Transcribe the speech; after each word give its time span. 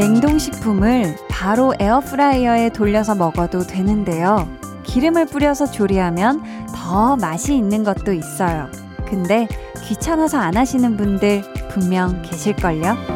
냉동식품을 0.00 1.16
바로 1.28 1.74
에어프라이어에 1.78 2.70
돌려서 2.70 3.14
먹어도 3.14 3.66
되는데요. 3.66 4.48
기름을 4.82 5.26
뿌려서 5.26 5.70
조리하면 5.70 6.42
더 6.74 7.16
맛이 7.16 7.54
있는 7.54 7.84
것도 7.84 8.14
있어요. 8.14 8.70
근데 9.06 9.46
귀찮아서 9.84 10.38
안 10.38 10.56
하시는 10.56 10.96
분들 10.96 11.42
분명 11.70 12.22
계실걸요? 12.22 13.09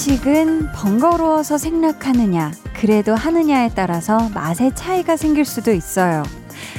음식은 0.00 0.72
번거로워서 0.72 1.58
생략하느냐, 1.58 2.52
그래도 2.72 3.14
하느냐에 3.14 3.68
따라서 3.74 4.30
맛의 4.30 4.74
차이가 4.74 5.18
생길 5.18 5.44
수도 5.44 5.72
있어요. 5.72 6.22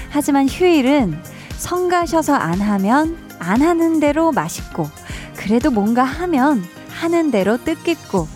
하지만 0.10 0.50
휴일은 0.50 1.16
성가셔서 1.56 2.34
안 2.34 2.60
하면 2.60 3.16
안 3.38 3.62
하는 3.62 4.00
대로 4.00 4.32
맛있고, 4.32 4.88
그래도 5.36 5.70
뭔가 5.70 6.02
하면 6.02 6.64
하는 6.90 7.30
대로 7.30 7.64
뜻깊고, 7.64 8.28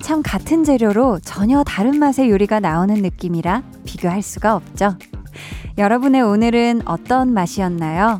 참 0.00 0.22
같은 0.22 0.64
재료로 0.64 1.18
전혀 1.18 1.62
다른 1.62 1.98
맛의 1.98 2.30
요리가 2.30 2.60
나오는 2.60 2.94
느낌이라 2.94 3.62
비교할 3.84 4.22
수가 4.22 4.56
없죠. 4.56 4.96
여러분의 5.76 6.22
오늘은 6.22 6.80
어떤 6.86 7.34
맛이었나요? 7.34 8.18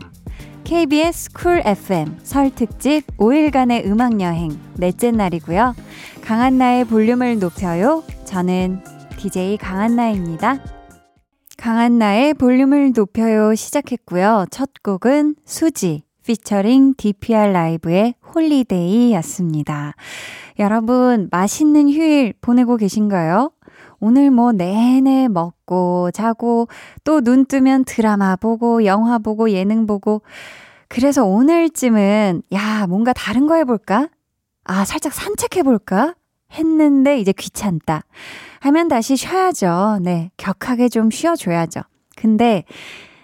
KBS 0.64 1.32
쿨 1.32 1.62
FM 1.64 2.18
설 2.22 2.54
특집 2.54 3.04
5일간의 3.16 3.86
음악 3.86 4.20
여행 4.20 4.56
넷째 4.76 5.10
날이고요. 5.10 5.74
강한나의 6.30 6.84
볼륨을 6.84 7.40
높여요. 7.40 8.04
저는 8.24 8.84
DJ 9.18 9.56
강한나입니다. 9.56 10.60
강한나의 11.58 12.34
볼륨을 12.34 12.92
높여요 12.94 13.56
시작했고요. 13.56 14.46
첫 14.52 14.70
곡은 14.84 15.34
수지 15.44 16.04
피처링 16.24 16.94
DPR 16.96 17.50
라이브의 17.50 18.14
Holiday였습니다. 18.32 19.94
여러분 20.60 21.26
맛있는 21.32 21.90
휴일 21.90 22.34
보내고 22.40 22.76
계신가요? 22.76 23.50
오늘 23.98 24.30
뭐 24.30 24.52
내내 24.52 25.26
먹고 25.26 26.12
자고 26.12 26.68
또 27.02 27.22
눈 27.22 27.44
뜨면 27.44 27.84
드라마 27.84 28.36
보고 28.36 28.84
영화 28.84 29.18
보고 29.18 29.50
예능 29.50 29.84
보고 29.88 30.22
그래서 30.86 31.24
오늘쯤은 31.24 32.42
야, 32.52 32.86
뭔가 32.86 33.12
다른 33.14 33.48
거 33.48 33.56
해볼까? 33.56 34.10
아, 34.62 34.84
살짝 34.84 35.12
산책해볼까? 35.12 36.14
했는데 36.52 37.18
이제 37.18 37.32
귀찮다. 37.32 38.02
하면 38.60 38.88
다시 38.88 39.16
쉬어야죠. 39.16 40.00
네. 40.02 40.30
격하게 40.36 40.88
좀 40.88 41.10
쉬어줘야죠. 41.10 41.80
근데 42.16 42.64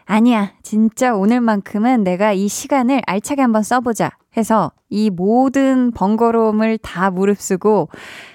아니야. 0.04 0.52
진짜 0.62 1.14
오늘만큼은 1.14 2.04
내가 2.04 2.32
이 2.32 2.48
시간을 2.48 3.02
알차게 3.06 3.42
한번 3.42 3.62
써보자 3.62 4.10
해서 4.36 4.72
이 4.88 5.10
모든 5.10 5.90
번거로움을 5.90 6.78
다 6.78 7.10
무릅쓰고 7.10 7.88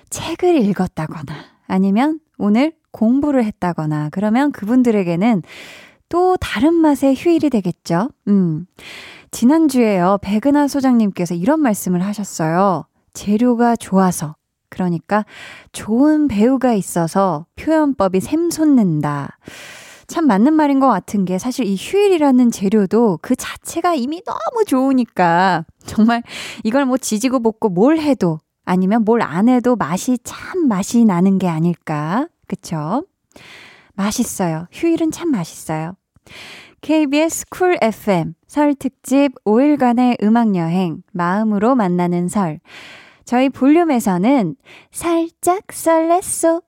책을 0.10 0.58
읽었다거나 0.58 1.34
아니면 1.68 2.20
오늘 2.38 2.74
공부를 2.92 3.46
했다거나 3.46 4.10
그러면 4.12 4.52
그분들에게는 4.52 5.44
또 6.10 6.36
다른 6.38 6.74
맛의 6.74 7.16
휴일이 7.16 7.50
되겠죠. 7.50 8.10
음. 8.28 8.66
지난주에요. 9.32 10.18
백은하 10.22 10.68
소장님께서 10.68 11.36
이런 11.36 11.62
말씀을 11.62 12.04
하셨어요. 12.06 12.86
재료가 13.14 13.78
좋아서. 13.78 14.36
그러니까 14.72 15.26
좋은 15.72 16.28
배우가 16.28 16.74
있어서 16.74 17.46
표현법이 17.58 18.20
샘솟는다. 18.22 19.38
참 20.08 20.26
맞는 20.28 20.54
말인 20.54 20.80
것 20.80 20.88
같은 20.88 21.24
게 21.26 21.38
사실 21.38 21.66
이 21.66 21.76
휴일이라는 21.80 22.50
재료도 22.52 23.20
그 23.22 23.36
자체가 23.36 23.94
이미 23.94 24.24
너무 24.26 24.66
좋으니까 24.66 25.66
정말 25.86 26.24
이걸 26.64 26.86
뭐 26.86 26.98
지지고 26.98 27.40
볶고 27.42 27.70
뭘 27.70 28.00
해도 28.00 28.40
아니면 28.66 29.04
뭘 29.06 29.22
안 29.22 29.48
해도 29.50 29.76
맛이 29.76 30.18
참 30.24 30.68
맛이 30.68 31.06
나는 31.06 31.38
게 31.38 31.48
아닐까. 31.48 32.28
그쵸? 32.48 33.06
맛있어요. 33.94 34.68
휴일은 34.72 35.12
참 35.12 35.32
맛있어요. 35.32 35.96
KBS 36.82 37.46
쿨 37.50 37.78
FM 37.82 38.34
설 38.48 38.74
특집 38.76 39.32
5일간의 39.46 40.24
음악 40.24 40.56
여행 40.56 41.04
마음으로 41.14 41.76
만나는 41.76 42.28
설. 42.28 42.60
저희 43.26 43.50
볼륨에서는 43.50 44.56
살짝 44.92 45.68
설렜어. 45.68 46.62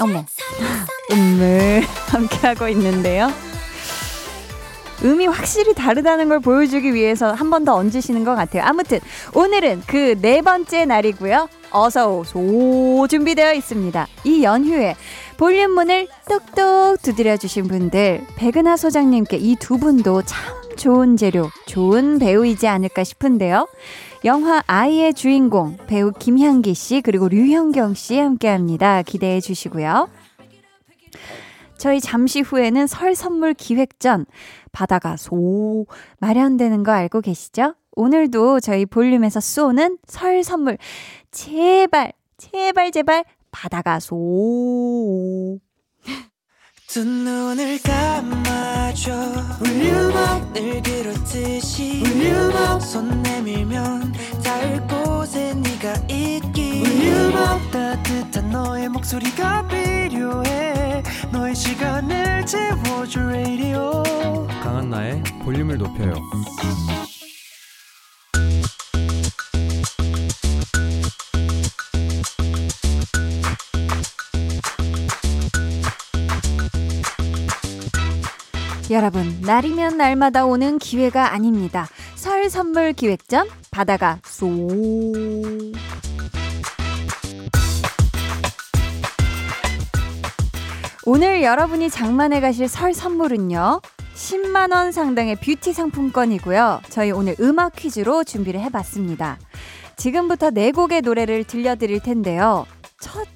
어머. 0.00 0.24
음을 1.12 1.82
함께하고 2.10 2.68
있는데요. 2.68 3.28
음이 5.04 5.26
확실히 5.26 5.74
다르다는 5.74 6.28
걸 6.28 6.40
보여주기 6.40 6.94
위해서 6.94 7.32
한 7.32 7.50
번 7.50 7.64
더 7.64 7.74
얹으시는 7.74 8.24
것 8.24 8.34
같아요. 8.34 8.62
아무튼 8.64 9.00
오늘은 9.34 9.82
그 9.86 10.14
네 10.20 10.40
번째 10.40 10.84
날이고요. 10.86 11.48
어서 11.70 12.08
오소 12.10 13.08
준비되어 13.10 13.52
있습니다. 13.54 14.06
이 14.24 14.42
연휴에 14.44 14.94
볼륨 15.36 15.72
문을 15.72 16.08
똑똑 16.28 17.02
두드려 17.02 17.36
주신 17.36 17.66
분들 17.66 18.24
백은하 18.36 18.76
소장님께 18.76 19.36
이 19.38 19.56
두 19.56 19.78
분도 19.78 20.22
참 20.22 20.54
좋은 20.76 21.16
재료, 21.16 21.50
좋은 21.66 22.18
배우이지 22.18 22.66
않을까 22.68 23.04
싶은데요. 23.04 23.66
영화 24.24 24.62
아이의 24.66 25.12
주인공 25.12 25.76
배우 25.86 26.10
김향기 26.10 26.72
씨 26.72 27.02
그리고 27.02 27.28
류현경 27.28 27.92
씨 27.92 28.18
함께합니다. 28.18 29.02
기대해 29.02 29.38
주시고요. 29.38 30.08
저희 31.76 32.00
잠시 32.00 32.40
후에는 32.40 32.86
설 32.86 33.14
선물 33.14 33.52
기획전 33.52 34.24
바다가 34.72 35.18
소 35.18 35.86
마련되는 36.20 36.84
거 36.84 36.92
알고 36.92 37.20
계시죠? 37.20 37.74
오늘도 37.92 38.60
저희 38.60 38.86
볼륨에서 38.86 39.40
쏘는 39.40 39.98
설 40.06 40.42
선물 40.42 40.78
제발 41.30 42.12
제발 42.38 42.92
제발 42.92 43.24
바다가 43.50 44.00
소. 44.00 45.58
두 46.88 47.04
눈을 47.04 47.78
감아 47.82 48.53
줘. 48.94 49.12
울륨업 49.60 50.52
늘 50.52 50.82
그렇듯이 50.82 52.02
울륨업 52.04 52.80
손 52.80 53.22
내밀면 53.22 54.12
닿을 54.42 54.86
곳에 54.86 55.54
네가 55.54 55.94
있기 56.08 56.82
울륨업 56.86 57.70
따뜻한 57.70 58.50
너의 58.50 58.88
목소리가 58.88 59.66
필요해. 59.66 61.02
너의 61.32 61.54
시간을 61.54 62.46
채워줄 62.46 63.22
radio. 63.24 64.02
강한나의 64.62 65.22
볼륨을 65.44 65.76
높여요 65.76 66.14
여러분, 78.90 79.40
날이면 79.40 79.96
날마다 79.96 80.44
오는 80.44 80.78
기회가 80.78 81.32
아닙니다. 81.32 81.88
설 82.16 82.50
선물 82.50 82.92
기획전 82.92 83.48
바다가 83.70 84.18
쏘. 84.24 84.46
오늘 91.06 91.42
여러분이 91.42 91.88
장만해 91.88 92.40
가실 92.40 92.68
설 92.68 92.92
선물은요. 92.92 93.80
10만원 94.14 94.92
상당의 94.92 95.36
뷰티 95.36 95.72
상품권이고요. 95.72 96.82
저희 96.90 97.10
오늘 97.10 97.34
음악 97.40 97.76
퀴즈로 97.76 98.22
준비를 98.22 98.60
해봤습니다. 98.60 99.38
지금부터 99.96 100.50
네 100.50 100.72
곡의 100.72 101.02
노래를 101.02 101.44
들려드릴 101.44 102.00
텐데요. 102.00 102.66
첫 103.00 103.26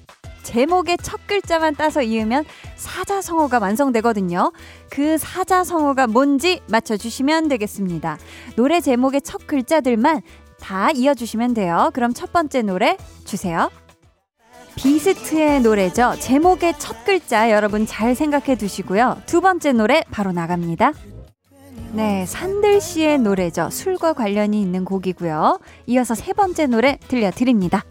제목의 0.43 0.97
첫 1.01 1.25
글자만 1.27 1.75
따서 1.75 2.01
이으면 2.01 2.45
사자성어가 2.75 3.59
완성되거든요. 3.59 4.51
그 4.89 5.17
사자성어가 5.17 6.07
뭔지 6.07 6.61
맞춰주시면 6.67 7.47
되겠습니다. 7.49 8.17
노래 8.55 8.81
제목의 8.81 9.21
첫 9.21 9.47
글자들만 9.47 10.21
다 10.59 10.91
이어주시면 10.91 11.53
돼요. 11.53 11.91
그럼 11.93 12.13
첫 12.13 12.31
번째 12.31 12.61
노래 12.61 12.97
주세요. 13.25 13.69
비스트의 14.75 15.61
노래죠. 15.61 16.15
제목의 16.19 16.75
첫 16.79 17.03
글자 17.03 17.51
여러분 17.51 17.85
잘 17.85 18.15
생각해 18.15 18.55
두시고요. 18.55 19.17
두 19.25 19.41
번째 19.41 19.73
노래 19.73 20.03
바로 20.11 20.31
나갑니다. 20.31 20.93
네, 21.91 22.25
산들 22.25 22.81
씨의 22.81 23.17
노래죠. 23.17 23.69
술과 23.71 24.13
관련이 24.13 24.61
있는 24.61 24.85
곡이고요. 24.85 25.59
이어서 25.87 26.13
세 26.13 26.33
번째 26.33 26.67
노래 26.67 26.97
들려드립니다. 27.07 27.83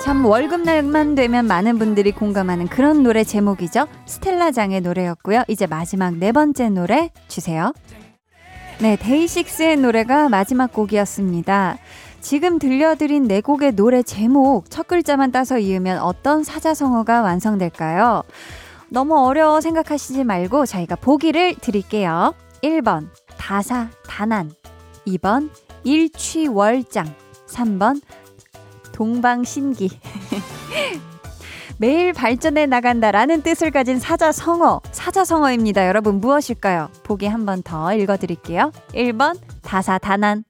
참 0.00 0.24
월급날만 0.24 1.16
되면 1.16 1.46
많은 1.46 1.78
분들이 1.78 2.12
공감하는 2.12 2.68
그런 2.68 3.02
노래 3.02 3.24
제목이죠. 3.24 3.86
스텔라장의 4.06 4.80
노래였고요. 4.80 5.42
이제 5.48 5.66
마지막 5.66 6.14
네 6.14 6.32
번째 6.32 6.68
노래 6.70 7.10
주세요. 7.26 7.72
네, 8.80 8.96
데이식스의 8.96 9.76
노래가 9.78 10.28
마지막 10.28 10.72
곡이었습니다. 10.72 11.78
지금 12.20 12.58
들려드린 12.58 13.26
네 13.26 13.40
곡의 13.40 13.72
노래 13.72 14.02
제목 14.02 14.70
첫 14.70 14.86
글자만 14.86 15.32
따서 15.32 15.58
이으면 15.58 15.98
어떤 15.98 16.44
사자성어가 16.44 17.22
완성될까요? 17.22 18.22
너무 18.90 19.18
어려워 19.18 19.60
생각하시지 19.60 20.24
말고 20.24 20.64
저희가 20.64 20.96
보기를 20.96 21.56
드릴게요. 21.56 22.34
1번 22.62 23.08
다사 23.36 23.88
다난 24.06 24.50
2번 25.06 25.50
일취월장 25.84 27.06
3번 27.48 28.00
동방신기 28.98 29.90
매일 31.78 32.12
발전해 32.12 32.66
나간다라는 32.66 33.42
뜻을 33.42 33.70
가진 33.70 34.00
사자성어 34.00 34.80
사자성어입니다. 34.90 35.86
여러분 35.86 36.16
무엇일까요? 36.20 36.88
보기 37.04 37.26
한 37.26 37.46
번 37.46 37.62
더 37.62 37.94
읽어 37.94 38.16
드릴게요. 38.16 38.72
1번 38.94 39.38
다사다난 39.62 40.42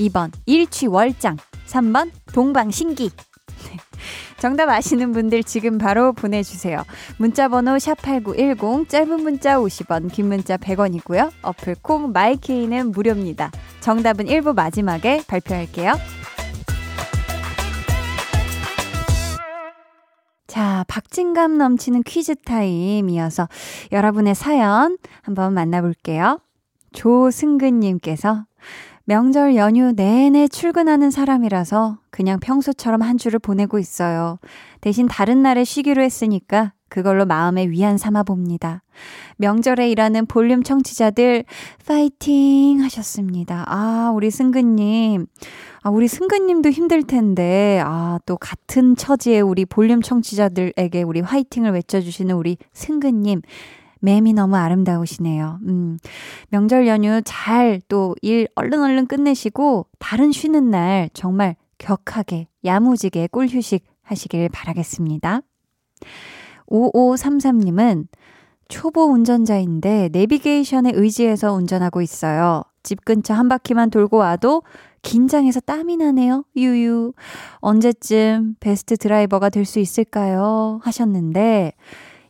2번 0.00 0.32
일취월장 0.46 1.36
3번 1.68 2.10
동방신기 2.34 3.10
정답 4.40 4.68
아시는 4.70 5.12
분들 5.12 5.44
지금 5.44 5.78
바로 5.78 6.12
보내주세요. 6.12 6.82
문자번호 7.18 7.76
샵8910 7.76 8.88
짧은 8.88 9.22
문자 9.22 9.58
50원 9.58 10.10
긴 10.10 10.26
문자 10.26 10.56
100원이고요. 10.56 11.30
어플 11.42 11.76
콩 11.82 12.10
마이케이는 12.10 12.90
무료입니다. 12.90 13.52
정답은 13.78 14.26
1부 14.26 14.56
마지막에 14.56 15.22
발표할게요. 15.28 15.92
자, 20.52 20.84
박진감 20.86 21.56
넘치는 21.56 22.02
퀴즈 22.02 22.34
타임 22.44 23.08
이어서 23.08 23.48
여러분의 23.90 24.34
사연 24.34 24.98
한번 25.22 25.54
만나볼게요. 25.54 26.40
조승근님께서 26.92 28.44
명절 29.06 29.56
연휴 29.56 29.92
내내 29.92 30.48
출근하는 30.48 31.10
사람이라서 31.10 32.00
그냥 32.10 32.38
평소처럼 32.38 33.00
한 33.00 33.16
주를 33.16 33.38
보내고 33.38 33.78
있어요. 33.78 34.38
대신 34.82 35.08
다른 35.08 35.42
날에 35.42 35.64
쉬기로 35.64 36.02
했으니까 36.02 36.74
그걸로 36.92 37.24
마음의 37.24 37.70
위안 37.70 37.96
삼아 37.96 38.22
봅니다. 38.24 38.82
명절에 39.38 39.90
일하는 39.90 40.26
볼륨 40.26 40.62
청취자들 40.62 41.44
파이팅 41.86 42.82
하셨습니다. 42.82 43.64
아, 43.66 44.12
우리 44.14 44.30
승근님. 44.30 45.24
아, 45.82 45.88
우리 45.88 46.06
승근님도 46.06 46.68
힘들 46.68 47.02
텐데, 47.02 47.80
아, 47.82 48.18
또 48.26 48.36
같은 48.36 48.94
처지의 48.94 49.40
우리 49.40 49.64
볼륨 49.64 50.02
청취자들에게 50.02 51.02
우리 51.04 51.20
화이팅을 51.20 51.72
외쳐주시는 51.72 52.34
우리 52.34 52.58
승근님. 52.74 53.40
맴이 54.00 54.34
너무 54.34 54.56
아름다우시네요. 54.56 55.60
음, 55.66 55.96
명절 56.50 56.86
연휴 56.88 57.22
잘 57.24 57.80
또 57.88 58.14
일 58.20 58.48
얼른 58.54 58.82
얼른 58.82 59.06
끝내시고, 59.06 59.86
다른 59.98 60.30
쉬는 60.30 60.68
날 60.68 61.08
정말 61.14 61.56
격하게, 61.78 62.48
야무지게 62.66 63.28
꿀휴식 63.28 63.82
하시길 64.02 64.50
바라겠습니다. 64.50 65.40
5533님은 66.72 68.06
초보 68.68 69.04
운전자인데 69.04 70.08
내비게이션에 70.12 70.92
의지해서 70.94 71.52
운전하고 71.52 72.00
있어요. 72.00 72.62
집 72.82 73.04
근처 73.04 73.34
한 73.34 73.48
바퀴만 73.48 73.90
돌고 73.90 74.16
와도 74.16 74.62
긴장해서 75.02 75.60
땀이 75.60 75.98
나네요. 75.98 76.44
유유. 76.56 77.12
언제쯤 77.56 78.56
베스트 78.60 78.96
드라이버가 78.96 79.50
될 79.50 79.66
수 79.66 79.78
있을까요? 79.78 80.80
하셨는데, 80.82 81.74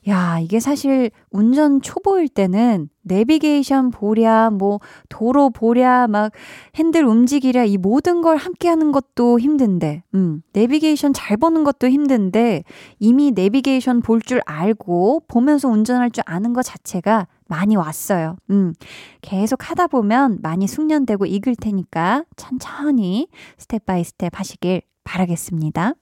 야, 0.09 0.41
이게 0.41 0.59
사실 0.59 1.11
운전 1.31 1.81
초보일 1.81 2.29
때는 2.29 2.89
내비게이션 3.03 3.91
보랴, 3.93 4.51
뭐, 4.51 4.81
도로 5.09 5.51
보랴, 5.51 6.09
막, 6.09 6.33
핸들 6.75 7.05
움직이랴, 7.05 7.65
이 7.67 7.77
모든 7.77 8.21
걸 8.21 8.37
함께 8.37 8.69
하는 8.69 8.91
것도 8.91 9.39
힘든데, 9.39 10.03
음, 10.15 10.43
내비게이션 10.55 11.13
잘 11.13 11.37
보는 11.37 11.63
것도 11.63 11.89
힘든데, 11.89 12.65
이미 12.99 13.31
내비게이션 13.31 14.01
볼 14.03 14.21
줄 14.21 14.41
알고, 14.45 15.23
보면서 15.29 15.69
운전할 15.69 16.11
줄 16.11 16.25
아는 16.27 16.53
것 16.53 16.63
자체가 16.63 17.29
많이 17.47 17.77
왔어요. 17.77 18.37
음, 18.51 18.73
계속 19.21 19.71
하다 19.71 19.87
보면 19.87 20.39
많이 20.43 20.67
숙련되고 20.67 21.27
익을 21.27 21.55
테니까, 21.55 22.25
천천히 22.37 23.29
step 23.59 23.87
by 23.87 24.03
step 24.03 24.37
하시길 24.37 24.83
바라겠습니다. 25.05 25.95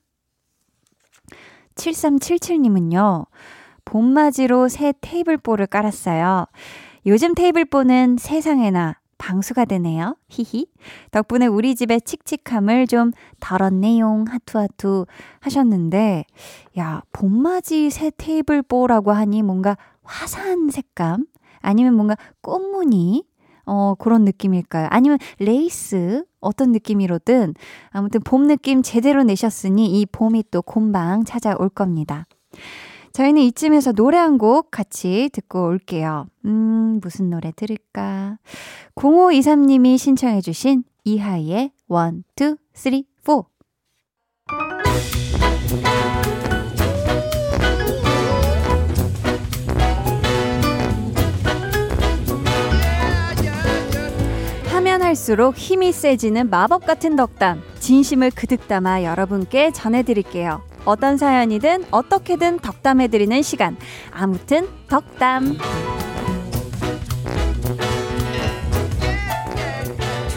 7377님은요, 1.75 3.27
봄맞이로 3.91 4.69
새 4.69 4.95
테이블보를 5.01 5.67
깔았어요. 5.67 6.47
요즘 7.07 7.35
테이블보는 7.35 8.19
세상에나 8.21 8.97
방수가 9.19 9.65
되네요. 9.65 10.17
히히. 10.29 10.67
덕분에 11.11 11.47
우리 11.47 11.75
집의 11.75 12.03
칙칙함을 12.03 12.87
좀 12.87 13.11
덜었네용. 13.41 14.27
하투하투 14.29 15.07
하셨는데, 15.41 16.25
야, 16.79 17.03
봄맞이 17.13 17.91
새 17.91 18.13
테이블보라고 18.17 19.11
하니 19.11 19.43
뭔가 19.43 19.77
화사한 20.05 20.71
색감? 20.71 21.27
아니면 21.59 21.95
뭔가 21.95 22.17
꽃무늬? 22.43 23.25
어, 23.67 23.97
그런 23.99 24.25
느낌일까요? 24.25 24.87
아니면 24.91 25.19
레이스? 25.41 26.25
어떤 26.41 26.71
느낌이로든 26.73 27.55
아무튼 27.91 28.21
봄 28.23 28.47
느낌 28.47 28.83
제대로 28.83 29.25
내셨으니 29.25 30.01
이 30.01 30.07
봄이 30.07 30.45
또 30.51 30.63
곰방 30.63 31.25
찾아올 31.25 31.69
겁니다. 31.69 32.27
저희는 33.13 33.43
이쯤에서 33.43 33.93
노래 33.93 34.17
한 34.19 34.39
곡 34.39 34.71
같이 34.71 35.29
듣고 35.33 35.67
올게요. 35.67 36.27
음, 36.45 37.01
무슨 37.03 37.29
노래 37.31 37.53
들을까? 37.55 38.39
0523님이 38.95 39.99
신청해주신 39.99 40.85
이하이의 41.05 41.73
1, 41.89 42.23
2, 42.41 42.57
3, 42.73 43.03
4. 43.25 44.80
할수록 55.11 55.57
힘이 55.57 55.91
세지는 55.91 56.51
마법 56.51 56.87
같은 56.87 57.17
덕담. 57.17 57.61
진심을 57.81 58.31
그득 58.31 58.69
담아 58.69 59.03
여러분께 59.03 59.73
전해드릴게요. 59.73 60.63
어떤 60.85 61.17
사연이든 61.17 61.87
어떻게든 61.91 62.61
덕담해드리는 62.61 63.43
시간. 63.43 63.77
아무튼 64.13 64.69
덕담. 64.89 65.59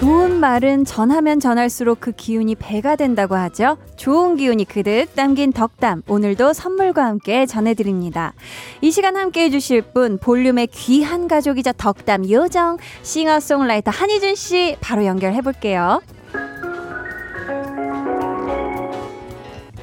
좋은 0.04 0.42
말은 0.42 0.84
전하면 0.84 1.40
전할수록 1.40 2.02
그 2.02 2.12
기운이 2.12 2.56
배가 2.56 2.98
된다고 2.98 3.36
하죠. 3.36 3.78
좋은 3.96 4.36
기운이 4.36 4.66
그득 4.66 5.16
담긴 5.16 5.54
덕담. 5.54 6.02
오늘도 6.10 6.52
선물과 6.52 7.06
함께 7.06 7.46
전해드립니다. 7.46 8.34
이 8.82 8.92
시간 8.92 9.16
함께 9.16 9.46
해주실 9.46 9.94
분, 9.94 10.18
볼륨의 10.18 10.68
귀한 10.68 11.30
가족이자 11.30 11.72
덕담 11.78 12.30
요정, 12.30 12.80
싱어송라이터 13.02 13.92
한희준 13.92 14.36
씨, 14.36 14.76
바로 14.82 15.06
연결해 15.06 15.40
볼게요. 15.40 16.02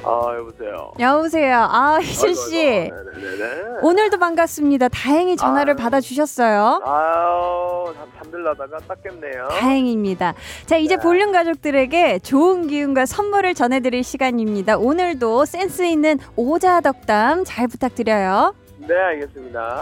아 0.03 0.35
여보세요. 0.37 0.91
여보세요. 0.99 1.57
아, 1.69 1.99
희준 2.01 2.33
씨. 2.33 2.57
아이고, 2.67 2.95
아이고. 2.95 3.19
네네네. 3.19 3.61
오늘도 3.83 4.17
반갑습니다. 4.19 4.89
다행히 4.89 5.35
전화를 5.37 5.73
아유. 5.73 5.77
받아주셨어요. 5.77 6.81
아유 6.83 7.93
잠 7.95 8.09
잠들라다가 8.17 8.77
딱 8.87 9.03
깼네요. 9.03 9.47
다행입니다. 9.49 10.33
자, 10.65 10.77
이제 10.77 10.95
네. 10.95 11.01
볼륨 11.01 11.31
가족들에게 11.31 12.19
좋은 12.19 12.67
기운과 12.67 13.05
선물을 13.05 13.53
전해드릴 13.53 14.03
시간입니다. 14.03 14.77
오늘도 14.77 15.45
센스 15.45 15.83
있는 15.83 16.17
오자 16.35 16.81
덕담 16.81 17.43
잘 17.45 17.67
부탁드려요. 17.67 18.55
네 18.79 18.95
알겠습니다. 18.95 19.81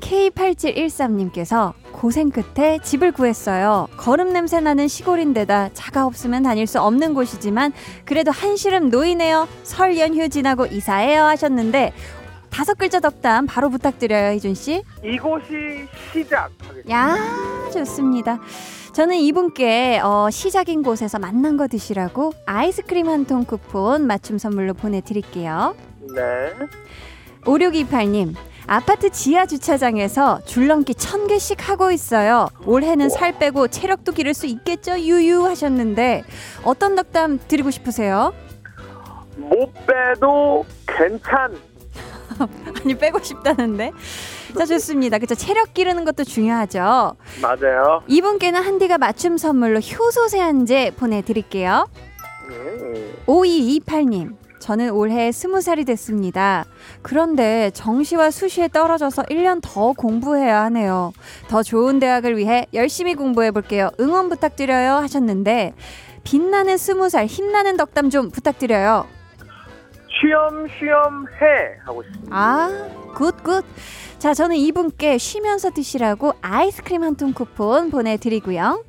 K8713님께서 0.00 1.74
고생 2.00 2.30
끝에 2.30 2.78
집을 2.82 3.12
구했어요. 3.12 3.86
거름 3.98 4.32
냄새 4.32 4.58
나는 4.58 4.88
시골인데다 4.88 5.68
차가 5.74 6.06
없으면 6.06 6.42
다닐 6.42 6.66
수 6.66 6.80
없는 6.80 7.12
곳이지만 7.12 7.74
그래도 8.06 8.30
한시름 8.30 8.88
놓이네요. 8.88 9.46
설 9.64 9.98
연휴 9.98 10.26
지나고 10.30 10.64
이사해요 10.64 11.24
하셨는데 11.24 11.92
다섯 12.48 12.78
글자 12.78 13.00
덕담 13.00 13.44
바로 13.46 13.68
부탁드려요, 13.68 14.32
희준 14.32 14.54
씨. 14.54 14.82
이곳이 15.04 15.86
시작하겠습니다. 16.14 16.90
야, 16.90 17.16
좋습니다. 17.70 18.40
저는 18.94 19.16
이분께 19.16 20.00
어, 20.02 20.30
시작인 20.30 20.82
곳에서 20.82 21.18
만난 21.18 21.58
거 21.58 21.68
드시라고 21.68 22.32
아이스크림 22.46 23.08
한 23.10 23.26
통 23.26 23.44
쿠폰 23.44 24.06
맞춤 24.06 24.38
선물로 24.38 24.72
보내드릴게요. 24.72 25.76
네. 26.14 26.66
5628님, 27.44 28.34
아파트 28.72 29.10
지하 29.10 29.46
주차장에서 29.46 30.42
줄넘기 30.44 30.94
천 30.94 31.26
개씩 31.26 31.68
하고 31.68 31.90
있어요. 31.90 32.48
올해는 32.66 33.08
살 33.08 33.36
빼고 33.36 33.66
체력도 33.66 34.12
기를 34.12 34.32
수 34.32 34.46
있겠죠? 34.46 34.96
유유 34.96 35.44
하셨는데 35.44 36.22
어떤 36.62 36.94
덕담 36.94 37.40
드리고 37.48 37.72
싶으세요? 37.72 38.32
못 39.36 39.72
빼도 39.86 40.64
괜찮. 40.86 41.58
아니 42.84 42.94
빼고 42.96 43.18
싶다는데. 43.20 43.90
자 44.56 44.64
좋습니다. 44.66 45.18
그쵸 45.18 45.34
체력 45.34 45.74
기르는 45.74 46.04
것도 46.04 46.22
중요하죠. 46.22 47.16
맞아요. 47.42 48.04
이분께는 48.06 48.62
한디가 48.62 48.98
맞춤 48.98 49.36
선물로 49.36 49.80
효소 49.80 50.28
세안제 50.28 50.92
보내드릴게요. 50.96 51.88
음. 52.50 53.14
5228님. 53.26 54.39
저는 54.60 54.90
올해 54.90 55.32
스무 55.32 55.60
살이 55.60 55.84
됐습니다. 55.84 56.64
그런데 57.02 57.70
정시와 57.74 58.30
수시에 58.30 58.68
떨어져서 58.68 59.22
1년 59.24 59.60
더 59.62 59.92
공부해야 59.92 60.62
하네요. 60.64 61.12
더 61.48 61.62
좋은 61.62 61.98
대학을 61.98 62.36
위해 62.36 62.66
열심히 62.74 63.14
공부해 63.14 63.50
볼게요. 63.50 63.90
응원 63.98 64.28
부탁드려요 64.28 64.92
하셨는데 64.96 65.72
빛나는 66.24 66.76
스무 66.76 67.08
살 67.08 67.26
힘나는 67.26 67.76
덕담 67.78 68.10
좀 68.10 68.30
부탁드려요. 68.30 69.06
쉬엄 70.20 70.68
쉬엄 70.78 71.26
해 71.40 71.78
하고 71.86 72.02
싶습니다. 72.02 72.36
아, 72.36 72.68
good, 73.14 73.42
good. 73.42 73.64
자, 74.18 74.34
저는 74.34 74.56
이분께 74.56 75.16
쉬면서 75.16 75.70
드시라고 75.70 76.34
아이스크림 76.42 77.02
한 77.02 77.16
통 77.16 77.32
쿠폰 77.32 77.90
보내 77.90 78.18
드리고요. 78.18 78.84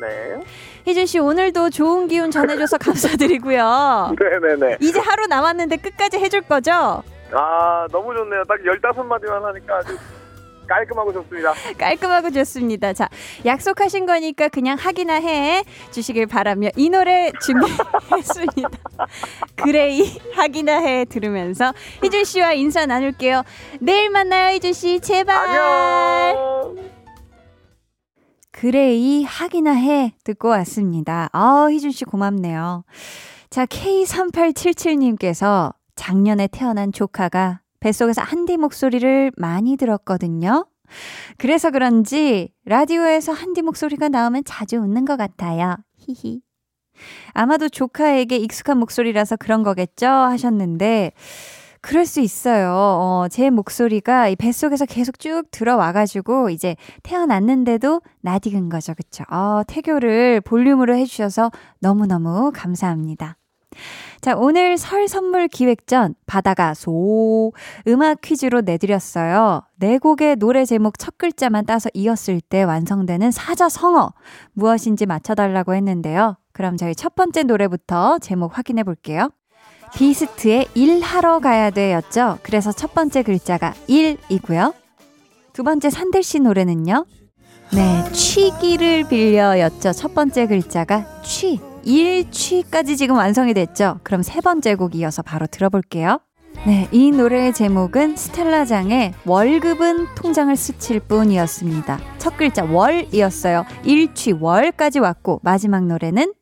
네. 0.00 0.44
희준 0.86 1.04
씨, 1.06 1.18
오늘도 1.18 1.70
좋은 1.70 2.06
기운 2.06 2.30
전해줘서 2.30 2.78
감사드리고요. 2.78 4.14
네네네. 4.20 4.76
이제 4.80 5.00
하루 5.00 5.26
남았는데 5.26 5.78
끝까지 5.78 6.18
해줄 6.18 6.42
거죠? 6.42 7.02
아 7.32 7.86
너무 7.90 8.14
좋네요. 8.14 8.44
딱 8.44 8.56
15마디만 8.60 9.42
하니까 9.42 9.78
아주 9.78 9.98
깔끔하고 10.68 11.12
좋습니다. 11.12 11.54
깔끔하고 11.76 12.30
좋습니다. 12.30 12.92
자, 12.92 13.08
약속하신 13.44 14.06
거니까 14.06 14.48
그냥 14.48 14.76
하기나 14.78 15.14
해 15.14 15.64
주시길 15.90 16.26
바라며 16.26 16.68
이 16.76 16.88
노래 16.88 17.32
준비했습니다. 17.44 18.68
그레이 19.56 20.20
하기나 20.34 20.78
해 20.80 21.04
들으면서 21.04 21.72
희준 22.02 22.22
씨와 22.24 22.52
인사 22.52 22.86
나눌게요. 22.86 23.42
내일 23.80 24.10
만나요, 24.10 24.54
희준 24.54 24.72
씨. 24.72 25.00
제발. 25.00 25.36
안녕. 25.36 26.95
그레이 28.56 29.22
하기나 29.22 29.72
해 29.72 30.14
듣고 30.24 30.48
왔습니다. 30.48 31.28
아, 31.32 31.68
희준 31.70 31.90
씨 31.90 32.06
고맙네요. 32.06 32.84
자, 33.50 33.66
K3877님께서 33.66 35.74
작년에 35.94 36.46
태어난 36.46 36.90
조카가 36.90 37.60
뱃속에서 37.80 38.22
한디 38.22 38.56
목소리를 38.56 39.32
많이 39.36 39.76
들었거든요. 39.76 40.66
그래서 41.36 41.70
그런지 41.70 42.50
라디오에서 42.64 43.32
한디 43.32 43.60
목소리가 43.60 44.08
나오면 44.08 44.44
자주 44.46 44.78
웃는 44.78 45.04
것 45.04 45.18
같아요. 45.18 45.76
히히. 45.98 46.40
아마도 47.34 47.68
조카에게 47.68 48.38
익숙한 48.38 48.78
목소리라서 48.78 49.36
그런 49.36 49.64
거겠죠? 49.64 50.06
하셨는데, 50.06 51.12
그럴 51.86 52.04
수 52.04 52.18
있어요. 52.18 52.72
어, 52.74 53.26
제 53.30 53.48
목소리가 53.48 54.26
이 54.26 54.34
뱃속에서 54.34 54.86
계속 54.86 55.20
쭉 55.20 55.44
들어와가지고 55.52 56.50
이제 56.50 56.74
태어났는데도 57.04 58.02
낯익은 58.22 58.68
거죠. 58.70 58.92
그쵸? 58.94 59.22
어, 59.30 59.62
태교를 59.68 60.40
볼륨으로 60.40 60.96
해주셔서 60.96 61.52
너무너무 61.78 62.50
감사합니다. 62.52 63.36
자, 64.20 64.34
오늘 64.34 64.78
설 64.78 65.06
선물 65.06 65.46
기획전 65.46 66.16
바다가 66.26 66.74
소 66.74 67.52
음악 67.86 68.20
퀴즈로 68.20 68.62
내드렸어요. 68.62 69.62
네 69.76 69.98
곡의 69.98 70.36
노래 70.36 70.64
제목 70.64 70.98
첫 70.98 71.16
글자만 71.18 71.66
따서 71.66 71.88
이었을 71.94 72.40
때 72.40 72.64
완성되는 72.64 73.30
사자성어 73.30 74.12
무엇인지 74.54 75.06
맞춰달라고 75.06 75.74
했는데요. 75.74 76.36
그럼 76.52 76.76
저희 76.76 76.96
첫 76.96 77.14
번째 77.14 77.44
노래부터 77.44 78.18
제목 78.18 78.58
확인해 78.58 78.82
볼게요. 78.82 79.30
비스트의 79.94 80.68
일하러 80.74 81.40
가야 81.40 81.70
돼였죠. 81.70 82.38
그래서 82.42 82.72
첫 82.72 82.94
번째 82.94 83.22
글자가 83.22 83.74
일이고요. 83.86 84.74
두 85.52 85.62
번째 85.62 85.90
산들 85.90 86.22
씨 86.22 86.40
노래는요. 86.40 87.06
네, 87.72 88.04
취기를 88.12 89.08
빌려였죠. 89.08 89.92
첫 89.92 90.14
번째 90.14 90.46
글자가 90.46 91.22
취. 91.22 91.60
일취까지 91.84 92.96
지금 92.96 93.16
완성이 93.16 93.54
됐죠. 93.54 94.00
그럼 94.02 94.22
세 94.22 94.40
번째 94.40 94.74
곡 94.74 94.96
이어서 94.96 95.22
바로 95.22 95.46
들어볼게요. 95.46 96.18
네, 96.66 96.88
이 96.90 97.12
노래의 97.12 97.54
제목은 97.54 98.16
스텔라장의 98.16 99.14
월급은 99.24 100.14
통장을 100.16 100.54
스칠 100.56 100.98
뿐이었습니다. 101.00 102.00
첫 102.18 102.36
글자 102.36 102.64
월이었어요. 102.64 103.64
일취 103.84 104.32
월까지 104.32 104.98
왔고 104.98 105.40
마지막 105.44 105.86
노래는 105.86 106.32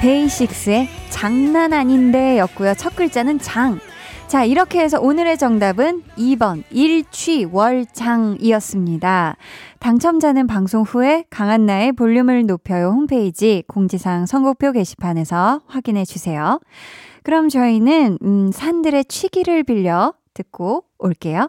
데이식스의 0.00 0.88
장난 1.10 1.72
아닌데 1.72 2.38
였고요. 2.38 2.74
첫 2.74 2.94
글자는 2.94 3.40
장. 3.40 3.80
자, 4.28 4.44
이렇게 4.44 4.78
해서 4.80 5.00
오늘의 5.00 5.38
정답은 5.38 6.04
2번 6.16 6.62
일취월장이었습니다. 6.70 9.36
당첨자는 9.80 10.46
방송 10.46 10.82
후에 10.82 11.24
강한나의 11.30 11.90
볼륨을 11.92 12.44
높여요 12.46 12.90
홈페이지 12.90 13.64
공지사항 13.66 14.26
선곡표 14.26 14.72
게시판에서 14.72 15.62
확인해 15.66 16.04
주세요. 16.04 16.60
그럼 17.22 17.48
저희는 17.48 18.18
음, 18.22 18.52
산들의 18.52 19.06
취기를 19.06 19.64
빌려 19.64 20.12
듣고 20.34 20.84
올게요. 20.98 21.48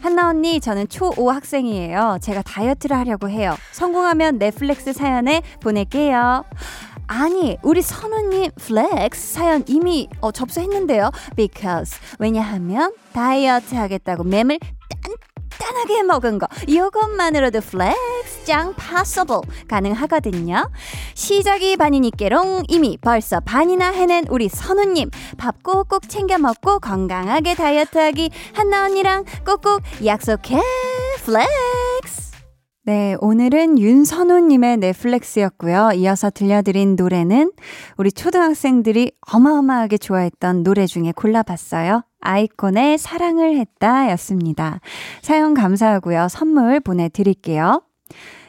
한나 0.00 0.28
언니, 0.28 0.60
저는 0.60 0.86
초5 0.86 1.26
학생이에요. 1.28 2.18
제가 2.22 2.42
다이어트를 2.42 2.96
하려고 2.96 3.28
해요. 3.28 3.54
성공하면 3.72 4.38
flex 4.38 4.92
사연에 4.92 5.42
보낼게요. 5.60 6.44
아니, 7.06 7.58
우리 7.62 7.82
선우님 7.82 8.52
flex 8.56 9.34
사연 9.34 9.64
이미 9.66 10.08
어, 10.20 10.30
접수했는데요. 10.30 11.10
Because 11.36 11.98
왜냐하면 12.18 12.94
다이어트 13.12 13.74
하겠다고 13.74 14.24
맴을 14.24 14.58
단단하게 15.60 16.02
먹은 16.02 16.38
거 16.38 16.48
이것만으로도 16.66 17.60
flex 17.60 18.44
짱 18.44 18.74
possible 18.74 19.42
가능하거든요. 19.68 20.68
시작이 21.14 21.76
반이니께롱 21.76 22.64
이미 22.68 22.98
벌써 23.00 23.40
반이나 23.40 23.90
해낸 23.90 24.24
우리 24.30 24.48
선우님 24.48 25.10
밥 25.36 25.62
꼭꼭 25.62 26.08
챙겨 26.08 26.38
먹고 26.38 26.80
건강하게 26.80 27.54
다이어트하기 27.54 28.30
한나 28.54 28.86
언니랑 28.86 29.24
꼭꼭 29.44 29.82
약속해 30.04 30.60
flex. 31.24 32.30
네, 32.84 33.14
오늘은 33.20 33.78
윤선우님의 33.78 34.78
flex였고요. 34.78 35.90
이어서 35.96 36.30
들려드린 36.30 36.96
노래는 36.96 37.52
우리 37.98 38.10
초등학생들이 38.10 39.12
어마어마하게 39.32 39.98
좋아했던 39.98 40.62
노래 40.62 40.86
중에 40.86 41.12
골라봤어요. 41.14 42.02
아이콘의 42.20 42.98
사랑을 42.98 43.56
했다 43.58 44.10
였습니다. 44.12 44.80
사연 45.22 45.54
감사하고요. 45.54 46.28
선물 46.28 46.80
보내드릴게요. 46.80 47.82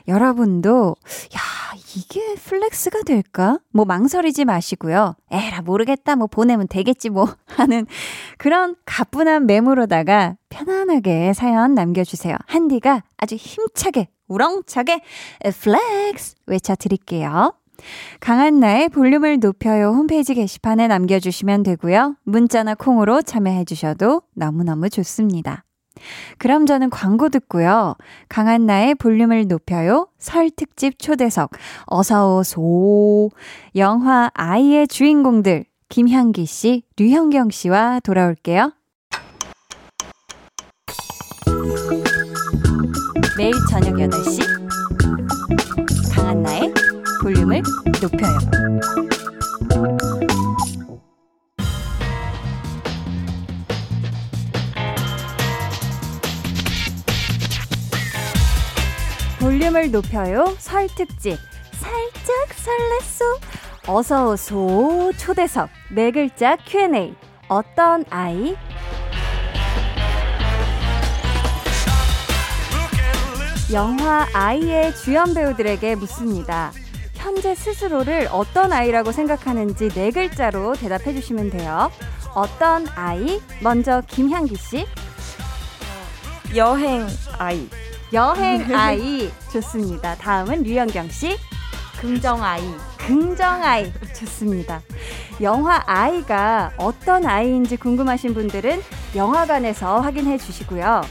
여러분도, 0.08 0.96
야, 1.36 1.40
이게 1.96 2.36
flex가 2.36 3.04
될까? 3.04 3.60
뭐 3.72 3.86
망설이지 3.86 4.46
마시고요. 4.46 5.16
에라, 5.30 5.62
모르겠다. 5.62 6.16
뭐 6.16 6.28
보내면 6.28 6.68
되겠지 6.68 7.10
뭐 7.10 7.28
하는 7.48 7.86
그런 8.38 8.76
가뿐한 8.86 9.46
맴으로다가 9.46 10.36
편안하게 10.50 11.34
사연 11.34 11.76
남겨주세요. 11.76 12.36
한디가 12.48 13.04
아주 13.18 13.36
힘차게, 13.36 14.10
우렁차게 14.28 15.02
flex 15.62 16.36
외쳐드릴게요. 16.48 17.54
강한나의 18.20 18.90
볼륨을 18.90 19.40
높여요 19.40 19.90
홈페이지 19.90 20.34
게시판에 20.34 20.88
남겨주시면 20.88 21.64
되고요. 21.64 22.16
문자나 22.24 22.76
콩으로 22.76 23.22
참여해주셔도 23.22 24.22
너무너무 24.36 24.90
좋습니다. 24.90 25.64
그럼 26.38 26.66
저는 26.66 26.90
광고 26.90 27.30
듣고요. 27.30 27.96
강한나의 28.30 28.96
볼륨을 28.96 29.48
높여요. 29.48 30.08
설 30.18 30.50
특집 30.50 30.98
초대석. 30.98 31.52
어서오소. 31.86 33.30
영화 33.76 34.32
아이의 34.34 34.88
주인공들. 34.88 35.66
김향기 35.90 36.46
씨, 36.46 36.84
류현경 36.98 37.50
씨와 37.50 38.00
돌아올게요. 38.00 38.72
매일 43.38 43.54
저녁 43.70 43.96
8시. 43.96 44.42
강한나의 46.16 46.74
볼륨을 47.22 47.62
높여요. 48.02 48.38
볼륨을 59.40 59.92
높여요. 59.92 60.56
설 60.58 60.88
특집. 60.88 61.38
살짝 61.74 62.50
설렜어. 62.56 63.40
어서오소 63.88 65.12
초대석. 65.18 65.70
네 65.92 66.10
글자 66.10 66.56
Q&A. 66.66 67.14
어떤 67.48 68.04
아이? 68.10 68.56
영화 73.72 74.28
아이의 74.34 74.96
주연 74.96 75.36
배우들에게 75.36 75.96
묻습니다. 75.96 76.72
현재 77.22 77.54
스스로를 77.54 78.28
어떤 78.32 78.74
아이라고 78.74 79.12
생각하는지 79.12 79.90
네 79.90 80.10
글자로 80.10 80.74
대답해 80.74 81.14
주시면 81.14 81.52
돼요. 81.52 81.92
어떤 82.34 82.88
아이? 82.96 83.40
먼저 83.62 84.02
김향기 84.08 84.56
씨. 84.56 84.88
여행 86.56 87.08
아이. 87.38 87.70
여행 88.12 88.66
아이. 88.76 89.32
좋습니다. 89.54 90.16
다음은 90.16 90.64
류현경 90.64 91.10
씨. 91.10 91.38
긍정 92.00 92.44
아이. 92.44 92.64
긍정 92.98 93.62
아이. 93.64 93.94
좋습니다. 94.16 94.82
영화 95.42 95.84
아이가 95.86 96.72
어떤 96.78 97.28
아이인지 97.28 97.78
궁금하신 97.78 98.34
분들은 98.34 98.82
영화관에서 99.16 100.00
확인해 100.02 100.40
주시고요. 100.40 101.02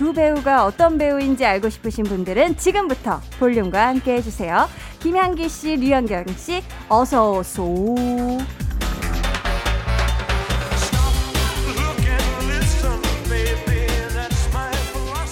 두 0.00 0.14
배우가 0.14 0.64
어떤 0.64 0.96
배우인지 0.96 1.44
알고 1.44 1.68
싶으신 1.68 2.04
분들은 2.04 2.56
지금부터 2.56 3.20
볼륨과 3.38 3.88
함께 3.88 4.14
해주세요. 4.14 4.66
김향기 5.00 5.46
씨, 5.50 5.76
류현경 5.76 6.24
씨, 6.38 6.62
어서 6.88 7.32
오소. 7.32 8.38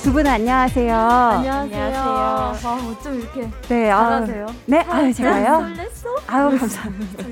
두분 0.09 0.27
안녕하세요. 0.27 0.97
안녕하세요. 0.97 1.99
아, 1.99 2.55
어쩜 2.91 3.17
이렇게 3.17 3.47
네, 3.69 3.91
아유, 3.91 4.25
잘하세요? 4.25 4.47
네, 4.65 4.79
아유 4.89 5.13
제가요. 5.13 5.47
설렜어? 5.47 6.23
아유 6.29 6.59
감사합니다. 6.59 7.25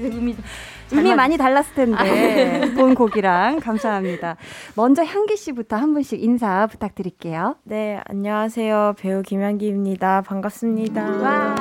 이미 0.92 1.14
많이 1.14 1.38
달랐을 1.38 1.75
텐데 1.75 2.75
본 2.75 2.95
곡이랑 2.95 3.61
감사합니다. 3.61 4.37
먼저 4.75 5.02
향기 5.04 5.38
씨부터 5.38 5.76
한 5.76 5.95
분씩 5.95 6.23
인사 6.23 6.66
부탁드릴게요. 6.66 7.56
네, 7.62 7.99
안녕하세요. 8.04 8.97
배우 8.99 9.23
김향기입니다. 9.23 10.21
반갑습니다. 10.21 11.54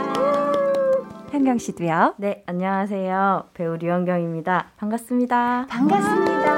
향경 1.32 1.58
씨도요. 1.60 2.16
네, 2.18 2.44
안녕하세요. 2.46 3.52
배우 3.54 3.78
류현경입니다. 3.78 4.72
반갑습니다. 4.76 5.68
반갑습니다. 5.70 6.55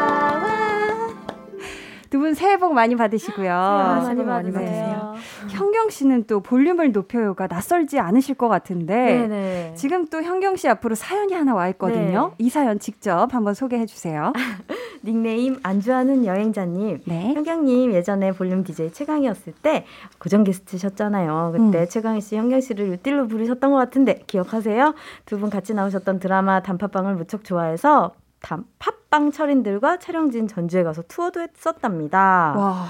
와. 2.08 2.10
두분 2.10 2.34
새해 2.34 2.58
복 2.58 2.74
많이 2.74 2.96
받으시고요. 2.96 3.52
아, 3.54 4.02
많이 4.04 4.16
복 4.16 4.26
많이 4.26 4.52
받으세요. 4.52 5.14
현경 5.50 5.90
씨는 5.90 6.26
또 6.26 6.40
볼륨을 6.42 6.92
높여요가 6.92 7.48
낯설지 7.48 8.00
않으실 8.00 8.36
것 8.36 8.48
같은데 8.48 8.96
네네. 9.28 9.74
지금 9.76 10.08
또 10.08 10.22
현경 10.22 10.56
씨 10.56 10.68
앞으로 10.68 10.96
사연이 10.96 11.34
하나 11.34 11.54
와 11.54 11.68
있거든요. 11.70 12.34
네. 12.38 12.46
이 12.46 12.50
사연 12.50 12.80
직접 12.80 13.34
한번 13.34 13.54
소개해 13.54 13.86
주세요. 13.86 14.34
닉네임 15.04 15.58
안주하는 15.64 16.26
여행자님. 16.26 17.02
네. 17.06 17.34
현경님 17.34 17.94
예전에 17.94 18.32
볼륨 18.32 18.64
DJ 18.64 18.92
최강이었을 18.92 19.54
때 19.62 19.86
고정 20.20 20.44
게스트셨잖아요. 20.44 21.52
그때 21.56 21.80
음. 21.82 21.86
최강희 21.88 22.20
씨, 22.22 22.36
현경 22.36 22.60
씨를 22.60 22.88
유틸로 22.90 23.28
부르셨던 23.28 23.72
것 23.72 23.78
같은데 23.78 24.24
기억하세요? 24.28 24.94
두 25.26 25.38
분 25.38 25.52
같이 25.52 25.76
나오셨던 25.76 26.20
드라마 26.20 26.62
단팥빵을 26.64 27.14
무척 27.14 27.44
좋아해서 27.44 28.12
단, 28.40 28.66
팥빵 28.80 29.32
철인들과 29.32 30.00
촬영진 30.00 30.48
전주에 30.48 30.84
가서 30.84 31.02
투어도 31.08 31.42
했었답니다. 31.42 32.54
와. 32.56 32.88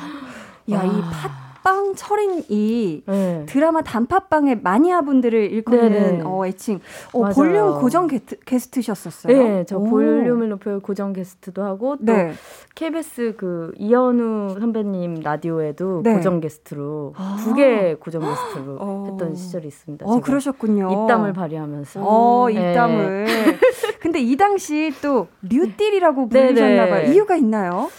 야, 0.71 0.83
이팥 0.83 1.46
빵 1.67 1.95
철인이 1.95 3.03
네. 3.05 3.45
드라마 3.45 3.81
단팥빵의 3.81 4.61
마니아분들을 4.63 5.51
일컫는 5.51 5.91
네네. 5.91 6.21
어, 6.23 6.45
애칭. 6.45 6.79
어, 7.11 7.19
맞아요. 7.19 7.33
볼륨 7.35 7.81
고정 7.81 8.07
게트, 8.07 8.39
게스트셨었어요. 8.45 9.37
네, 9.37 9.65
저 9.65 9.77
오. 9.77 9.83
볼륨을 9.83 10.47
높여 10.47 10.79
고정 10.79 11.11
게스트도 11.11 11.61
하고 11.61 11.97
또 11.97 12.05
네. 12.05 12.31
KBS 12.73 13.35
그 13.35 13.73
이현우 13.75 14.55
선배님 14.61 15.15
라디오에도 15.21 16.03
네. 16.03 16.13
고정 16.15 16.39
게스트로 16.39 17.15
아. 17.17 17.35
두개 17.43 17.95
고정 17.95 18.21
게스트로 18.21 18.77
어. 18.79 19.07
했던 19.11 19.35
시절이 19.35 19.67
있습니다. 19.67 20.05
어, 20.05 20.21
그러셨군요. 20.21 21.03
입담을 21.03 21.33
발휘하면서. 21.33 21.99
어, 22.01 22.47
네. 22.47 22.69
입담을. 22.69 23.25
근데 23.99 24.21
이 24.21 24.37
당시 24.37 24.93
또 25.01 25.27
류띠리라고 25.41 26.29
네네. 26.29 26.47
부르셨나 26.47 26.87
봐요. 26.87 27.11
이유가 27.11 27.35
있나요? 27.35 27.89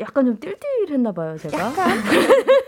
약간 0.00 0.24
좀 0.24 0.38
띨띨했나 0.38 1.12
봐요, 1.12 1.36
제가. 1.36 1.70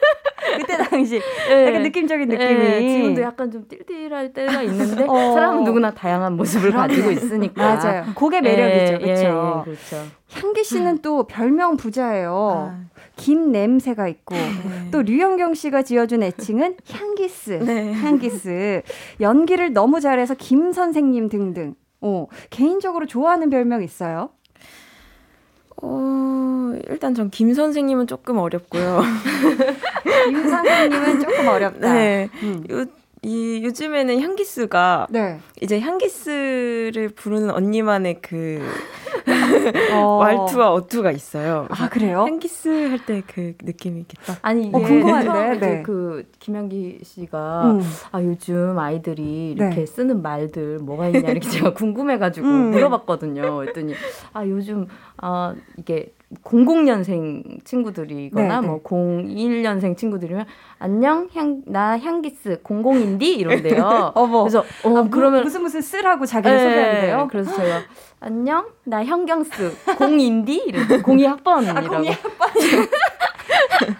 그때 0.66 0.76
당시 0.83 1.20
네. 1.48 1.66
약간 1.68 1.83
느낌적인 1.83 2.29
느낌이. 2.29 2.55
네, 2.55 2.88
지금도 2.88 3.22
약간 3.22 3.50
좀 3.50 3.66
띨띨할 3.68 4.33
때가 4.33 4.62
있는데 4.62 5.05
어. 5.09 5.33
사람은 5.33 5.64
누구나 5.64 5.92
다양한 5.92 6.37
모습을. 6.37 6.72
가지고 6.72 7.11
있으니까. 7.12 7.76
맞아요. 7.76 8.05
그게 8.14 8.40
매력이죠. 8.40 9.07
예, 9.07 9.14
그렇죠. 9.14 9.62
그렇죠. 9.64 9.96
향기 10.33 10.64
씨는 10.64 11.02
또 11.02 11.24
별명 11.26 11.76
부자예요. 11.76 12.72
아, 12.72 12.81
김 13.14 13.52
냄새가 13.52 14.09
있고 14.09 14.35
네. 14.35 14.88
또 14.90 15.02
류영경 15.02 15.55
씨가 15.55 15.83
지어준 15.83 16.22
애칭은 16.22 16.76
향기스. 16.90 17.50
네. 17.64 17.92
향기스. 17.92 18.83
연기를 19.20 19.72
너무 19.72 20.00
잘해서 20.00 20.35
김 20.35 20.72
선생님 20.72 21.29
등등. 21.29 21.74
어, 22.00 22.26
개인적으로 22.50 23.07
좋아하는 23.07 23.48
별명 23.50 23.83
있어요? 23.83 24.31
어, 25.82 26.72
일단 26.88 27.14
전 27.14 27.30
김 27.30 27.52
선생님은 27.54 28.06
조금 28.06 28.38
어렵고요. 28.38 29.02
김 30.28 30.48
선생님은 30.48 31.20
조금 31.20 31.48
어렵다. 31.48 31.92
네. 31.92 32.28
음. 32.42 32.64
요, 32.70 32.84
이 33.26 33.60
요즘에는 33.64 34.20
향기스가 34.20 35.08
네. 35.10 35.40
이제 35.60 35.80
향기스를 35.80 37.08
부르는 37.16 37.50
언니만의 37.50 38.20
그 38.22 38.60
어. 39.92 40.18
말투와 40.22 40.72
어투가 40.72 41.10
있어요. 41.10 41.66
아, 41.70 41.88
그래요? 41.88 42.20
향기스 42.20 42.68
할 42.68 42.98
때 43.04 43.22
그 43.26 43.54
느낌이 43.64 44.04
딱. 44.24 44.38
아니, 44.42 44.70
어, 44.72 44.78
이게 44.78 44.86
궁금한데, 44.88 45.26
처음에 45.26 45.58
네. 45.58 45.82
그 45.82 46.24
김현기 46.38 47.00
씨가 47.02 47.70
음. 47.72 47.80
아 48.12 48.22
요즘 48.22 48.78
아이들이 48.78 49.50
이렇게 49.56 49.74
네. 49.76 49.86
쓰는 49.86 50.22
말들 50.22 50.78
뭐가 50.78 51.08
있냐 51.08 51.28
이렇게 51.30 51.48
제가 51.48 51.72
궁금해가지고 51.74 52.46
음. 52.46 52.70
물어봤거든요. 52.70 53.56
그랬더니 53.56 53.94
아 54.34 54.46
요즘 54.46 54.86
아 55.16 55.52
이게 55.76 56.12
00년생 56.44 57.64
친구들이거나 57.64 58.54
네, 58.56 58.60
네. 58.60 58.66
뭐 58.66 58.82
01년생 58.82 59.96
친구들이면 59.96 60.44
안녕 60.78 61.28
향 61.34 61.62
나 61.66 61.96
향기스 61.98 62.62
00인디 62.62 63.22
이런데요. 63.22 64.12
어머. 64.16 64.42
그래서 64.42 64.60
어 64.84 64.96
아, 64.98 65.02
무- 65.02 65.10
그러면 65.10 65.44
무슨 65.44 65.62
무슨 65.62 65.80
쓰라고 65.80 66.26
자기를 66.26 66.56
네, 66.56 66.62
소개한대요? 66.64 67.28
그래서 67.30 67.54
제가 67.54 67.80
안녕 68.20 68.66
나 68.84 69.04
현경스 69.04 69.72
02인디 69.86 70.66
이랬 70.66 70.80
02 71.08 71.24
학번이라고 71.24 71.94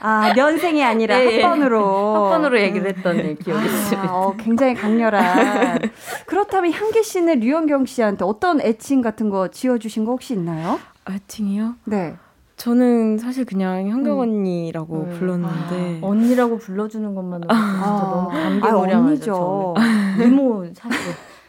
아, 0.01 0.33
면생이 0.35 0.83
아니라 0.83 1.21
예, 1.21 1.27
예. 1.39 1.43
학번으로. 1.43 2.25
학번으로 2.25 2.61
얘기를 2.61 2.89
했던 2.89 3.17
네, 3.19 3.35
기억이. 3.35 3.67
아, 3.97 4.09
어, 4.11 4.35
굉장히 4.37 4.75
강렬한. 4.75 5.79
그렇다면 6.27 6.73
향기 6.73 7.03
씨는 7.03 7.41
류현경 7.41 7.87
씨한테 7.87 8.25
어떤 8.25 8.61
애칭 8.61 9.01
같은 9.03 9.29
거 9.31 9.49
지어주신 9.49 10.05
거 10.05 10.13
혹시 10.13 10.35
있나요? 10.35 10.79
아칭이요? 11.07 11.75
네. 11.85 12.17
저는 12.57 13.19
사실 13.19 13.45
그냥 13.45 13.89
현경 13.89 14.17
음. 14.17 14.21
언니라고 14.21 15.07
네. 15.09 15.19
불렀는데 15.19 15.99
언니라고 16.03 16.59
불러주는 16.59 17.15
것만으로 17.15 17.55
진짜 17.55 17.77
너무 17.77 18.31
아, 18.31 18.43
감개무량하죠. 18.61 19.75
저는. 19.77 20.27
이모 20.33 20.67
사실 20.75 20.99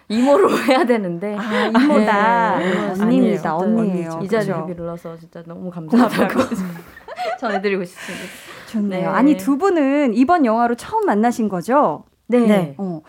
이모로 0.10 0.50
해야 0.68 0.86
되는데 0.86 1.36
아, 1.38 1.68
이모다. 1.68 2.60
네, 2.60 2.72
네. 2.72 3.02
언니입니다. 3.02 3.56
언니예요. 3.56 4.20
이 4.22 4.28
자리를 4.28 4.54
그죠? 4.54 4.66
빌러서 4.66 5.18
진짜 5.18 5.44
너무 5.46 5.70
감사하다고 5.72 6.40
전해드리고 7.40 7.84
싶습니다. 7.86 8.26
좋네요. 8.70 9.02
네. 9.02 9.06
아니, 9.06 9.38
두 9.38 9.58
분은 9.58 10.14
이번 10.14 10.46
영화로 10.46 10.76
처음 10.76 11.06
만나신 11.06 11.48
거죠? 11.50 12.04
네. 12.28 12.40
네. 12.40 12.76
어. 12.78 13.02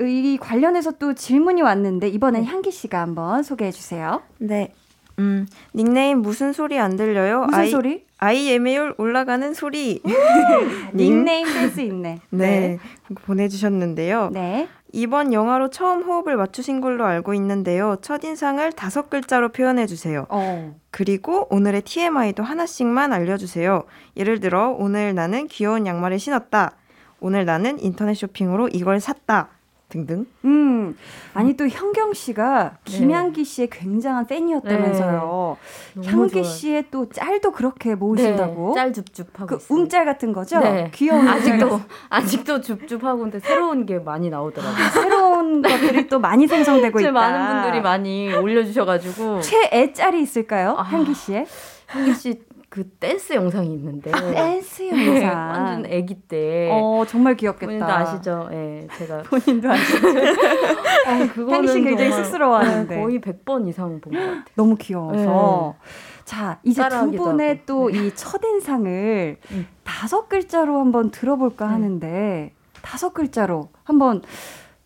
이 0.00 0.36
관련해서 0.40 0.92
또 0.98 1.14
질문이 1.14 1.62
왔는데 1.62 2.08
이번엔 2.08 2.44
향기 2.46 2.72
씨가 2.72 3.00
한번 3.00 3.44
소개해 3.44 3.70
주세요. 3.70 4.22
네. 4.38 4.74
음, 5.18 5.46
닉네임 5.74 6.18
무슨 6.18 6.52
소리 6.52 6.78
안 6.78 6.96
들려요? 6.96 7.44
무슨 7.44 7.58
아이, 7.58 7.70
소리? 7.70 8.04
IMA율 8.18 8.94
올라가는 8.98 9.52
소리. 9.54 10.00
닉네임 10.94 11.46
센스 11.46 11.80
있네. 11.80 12.20
네. 12.30 12.78
보내주셨는데요. 13.26 14.30
네. 14.32 14.68
이번 14.92 15.32
영화로 15.32 15.70
처음 15.70 16.02
호흡을 16.02 16.36
맞추신 16.36 16.80
걸로 16.80 17.04
알고 17.04 17.34
있는데요. 17.34 17.96
첫인상을 18.00 18.72
다섯 18.72 19.10
글자로 19.10 19.50
표현해 19.50 19.86
주세요. 19.86 20.26
어. 20.28 20.76
그리고 20.92 21.48
오늘의 21.50 21.82
TMI도 21.82 22.44
하나씩만 22.44 23.12
알려주세요. 23.12 23.82
예를 24.16 24.38
들어, 24.38 24.70
오늘 24.70 25.14
나는 25.14 25.48
귀여운 25.48 25.86
양말을 25.86 26.20
신었다. 26.20 26.76
오늘 27.18 27.44
나는 27.44 27.80
인터넷 27.80 28.14
쇼핑으로 28.14 28.68
이걸 28.68 29.00
샀다. 29.00 29.48
등등. 29.94 30.26
음. 30.44 30.96
아니 31.34 31.56
또 31.56 31.68
현경 31.68 32.12
씨가 32.12 32.78
네. 32.84 32.98
김향기 32.98 33.44
씨의 33.44 33.70
굉장한 33.70 34.26
팬이었다면서요. 34.26 35.56
향기 36.04 36.32
좋아요. 36.32 36.44
씨의 36.44 36.84
또 36.90 37.08
짤도 37.08 37.52
그렇게 37.52 37.94
모으신다고. 37.94 38.74
네, 38.74 38.80
짤 38.80 38.92
줍줍하고 38.92 39.46
그 39.46 39.54
있어요. 39.56 39.78
움짤 39.78 40.04
같은 40.04 40.32
거죠? 40.32 40.58
네. 40.60 40.90
귀여운 40.92 41.26
아직도 41.28 41.80
아직도 42.10 42.60
줍줍하고 42.60 43.20
근데 43.20 43.38
새로운 43.38 43.86
게 43.86 43.98
많이 43.98 44.30
나오더라고요. 44.30 44.88
새로운 44.92 45.62
것들이 45.62 46.08
또 46.08 46.18
많이 46.18 46.46
생성되고 46.48 46.98
있다. 46.98 47.08
제 47.08 47.12
많은 47.12 47.62
분들이 47.62 47.80
많이 47.82 48.34
올려주셔가지고 48.34 49.40
최애 49.40 49.92
짤이 49.92 50.20
있을까요? 50.20 50.74
아. 50.76 50.82
향기 50.82 51.14
씨의 51.14 51.46
향기 51.86 52.14
씨 52.14 52.40
그 52.74 52.82
댄스 52.98 53.34
영상이 53.34 53.72
있는데 53.74 54.10
댄스 54.10 54.82
네, 54.82 55.06
영상. 55.06 55.48
완전 55.48 55.92
아기 55.92 56.14
때 56.16 56.68
어 56.72 57.04
정말 57.06 57.36
귀엽겠다. 57.36 57.66
본인도 57.66 57.86
아시죠? 57.86 58.48
예, 58.50 58.88
제가 58.98 59.22
본인도 59.30 59.70
아시죠? 59.70 60.08
어, 60.08 61.32
그거는 61.32 61.68
씨 61.72 61.80
굉장히 61.82 62.10
쑥스러워하는데. 62.10 62.96
네, 62.96 63.00
거의 63.00 63.20
100번 63.20 63.68
이상 63.68 64.00
본 64.00 64.12
것 64.12 64.18
같아요. 64.20 64.42
너무 64.56 64.74
귀여워서. 64.76 65.76
자, 66.24 66.58
이제 66.64 66.82
두 66.88 67.12
분의. 67.12 67.60
또 67.64 67.90
네. 67.92 68.06
이 68.08 68.14
첫인상을 68.16 69.36
음. 69.52 69.66
다섯 69.84 70.28
글자로 70.28 70.80
한번 70.80 71.12
들어볼까 71.12 71.66
네. 71.66 71.72
하는데, 71.72 72.54
다섯 72.82 73.14
글자로 73.14 73.68
한번 73.84 74.20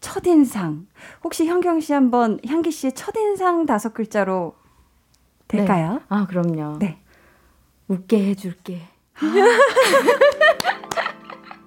첫인상. 0.01 0.87
혹시 1.25 1.47
현경 1.47 1.81
씨 1.81 1.95
한번 1.95 2.39
향기 2.47 2.71
씨의 2.71 2.93
첫인상 2.93 3.65
다섯 3.65 3.95
글자로 3.95 4.57
될까요? 5.49 6.03
아 6.11 6.27
그럼요. 6.27 6.79
네. 6.81 6.99
웃게 7.89 8.25
해줄게. 8.29 8.83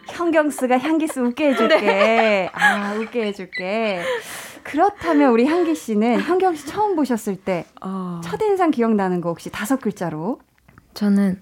현경스가 0.08 0.78
향기스 0.78 1.20
웃게 1.20 1.50
해줄게. 1.50 2.50
아, 2.54 2.94
웃게 2.94 3.26
해줄게. 3.26 4.04
그렇다면 4.64 5.32
우리 5.32 5.46
향기 5.48 5.74
씨는 5.74 6.22
현경 6.22 6.56
씨 6.56 6.68
처음 6.68 6.96
보셨을 6.96 7.36
때 7.36 7.66
어, 7.82 8.22
첫인상 8.24 8.70
기억나는 8.72 9.20
거 9.20 9.30
혹시 9.30 9.50
다섯 9.50 9.82
글자로? 9.82 10.40
저는 10.94 11.42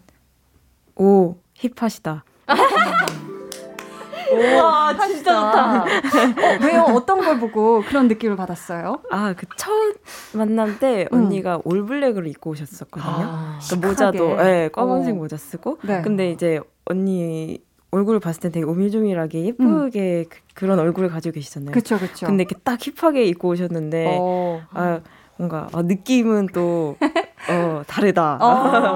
오 0.96 1.36
힙하시다. 1.56 2.24
와, 4.58 4.96
진짜 5.08 5.34
좋다. 5.34 5.82
어, 5.84 5.86
왜요? 6.62 6.82
어떤 6.96 7.20
걸 7.20 7.40
보고 7.40 7.82
그런 7.82 8.08
느낌을 8.08 8.36
받았어요? 8.36 9.02
아, 9.12 9.34
그 9.36 9.46
처음 9.56 9.94
만남 10.34 10.78
때 10.80 11.08
음. 11.14 11.26
언니가 11.26 11.60
올블랙으로 11.64 12.28
입고 12.28 12.52
오셨었거든요. 12.52 13.12
아, 13.12 13.60
그 13.70 13.76
모자도 13.76 14.38
예, 14.42 14.70
검은색 14.72 15.16
어. 15.16 15.18
모자 15.18 15.38
쓰고. 15.38 15.80
네. 15.84 16.02
근데 16.02 16.32
이제 16.32 16.60
언니 16.86 17.62
얼굴을 17.92 18.20
봤을 18.20 18.42
때 18.42 18.50
되게 18.50 18.66
오밀조밀하게 18.66 19.46
예쁘게 19.46 20.26
그, 20.54 20.66
런 20.66 20.78
얼굴을 20.78 21.10
가지고 21.10 21.36
계시잖아요. 21.36 21.72
그쵸, 21.72 21.98
그쵸. 21.98 22.28
근데 22.28 22.44
이렇게 22.44 22.56
딱 22.64 22.80
힙하게 22.80 23.24
입고 23.26 23.50
오셨는데 23.50 24.18
어. 24.20 24.62
아 24.74 25.00
뭔가 25.40 25.70
아, 25.72 25.82
느낌은 25.82 26.48
또 26.54 26.98
어, 27.50 27.82
다르다. 27.88 28.38
어. 28.42 28.46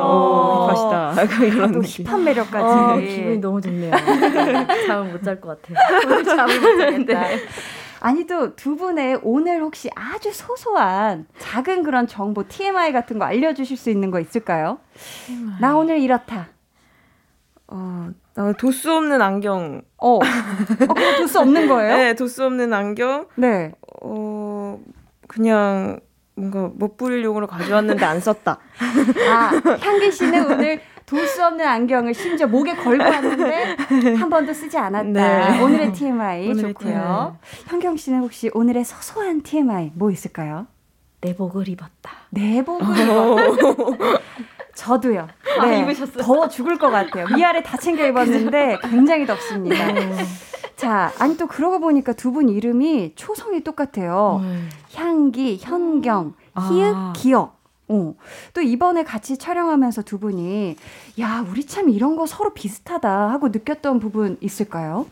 어, 0.02 0.68
힙하시다. 0.68 1.24
약간 1.24 1.48
이런 1.48 1.72
또 1.72 1.80
느낌. 1.82 2.06
힙한 2.06 2.22
매력까지. 2.26 2.66
아, 2.66 2.96
기분이 2.98 3.38
너무 3.38 3.62
좋네요. 3.62 3.92
잠을 4.86 5.14
못 5.14 5.24
잘 5.24 5.40
것 5.40 5.62
같아요. 5.62 5.78
오늘 6.06 6.24
잠을 6.26 6.60
못 6.60 6.78
자겠다. 6.78 7.22
네. 7.22 7.40
아니 8.02 8.28
또 8.28 8.54
두 8.58 8.76
분의 8.76 9.20
오늘 9.24 9.62
혹시 9.62 9.90
아주 9.96 10.34
소소한 10.34 11.26
작은 11.40 11.84
그런 11.84 12.08
정보 12.08 12.46
TMI 12.46 12.92
같은 12.92 13.18
거 13.20 13.24
알려주실 13.24 13.78
수 13.78 13.90
있는 13.90 14.12
거 14.12 14.20
있을까요? 14.20 14.80
나 15.62 15.78
오늘 15.78 16.00
이렇다. 16.00 16.50
어, 17.68 18.10
나 18.36 18.52
도수 18.52 18.92
없는 18.94 19.22
안경. 19.22 19.82
어, 19.98 20.16
어 20.18 20.20
그거 20.78 20.94
둘수 21.16 21.40
없는 21.40 21.70
거예요? 21.70 21.96
네, 21.96 22.14
도수 22.16 22.44
없는 22.44 22.74
안경. 22.74 23.28
네. 23.36 23.72
어, 24.02 24.78
그냥 25.30 26.02
뭔가 26.36 26.72
멋부릴 26.76 27.24
용으로 27.24 27.48
가져왔는데 27.48 28.06
안 28.06 28.20
썼다. 28.20 28.60
아, 29.30 29.52
향기 29.82 30.12
씨는 30.12 30.52
오늘 30.52 30.82
돌 31.06 31.28
수 31.28 31.44
없는 31.46 31.66
안경을 31.66 32.14
심지어 32.14 32.48
목에 32.48 32.76
걸고 32.76 33.04
왔는데 33.04 33.76
한 34.18 34.30
번도 34.30 34.54
쓰지 34.54 34.78
않았다. 34.78 35.04
네. 35.04 35.62
오늘의 35.62 35.94
TMI 35.94 36.50
오늘의 36.50 36.74
좋고요. 36.74 37.38
현경 37.68 37.98
씨는 37.98 38.20
혹시 38.22 38.50
오늘의 38.54 38.84
소소한 38.86 39.42
TMI 39.42 39.92
뭐 39.96 40.10
있을까요? 40.12 40.66
내복을 41.22 41.68
입었다. 41.70 42.12
내복을 42.32 42.98
입었다. 42.98 44.20
저도요. 44.76 45.28
아, 45.60 45.66
네, 45.66 45.82
입으셨어요? 45.82 46.24
더워 46.24 46.48
죽을 46.48 46.78
것 46.80 46.90
같아요. 46.90 47.28
위아래 47.36 47.62
다 47.62 47.78
챙겨 47.78 48.08
입었는데 48.08 48.80
굉장히 48.90 49.26
덥습니다. 49.26 49.88
자, 50.84 51.12
아니 51.20 51.38
또 51.38 51.48
그러고 51.48 51.80
보니까 51.80 52.14
두 52.14 52.32
분 52.32 52.50
이름이 52.50 53.14
초성이 53.16 53.62
똑같아요. 53.64 54.40
음. 54.44 54.70
향기, 54.94 55.58
현경, 55.60 56.34
희읍, 56.58 56.96
아. 56.96 57.14
기억. 57.16 57.62
어. 57.90 58.16
또 58.54 58.62
이번에 58.62 59.04
같이 59.04 59.38
촬영하면서 59.38 60.04
두 60.04 60.18
분이 60.20 60.76
야, 61.20 61.46
우리 61.50 61.66
참 61.66 61.90
이런 61.90 62.16
거 62.16 62.26
서로 62.26 62.54
비슷하다 62.54 63.30
하고 63.32 63.50
느꼈던 63.50 64.00
부분 64.00 64.38
있을까요? 64.42 65.06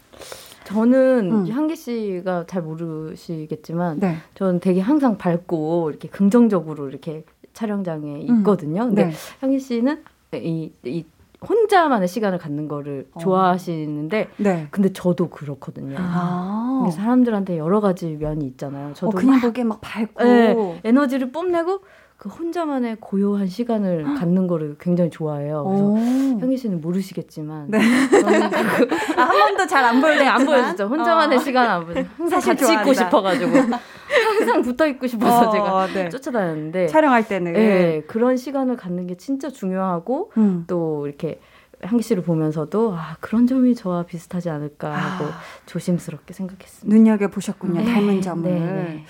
저는 0.64 1.32
음. 1.32 1.48
향기 1.50 1.76
씨가 1.76 2.46
잘 2.48 2.62
모르시겠지만 2.62 4.00
네. 4.00 4.18
저는 4.36 4.60
되게 4.62 4.80
항상 4.80 5.18
밝고 5.18 5.90
이렇게 5.90 6.08
긍정적으로 6.08 6.88
이렇게 6.90 7.26
촬영장에 7.54 8.26
음. 8.30 8.38
있거든요. 8.40 8.86
근데 8.86 9.06
네. 9.06 9.12
향기 9.42 9.60
씨는 9.60 10.02
이, 10.36 10.72
이 10.86 11.06
혼자만의 11.48 12.08
시간을 12.08 12.38
갖는 12.38 12.68
거를 12.68 13.08
어. 13.14 13.20
좋아하시는데 13.20 14.30
네. 14.38 14.68
근데 14.70 14.94
저도 14.94 15.30
그렇거든요. 15.30 15.96
아. 16.00 16.90
사람들한테 16.92 17.58
여러 17.58 17.80
가지 17.80 18.16
면이 18.20 18.46
있잖아요. 18.46 18.90
어, 18.90 18.94
저도 18.94 19.18
그냥 19.18 19.36
막 19.36 19.42
보기에 19.42 19.64
막 19.64 19.80
밝고. 19.82 20.24
네, 20.24 20.82
에너지를 20.84 21.32
뽐내고 21.32 21.82
그 22.22 22.30
혼자만의 22.30 22.98
고요한 23.00 23.48
시간을 23.48 24.06
아. 24.06 24.14
갖는 24.14 24.46
거를 24.46 24.76
굉장히 24.80 25.10
좋아해요. 25.10 25.64
그래서 25.64 25.84
오. 25.84 25.98
향기 26.40 26.56
씨는 26.56 26.80
모르시겠지만 26.80 27.66
네. 27.68 27.80
그 27.80 29.20
아, 29.20 29.24
한 29.24 29.40
번도 29.40 29.66
잘 29.66 29.84
안 29.84 30.00
보여요. 30.00 30.20
네, 30.20 30.28
안 30.28 30.46
보여주죠. 30.46 30.86
혼자만의 30.86 31.40
시간 31.40 31.68
안 31.68 31.84
보여요. 31.84 32.06
항상 32.20 32.40
같이 32.40 32.74
있고 32.74 32.94
좋아한다. 32.94 32.94
싶어가지고 32.94 33.58
항상 33.58 34.62
붙어 34.62 34.86
있고 34.86 35.08
싶어서 35.08 35.50
제가 35.50 35.88
네. 35.88 36.10
쫓아다녔는데 36.10 36.86
촬영할 36.90 37.28
때는. 37.28 37.54
네, 37.54 38.02
그런 38.06 38.38
시간을 38.38 38.78
갖는 38.78 39.08
게 39.08 39.18
진짜 39.18 39.50
중요하고 39.50 40.32
음. 40.38 40.66
또 40.68 41.08
이렇게 41.08 41.40
향기 41.82 42.04
씨를 42.04 42.22
보면서도 42.22 42.94
아 42.94 43.16
그런 43.20 43.48
점이 43.48 43.74
저와 43.74 44.04
비슷하지 44.04 44.52
않을까 44.52 44.92
하고 44.92 45.26
아. 45.26 45.40
조심스럽게 45.66 46.36
생각했습니다. 46.36 46.96
눈여겨 46.96 47.30
보셨군요. 47.30 47.82
네, 47.82 47.86
닮은 47.92 48.22
점을. 48.22 48.44
네, 48.48 48.60
네. 48.60 49.06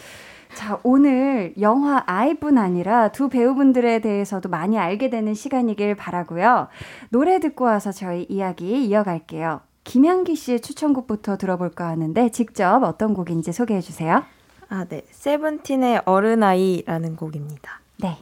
자, 0.54 0.80
오늘 0.84 1.54
영화 1.60 2.04
아이뿐 2.06 2.58
아니라 2.58 3.10
두 3.10 3.30
배우분들에 3.30 4.00
대해서도 4.00 4.50
많이 4.50 4.78
알게 4.78 5.10
되는 5.10 5.34
시간이길 5.34 5.96
바라고요. 5.96 6.68
노래 7.10 7.40
듣고 7.40 7.66
와서 7.66 7.92
저희 7.92 8.26
이야기 8.30 8.86
이어갈게요. 8.86 9.62
김향기 9.84 10.36
씨의 10.36 10.60
추천곡부터 10.60 11.38
들어볼까 11.38 11.88
하는데 11.88 12.30
직접 12.30 12.84
어떤 12.84 13.14
곡인지 13.14 13.52
소개해 13.52 13.82
주세요. 13.82 14.24
아, 14.70 14.86
네. 14.86 15.04
세븐틴의 15.10 16.04
어른아이라는 16.06 17.16
곡입니다. 17.16 17.82
네. 18.02 18.18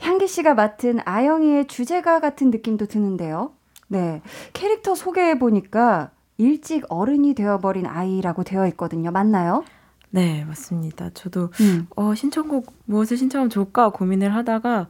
향기 0.00 0.26
씨가 0.26 0.54
맡은 0.54 1.00
아영이의 1.04 1.66
주제가 1.66 2.20
같은 2.20 2.50
느낌도 2.50 2.86
드는데요. 2.86 3.52
네. 3.88 4.22
캐릭터 4.52 4.94
소개해 4.94 5.38
보니까 5.38 6.10
일찍 6.38 6.84
어른이 6.88 7.34
되어버린 7.34 7.86
아이라고 7.86 8.44
되어 8.44 8.66
있거든요. 8.68 9.10
맞나요? 9.10 9.64
네, 10.10 10.44
맞습니다. 10.44 11.10
저도 11.14 11.50
음. 11.60 11.86
어, 11.96 12.14
신청곡 12.14 12.72
무엇을 12.84 13.16
신청하면 13.16 13.50
좋을까 13.50 13.90
고민을 13.90 14.34
하다가 14.34 14.88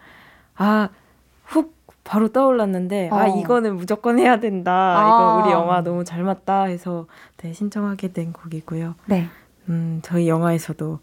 아, 0.57 0.89
훅 1.45 1.77
바로 2.05 2.29
떠올랐는데 2.29 3.11
아, 3.13 3.25
어. 3.25 3.41
이거는 3.41 3.77
무조건 3.77 4.19
해야 4.19 4.39
된다. 4.39 4.73
아. 4.73 5.09
이거 5.09 5.43
우리 5.43 5.53
영화 5.53 5.83
너무 5.83 6.05
잘 6.05 6.23
맞다 6.23 6.65
해서 6.65 7.07
네, 7.39 7.53
신청하게 7.53 8.13
된 8.13 8.33
곡이고요. 8.33 8.95
네. 9.07 9.29
음, 9.69 10.01
저희 10.03 10.29
영화에서도 10.29 11.01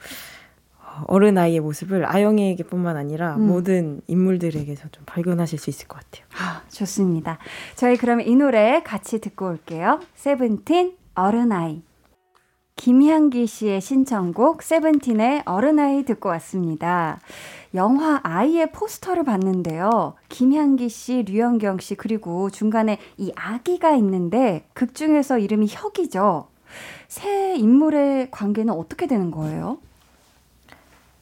어, 0.79 1.03
어른 1.07 1.37
아이의 1.37 1.59
모습을 1.59 2.05
아영이에게뿐만 2.05 2.95
아니라 2.95 3.35
음. 3.35 3.47
모든 3.47 4.01
인물들에게서 4.07 4.89
좀 4.89 5.03
발견하실 5.05 5.59
수 5.59 5.69
있을 5.69 5.87
것 5.87 5.99
같아요. 5.99 6.25
아, 6.39 6.61
좋습니다. 6.69 7.37
저희 7.75 7.97
그러면 7.97 8.25
이 8.25 8.35
노래 8.35 8.81
같이 8.83 9.19
듣고 9.19 9.49
올게요. 9.49 9.99
세븐틴 10.15 10.95
어른 11.15 11.51
아이. 11.51 11.83
김향기 12.75 13.47
씨의 13.47 13.81
신청곡 13.81 14.63
세븐틴의 14.63 15.43
어른아이 15.45 16.03
듣고 16.03 16.29
왔습니다. 16.29 17.19
영화 17.75 18.19
아이의 18.23 18.71
포스터를 18.71 19.23
봤는데요. 19.23 20.13
김향기 20.29 20.89
씨, 20.89 21.23
류현경 21.23 21.79
씨 21.79 21.95
그리고 21.95 22.49
중간에 22.49 22.99
이 23.17 23.31
아기가 23.35 23.95
있는데 23.95 24.65
극 24.73 24.95
중에서 24.95 25.39
이름이 25.39 25.67
혁이죠. 25.69 26.47
새 27.07 27.55
인물의 27.55 28.31
관계는 28.31 28.73
어떻게 28.73 29.07
되는 29.07 29.31
거예요? 29.31 29.77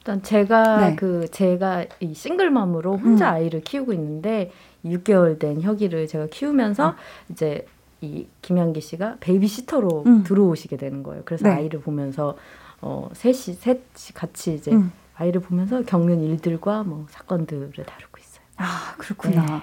일단 0.00 0.22
제가 0.22 0.88
네. 0.88 0.96
그 0.96 1.30
제가 1.30 1.84
이 2.00 2.12
싱글맘으로 2.12 2.96
혼자 2.96 3.30
음. 3.30 3.34
아이를 3.34 3.60
키우고 3.60 3.92
있는데 3.92 4.50
6개월 4.84 5.38
된 5.38 5.62
혁이를 5.62 6.08
제가 6.08 6.26
키우면서 6.26 6.88
음. 6.88 6.94
이제 7.30 7.66
이 8.02 8.26
김양기 8.42 8.80
씨가 8.80 9.16
베이비시터로 9.20 10.02
음. 10.06 10.22
들어오시게 10.24 10.76
되는 10.76 11.02
거예요. 11.02 11.22
그래서 11.24 11.48
네. 11.48 11.54
아이를 11.54 11.80
보면서 11.80 12.36
어 12.80 13.08
셋이 13.14 13.56
셋이 13.56 13.80
같이 14.12 14.54
이제 14.54 14.72
음. 14.72 14.92
아이를 15.14 15.40
보면서 15.40 15.82
겪는 15.82 16.20
일들과 16.20 16.82
뭐 16.82 17.06
사건들을 17.10 17.72
다루고 17.72 18.18
있어요. 18.18 18.44
아, 18.56 18.94
그렇구나. 18.98 19.46
네. 19.46 19.62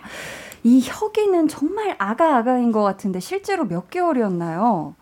이 0.63 0.81
혁이는 0.81 1.47
정말 1.49 1.95
아가 1.99 2.37
아가인 2.37 2.71
것 2.71 2.81
같은데 2.81 3.19
실제로 3.19 3.65
몇 3.65 3.89
개월이었나요? 3.89 4.95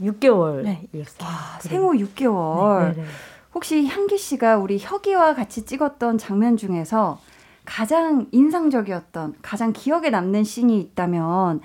6개월이었어요. 0.00 0.62
네. 0.62 0.88
와, 1.22 1.58
생후 1.60 1.94
6개월. 1.94 2.94
네, 2.94 3.02
네. 3.02 3.08
혹시 3.54 3.86
향기 3.86 4.18
씨가 4.18 4.58
우리 4.58 4.78
혁이와 4.78 5.34
같이 5.34 5.64
찍었던 5.64 6.18
장면 6.18 6.58
중에서 6.58 7.18
가장 7.66 8.26
인상적이었던, 8.32 9.34
가장 9.42 9.72
기억에 9.72 10.08
남는 10.08 10.44
씬이 10.44 10.78
있다면 10.80 11.60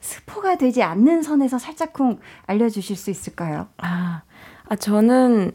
스포가 0.00 0.56
되지 0.56 0.82
않는 0.82 1.22
선에서 1.22 1.58
살짝쿵 1.58 2.20
알려주실 2.46 2.94
수 2.94 3.10
있을까요? 3.10 3.66
아, 3.78 4.22
아 4.68 4.76
저는 4.76 5.52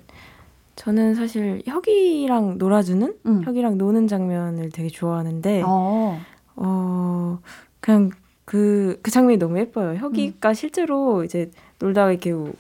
저는 0.75 1.15
사실 1.15 1.61
혁이랑 1.65 2.57
놀아주는 2.57 3.15
음. 3.25 3.43
혁이랑 3.45 3.77
노는 3.77 4.07
장면을 4.07 4.71
되게 4.71 4.89
좋아하는데 4.89 5.61
어, 5.65 6.19
어, 6.55 7.39
그냥 7.79 8.09
그, 8.45 8.99
그 9.03 9.11
장면이 9.11 9.37
너무 9.37 9.59
예뻐요. 9.59 9.95
혁이가 9.97 10.49
음. 10.49 10.53
실제로 10.53 11.23
이제 11.23 11.51
놀다가 11.79 12.11
이렇게 12.11 12.31
우- 12.31 12.53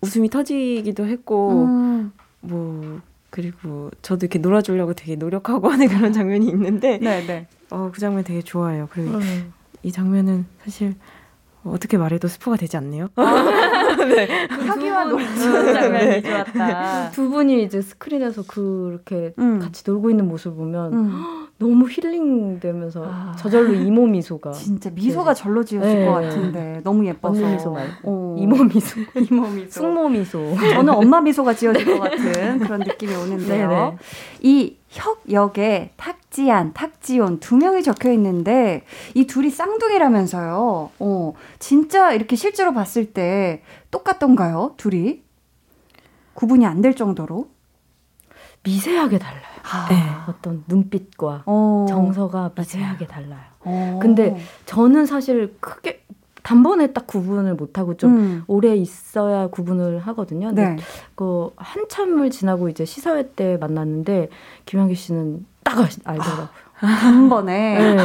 웃음이 0.00 0.30
터지기도 0.30 1.06
했고 1.06 1.64
음, 1.64 2.12
뭐 2.40 3.00
그리고 3.34 3.90
저도 4.00 4.26
이렇게 4.26 4.38
놀아주려고 4.38 4.94
되게 4.94 5.16
노력하고 5.16 5.68
하는 5.68 5.88
그런 5.88 6.12
장면이 6.12 6.46
있는데 6.46 6.98
네 6.98 7.26
네. 7.26 7.48
어, 7.68 7.90
그 7.92 7.98
장면 7.98 8.22
되게 8.22 8.40
좋아해요. 8.42 8.86
그리고 8.92 9.16
음. 9.16 9.52
이 9.82 9.90
장면은 9.90 10.46
사실 10.62 10.94
어떻게 11.64 11.96
말해도 11.96 12.28
스포가 12.28 12.56
되지 12.56 12.76
않네요. 12.76 13.08
혁이와 14.66 15.04
놀아주는 15.04 15.74
장면이 15.74 16.22
좋았다. 16.22 17.10
두 17.10 17.28
분이 17.30 17.62
이제 17.64 17.80
스크린에서 17.80 18.44
그렇게 18.46 19.34
음. 19.38 19.58
같이 19.60 19.82
놀고 19.86 20.10
있는 20.10 20.28
모습을 20.28 20.56
보면 20.56 20.92
음, 20.92 21.46
너무 21.58 21.88
힐링되면서 21.88 23.04
아. 23.06 23.34
저절로 23.38 23.74
이모 23.74 24.06
미소가 24.06 24.52
진짜 24.52 24.90
미소가 24.90 25.34
절로 25.34 25.64
지었을 25.64 26.00
네. 26.00 26.04
것 26.06 26.12
같은데 26.12 26.80
너무 26.84 27.06
예뻐서. 27.06 27.42
언니 27.42 27.54
미소 27.54 27.70
말고 27.70 27.94
어. 28.04 28.36
이모 28.38 28.64
미소, 28.64 29.00
이모 29.30 29.48
미소. 29.48 29.80
숙모 29.80 30.08
미소. 30.08 30.38
저는 30.58 30.92
엄마 30.94 31.20
미소가 31.20 31.54
지어질 31.54 31.84
것 31.86 32.00
같은 32.00 32.58
그런 32.58 32.80
느낌이 32.80 33.14
오는데요. 33.14 33.68
네네. 33.68 33.96
이 34.42 34.76
혁 34.94 35.22
역에 35.30 35.90
탁지안, 35.96 36.72
탁지온 36.72 37.40
두 37.40 37.56
명이 37.56 37.82
적혀 37.82 38.12
있는데 38.12 38.84
이 39.14 39.26
둘이 39.26 39.50
쌍둥이라면서요. 39.50 40.90
어, 40.98 41.32
진짜 41.58 42.12
이렇게 42.12 42.36
실제로 42.36 42.72
봤을 42.72 43.12
때 43.12 43.62
똑같던가요? 43.90 44.74
둘이? 44.76 45.22
구분이 46.34 46.64
안 46.64 46.80
될 46.80 46.94
정도로? 46.94 47.48
미세하게 48.62 49.18
달라요. 49.18 49.42
아, 49.64 49.86
네. 49.90 49.96
어떤 50.28 50.64
눈빛과 50.68 51.42
어, 51.46 51.86
정서가 51.88 52.52
미세하게 52.56 53.06
달라요. 53.06 53.42
어. 53.60 53.98
근데 54.00 54.36
저는 54.66 55.06
사실 55.06 55.56
크게 55.60 56.03
단번에 56.44 56.92
딱 56.92 57.06
구분을 57.08 57.54
못하고 57.54 57.96
좀 57.96 58.14
음, 58.16 58.44
오래 58.46 58.76
있어야 58.76 59.46
구분을 59.48 59.98
하거든요. 60.00 60.52
네. 60.52 60.76
그 61.16 61.50
한참을 61.56 62.30
지나고 62.30 62.68
이제 62.68 62.84
시사회 62.84 63.30
때 63.34 63.56
만났는데 63.58 64.28
김현기 64.66 64.94
씨는 64.94 65.46
딱 65.64 65.78
알- 65.78 65.88
알더라고요. 66.04 66.48
단번에. 66.78 67.94
네. 67.96 67.98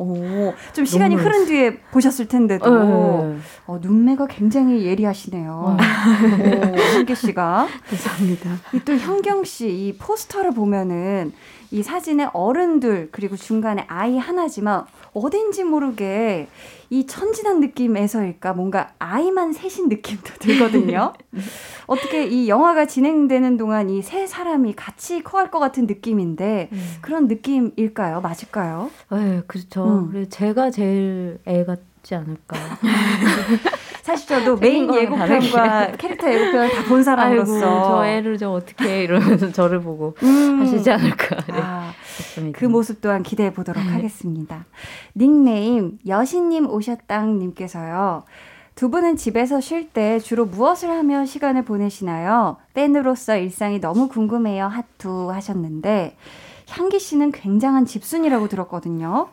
오, 0.00 0.54
좀 0.74 0.84
시간이 0.84 1.16
흐른 1.16 1.46
뒤에 1.46 1.78
보셨을 1.90 2.28
텐데도 2.28 2.70
네. 2.84 3.36
어, 3.66 3.78
눈매가 3.82 4.26
굉장히 4.28 4.84
예리하시네요. 4.84 5.50
어. 5.52 5.76
오, 5.76 6.76
한기 6.94 7.14
씨가. 7.16 7.66
감사합니다. 7.88 8.50
이 8.74 8.80
또 8.84 8.94
현경 8.94 9.42
씨 9.44 9.68
이 9.68 9.96
포스터를 9.98 10.52
보면은 10.52 11.32
이 11.72 11.82
사진에 11.82 12.28
어른들 12.32 13.08
그리고 13.12 13.36
중간에 13.36 13.84
아이 13.88 14.18
하나지만 14.18 14.84
어딘지 15.22 15.64
모르게 15.64 16.48
이 16.90 17.06
천진한 17.06 17.60
느낌에서일까 17.60 18.54
뭔가 18.54 18.88
아이만 18.98 19.52
셋인 19.52 19.88
느낌도 19.88 20.34
들거든요. 20.40 21.12
어떻게 21.86 22.26
이 22.26 22.48
영화가 22.48 22.86
진행되는 22.86 23.56
동안 23.58 23.90
이 23.90 24.02
세 24.02 24.26
사람이 24.26 24.74
같이 24.74 25.22
커갈 25.22 25.50
것 25.50 25.58
같은 25.58 25.86
느낌인데 25.86 26.70
그런 27.02 27.26
느낌일까요? 27.28 28.20
맞을까요? 28.22 28.90
네, 29.10 29.42
그렇죠. 29.46 29.84
음. 29.84 30.08
그래서 30.10 30.30
제가 30.30 30.70
제일 30.70 31.38
애 31.46 31.64
같지 31.64 32.14
않을까. 32.14 32.56
사실 34.02 34.26
저도 34.28 34.56
메인 34.56 34.92
예고편과 34.94 35.92
캐릭터 35.98 36.32
예고편을 36.32 36.70
다 36.70 36.82
본 36.88 37.02
사람으로서 37.02 37.52
아이고, 37.52 37.86
저 37.86 38.06
애를 38.06 38.38
좀 38.38 38.54
어떻게 38.54 38.84
해 38.88 39.02
이러면서 39.04 39.52
저를 39.52 39.80
보고 39.82 40.14
음. 40.22 40.60
하시지 40.60 40.90
않을까. 40.90 41.36
네, 41.48 41.60
아, 41.60 41.92
싶습니다. 42.22 42.58
그 42.58 42.64
모습 42.64 43.00
또한 43.00 43.22
기대해 43.22 43.52
보도록 43.52 43.82
네. 43.82 43.90
하겠습니다. 43.90 44.66
닉네임 45.16 45.98
여신님 46.06 46.68
오셨당님께서요. 46.68 48.24
두 48.74 48.90
분은 48.90 49.16
집에서 49.16 49.60
쉴 49.60 49.90
때 49.90 50.20
주로 50.20 50.46
무엇을 50.46 50.88
하며 50.90 51.24
시간을 51.26 51.64
보내시나요? 51.64 52.58
팬으로서 52.74 53.36
일상이 53.36 53.80
너무 53.80 54.08
궁금해요. 54.08 54.66
하투 54.66 55.32
하셨는데 55.32 56.16
향기 56.68 57.00
씨는 57.00 57.32
굉장한 57.32 57.86
집순이라고 57.86 58.46
들었거든요. 58.48 59.30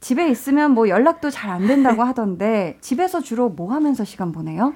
집에 0.00 0.30
있으면 0.30 0.70
뭐 0.70 0.88
연락도 0.88 1.28
잘 1.28 1.50
안 1.50 1.66
된다고 1.66 2.02
하던데 2.02 2.78
집에서 2.80 3.20
주로 3.20 3.50
뭐 3.50 3.74
하면서 3.74 4.04
시간 4.04 4.32
보내요? 4.32 4.72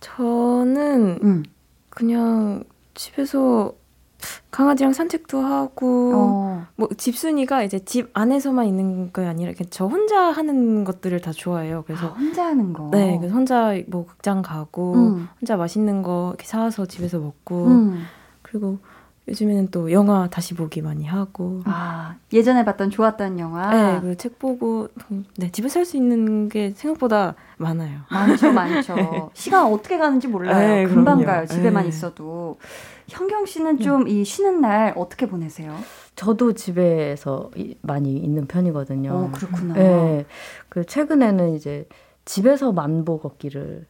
저는 0.00 1.18
음. 1.22 1.44
그냥 1.90 2.64
집에서 2.94 3.74
강아지랑 4.50 4.92
산책도 4.92 5.40
하고 5.40 6.12
어. 6.14 6.66
뭐 6.76 6.88
집순이가 6.96 7.62
이제 7.62 7.78
집 7.80 8.10
안에서만 8.14 8.66
있는 8.66 9.12
게 9.12 9.24
아니라 9.24 9.50
이렇게 9.50 9.64
저 9.70 9.86
혼자 9.86 10.18
하는 10.32 10.84
것들을 10.84 11.20
다 11.20 11.32
좋아해요. 11.32 11.78
아, 11.78 11.82
그래서 11.86 12.08
혼자 12.08 12.46
하는 12.46 12.72
거. 12.72 12.88
네, 12.92 13.16
그래서 13.18 13.34
혼자 13.34 13.74
뭐 13.86 14.06
극장 14.06 14.42
가고 14.42 14.94
음. 14.94 15.28
혼자 15.40 15.56
맛있는 15.56 16.02
거 16.02 16.30
이렇게 16.30 16.46
사와서 16.46 16.86
집에서 16.86 17.18
먹고 17.18 17.66
음. 17.66 18.04
그리고 18.42 18.78
요즘에는 19.28 19.68
또 19.70 19.92
영화 19.92 20.26
다시 20.30 20.54
보기 20.54 20.80
많이 20.80 21.04
하고 21.04 21.60
아, 21.66 22.14
예전에 22.32 22.64
봤던 22.64 22.88
좋았던 22.90 23.38
영화. 23.38 23.70
네, 23.70 24.00
그리고 24.00 24.14
책 24.16 24.38
보고 24.38 24.88
음, 25.10 25.26
네, 25.36 25.52
집에서 25.52 25.80
할 25.80 25.84
수 25.84 25.98
있는 25.98 26.48
게 26.48 26.72
생각보다 26.74 27.34
많아요. 27.58 28.00
많죠, 28.10 28.52
많죠. 28.52 29.30
시간 29.34 29.66
어떻게 29.66 29.98
가는지 29.98 30.26
몰라요. 30.28 30.56
네, 30.58 30.86
금방 30.86 31.18
그럼요. 31.18 31.24
가요. 31.26 31.46
집에만 31.46 31.82
네. 31.84 31.88
있어도. 31.90 32.56
현경 33.08 33.46
씨는 33.46 33.78
좀이 33.78 34.24
쉬는 34.24 34.60
날 34.60 34.92
어떻게 34.96 35.26
보내세요? 35.26 35.74
저도 36.14 36.52
집에서 36.52 37.50
이- 37.56 37.74
많이 37.80 38.12
있는 38.16 38.46
편이거든요. 38.46 39.12
어, 39.12 39.30
그렇구나. 39.32 39.74
네. 39.74 40.26
그 40.68 40.84
최근에는 40.84 41.54
이제 41.54 41.86
집에서 42.24 42.72
만보 42.72 43.20
걷기를 43.20 43.86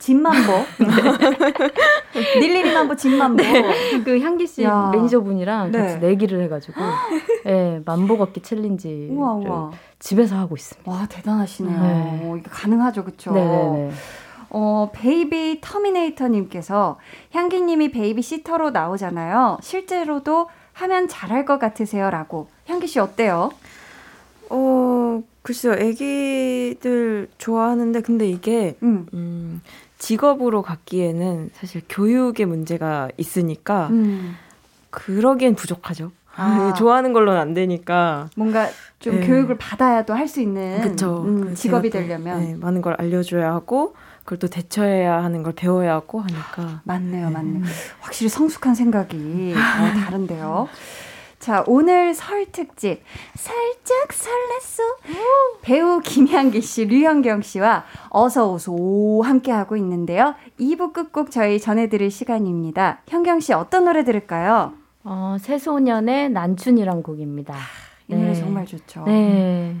집만보. 0.00 0.52
닐리리 2.40 2.72
만보 2.72 2.96
집만보. 2.96 3.42
그 4.04 4.18
향기 4.20 4.46
씨 4.46 4.62
야. 4.62 4.90
매니저분이랑 4.92 5.72
네. 5.72 5.78
같이 5.78 5.98
내기를 5.98 6.40
해가지고 6.42 6.80
예 7.46 7.80
만보 7.84 8.16
걷기 8.18 8.42
챌린지를 8.42 9.10
우와, 9.10 9.34
우와. 9.34 9.70
집에서 9.98 10.36
하고 10.36 10.56
있습니다. 10.56 10.90
와, 10.90 11.06
대단하시네요. 11.08 11.80
네. 11.80 12.20
어, 12.24 12.36
이게 12.36 12.48
가능하죠? 12.50 13.04
네네네. 13.32 13.90
어, 14.50 14.90
베이비 14.92 15.60
터미네이터님께서 15.60 16.98
향기님이 17.32 17.90
베이비시터로 17.90 18.70
나오잖아요. 18.70 19.58
실제로도 19.62 20.48
하면 20.72 21.08
잘할 21.08 21.44
것 21.44 21.58
같으세요? 21.58 22.10
라고. 22.10 22.48
향기 22.66 22.86
씨 22.86 22.98
어때요? 23.00 23.50
어, 24.50 25.22
글쎄요. 25.42 25.74
애기들 25.74 27.28
좋아하는데 27.38 28.00
근데 28.02 28.28
이게 28.28 28.76
음. 28.82 29.06
음, 29.12 29.60
직업으로 29.98 30.62
갖기에는 30.62 31.50
사실 31.52 31.82
교육의 31.88 32.46
문제가 32.46 33.08
있으니까 33.16 33.88
음. 33.88 34.36
그러기엔 34.90 35.54
부족하죠. 35.54 36.12
아. 36.36 36.72
좋아하는 36.78 37.12
걸로는 37.12 37.38
안 37.40 37.52
되니까. 37.52 38.30
뭔가 38.36 38.68
좀 39.00 39.20
네. 39.20 39.26
교육을 39.26 39.58
받아야 39.58 40.04
또 40.04 40.14
할 40.14 40.28
수 40.28 40.40
있는 40.40 40.80
그쵸. 40.80 41.22
음, 41.26 41.40
그 41.48 41.54
직업이 41.54 41.90
되려면 41.90 42.40
네, 42.40 42.54
많은 42.54 42.80
걸 42.80 42.94
알려줘야 42.98 43.52
하고 43.52 43.94
그걸 44.28 44.38
또 44.40 44.46
대처해야 44.48 45.24
하는 45.24 45.42
걸 45.42 45.54
배워야 45.54 45.94
하고 45.94 46.20
하니까. 46.20 46.82
맞네요, 46.84 47.30
맞네요. 47.30 47.64
확실히 48.00 48.28
성숙한 48.28 48.74
생각이 48.74 49.54
어, 49.56 49.56
다른데요. 50.04 50.68
자, 51.38 51.64
오늘 51.66 52.12
설 52.12 52.44
특집 52.52 53.02
살짝 53.34 54.08
설렜어. 54.08 54.82
배우 55.62 56.00
김향기 56.00 56.60
씨, 56.60 56.84
류현경 56.84 57.40
씨와 57.40 57.84
어서 58.10 58.52
오소 58.52 59.22
함께 59.24 59.50
하고 59.50 59.78
있는데요. 59.78 60.34
2부 60.60 60.92
끝곡 60.92 61.30
저희 61.30 61.58
전해 61.58 61.88
드릴 61.88 62.10
시간입니다. 62.10 63.00
현경 63.08 63.40
씨 63.40 63.54
어떤 63.54 63.86
노래 63.86 64.04
들을까요? 64.04 64.74
어, 65.04 65.38
새소년의 65.40 66.28
난춘이란 66.32 67.02
곡입니다. 67.02 67.54
이 68.08 68.14
노래 68.14 68.28
네. 68.28 68.34
정말 68.34 68.64
좋죠. 68.64 69.04
네. 69.04 69.76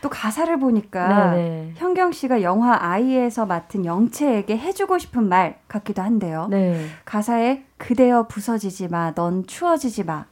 또 0.00 0.08
가사를 0.08 0.58
보니까 0.58 1.32
네, 1.32 1.36
네. 1.36 1.72
현경 1.76 2.10
씨가 2.10 2.40
영화 2.42 2.76
아이에서 2.80 3.44
맡은 3.44 3.84
영채에게 3.84 4.56
해주고 4.56 4.98
싶은 4.98 5.28
말 5.28 5.58
같기도 5.68 6.00
한데요. 6.00 6.48
네. 6.50 6.86
가사에 7.04 7.64
그대여 7.76 8.28
부서지지 8.28 8.88
마, 8.88 9.12
넌 9.14 9.46
추워지지 9.46 10.04
마. 10.04 10.24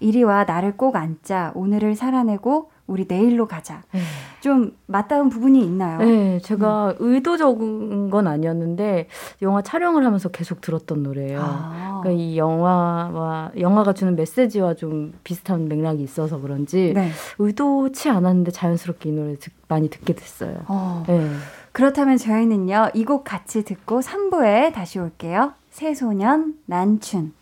이리 0.00 0.24
와 0.24 0.44
나를 0.44 0.76
꼭 0.76 0.96
안자. 0.96 1.52
오늘을 1.54 1.96
살아내고 1.96 2.70
우리 2.86 3.04
내일로 3.08 3.46
가자. 3.48 3.82
네. 3.92 4.00
좀 4.40 4.76
맞닿은 4.86 5.28
부분이 5.28 5.60
있나요? 5.64 5.98
네, 5.98 6.38
제가 6.40 6.94
의도적인 6.98 8.10
건 8.10 8.26
아니었는데 8.26 9.08
영화 9.42 9.60
촬영을 9.62 10.04
하면서 10.04 10.28
계속 10.28 10.60
들었던 10.60 11.02
노래예요. 11.02 11.40
아, 11.42 12.00
그러니까 12.02 12.22
이 12.22 12.36
영화와 12.38 13.52
영화가 13.58 13.92
주는 13.92 14.14
메시지와 14.14 14.74
좀 14.74 15.12
비슷한 15.24 15.68
맥락이 15.68 16.02
있어서 16.02 16.40
그런지 16.40 16.92
네. 16.94 17.10
의도치 17.38 18.08
않았는데 18.08 18.52
자연스럽게 18.52 19.08
이 19.08 19.12
노래 19.12 19.36
듣, 19.36 19.52
많이 19.68 19.90
듣게 19.90 20.14
됐어요. 20.14 20.60
어, 20.68 21.02
네. 21.08 21.28
그렇다면 21.72 22.16
저희는요, 22.16 22.90
이 22.94 23.04
곡 23.04 23.24
같이 23.24 23.64
듣고 23.64 24.00
3부에 24.00 24.72
다시 24.72 24.98
올게요. 24.98 25.52
새소년, 25.70 26.54
난춘. 26.66 27.32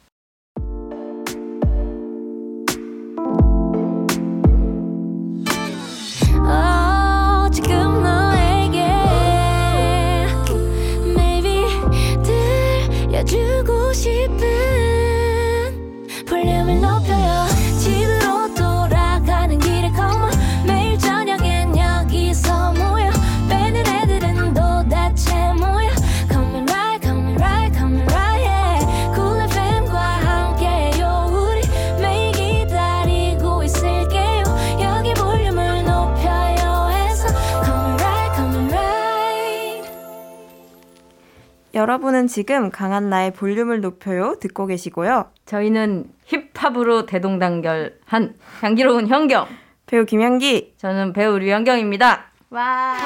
여러분은 41.84 42.28
지금 42.28 42.70
강한 42.70 43.10
나의 43.10 43.34
볼륨을 43.34 43.82
높여요 43.82 44.36
듣고 44.40 44.64
계시고요. 44.64 45.26
저희는 45.44 46.10
힙합으로 46.24 47.04
대동단결한 47.04 48.36
향기로운 48.62 49.06
현경. 49.06 49.46
배우 49.84 50.06
김향기 50.06 50.76
저는 50.78 51.12
배우 51.12 51.38
류현경입니다. 51.38 52.24
와! 52.48 52.96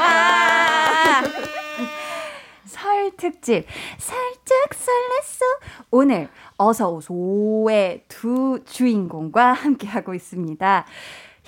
설 2.67 3.11
특집 3.17 3.67
살짝 3.97 4.71
설렜어 4.71 5.43
오늘 5.91 6.29
어서 6.57 6.88
오소의 6.88 8.05
두 8.07 8.61
주인공과 8.64 9.55
함께하고 9.55 10.14
있습니다. 10.14 10.87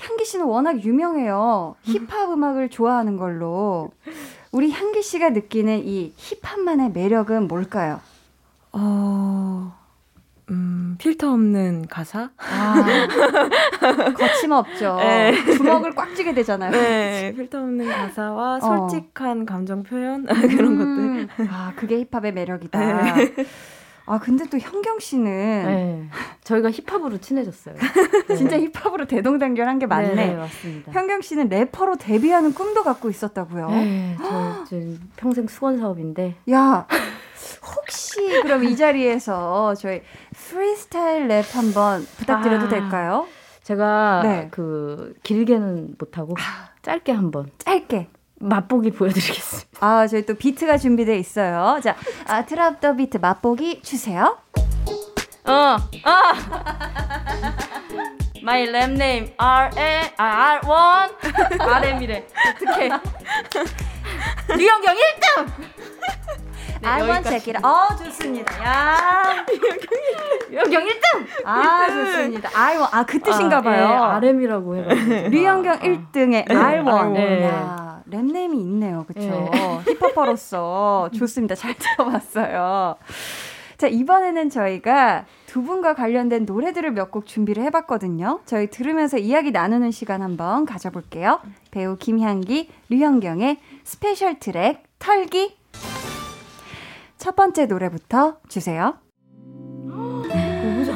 향기 0.00 0.24
씨는 0.24 0.46
워낙 0.46 0.84
유명해요. 0.84 1.76
힙합 1.82 2.32
음악을 2.32 2.70
좋아하는 2.70 3.16
걸로 3.16 3.92
우리 4.52 4.70
향기 4.72 5.02
씨가 5.02 5.30
느끼는 5.30 5.86
이 5.86 6.12
힙합만의 6.16 6.90
매력은 6.90 7.46
뭘까요? 7.46 8.00
어, 8.72 9.72
음, 10.50 10.96
필터 10.98 11.32
없는 11.32 11.86
가사? 11.88 12.30
아, 12.36 12.84
거침없죠. 14.16 14.96
네. 14.98 15.32
주먹을 15.56 15.94
꽉 15.94 16.14
쥐게 16.16 16.34
되잖아요. 16.34 16.72
네, 16.72 17.32
필터 17.36 17.58
없는 17.58 17.88
가사와 17.88 18.56
어. 18.56 18.60
솔직한 18.60 19.46
감정 19.46 19.84
표현 19.84 20.24
그런 20.26 20.78
것들. 20.78 20.98
음, 20.98 21.28
아, 21.48 21.72
그게 21.76 22.04
힙합의 22.10 22.32
매력이다. 22.32 22.78
네. 23.14 23.34
아, 24.06 24.18
근데 24.18 24.44
또 24.48 24.58
현경 24.58 24.98
씨는 24.98 25.24
네. 25.66 26.08
저희가 26.44 26.70
힙합으로 26.70 27.18
친해졌어요. 27.18 27.76
네. 28.28 28.36
진짜 28.36 28.58
힙합으로 28.58 29.06
대동단결한 29.06 29.78
게 29.78 29.86
많네. 29.86 30.14
네, 30.14 30.26
네, 30.28 30.34
맞습니다. 30.34 30.92
현경 30.92 31.20
씨는 31.20 31.48
래퍼로 31.48 31.96
데뷔하는 31.96 32.52
꿈도 32.54 32.82
갖고 32.82 33.10
있었다고요. 33.10 33.70
네, 33.70 34.16
저 34.18 34.64
지금 34.64 35.00
평생 35.16 35.46
수건 35.46 35.78
사업인데 35.78 36.36
야, 36.50 36.86
혹시 37.76 38.20
그럼 38.42 38.64
이 38.64 38.76
자리에서 38.76 39.74
저희 39.74 40.02
프리스타일 40.34 41.28
랩 41.28 41.44
한번 41.54 42.04
부탁드려도 42.18 42.66
아. 42.66 42.68
될까요? 42.68 43.26
제가 43.62 44.22
네. 44.24 44.48
그 44.50 45.14
길게는 45.22 45.94
못하고 45.98 46.34
짧게 46.82 47.12
한번 47.12 47.50
짧게. 47.58 48.08
맛보기 48.50 48.90
보여드리겠습니다. 48.90 49.68
아, 49.80 50.06
저희 50.06 50.24
또 50.26 50.34
비트가 50.34 50.78
준비되어 50.78 51.14
있어요. 51.14 51.78
자, 51.82 51.94
아, 52.26 52.44
drop 52.44 52.80
the 52.80 52.96
beat 52.96 53.18
맛보기 53.18 53.82
주세요. 53.82 54.38
어, 55.44 55.52
어. 55.52 55.78
My 58.42 58.62
rap 58.68 58.92
name 58.92 59.32
R 59.36 59.70
A 59.78 60.10
R 60.16 60.60
1 60.64 61.60
RM이래. 61.60 62.26
어떻게? 62.48 62.88
류현경 64.48 64.94
1등. 64.94 65.46
네, 66.80 66.88
I 66.88 67.02
want 67.02 67.28
check 67.28 67.52
it. 67.54 67.66
어, 67.66 67.88
좋습니다. 67.96 68.64
야. 68.64 69.44
류현경 70.50 70.82
1등. 70.84 71.26
아, 71.44 71.86
좋습니다. 71.88 72.48
I 72.54 72.76
want. 72.76 72.96
아, 72.96 73.04
그 73.04 73.20
뜻인가 73.20 73.60
봐요. 73.60 73.84
네, 73.88 73.94
RM이라고 73.94 74.76
해가지고. 74.76 75.28
류현경 75.28 75.72
아. 75.74 75.78
1등의 75.78 76.46
R1. 76.48 77.12
네. 77.12 77.44
야, 77.44 77.89
랩네임이 78.10 78.54
있네요. 78.60 79.04
그쵸? 79.06 79.20
네. 79.20 79.50
힙합퍼로서 79.98 81.10
좋습니다. 81.16 81.54
잘 81.54 81.74
들어봤어요. 81.76 82.96
자, 83.78 83.86
이번에는 83.86 84.50
저희가 84.50 85.24
두 85.46 85.62
분과 85.62 85.94
관련된 85.94 86.44
노래들을 86.44 86.90
몇 86.92 87.10
곡 87.10 87.26
준비를 87.26 87.62
해봤거든요. 87.64 88.40
저희 88.44 88.68
들으면서 88.68 89.16
이야기 89.16 89.50
나누는 89.52 89.90
시간 89.90 90.20
한번 90.22 90.66
가져볼게요. 90.66 91.40
배우 91.70 91.96
김향기, 91.96 92.68
류현경의 92.90 93.58
special 93.84 94.38
트랙 94.38 94.82
털기. 94.98 95.56
첫 97.16 97.36
번째 97.36 97.66
노래부터 97.66 98.36
주세요. 98.48 98.96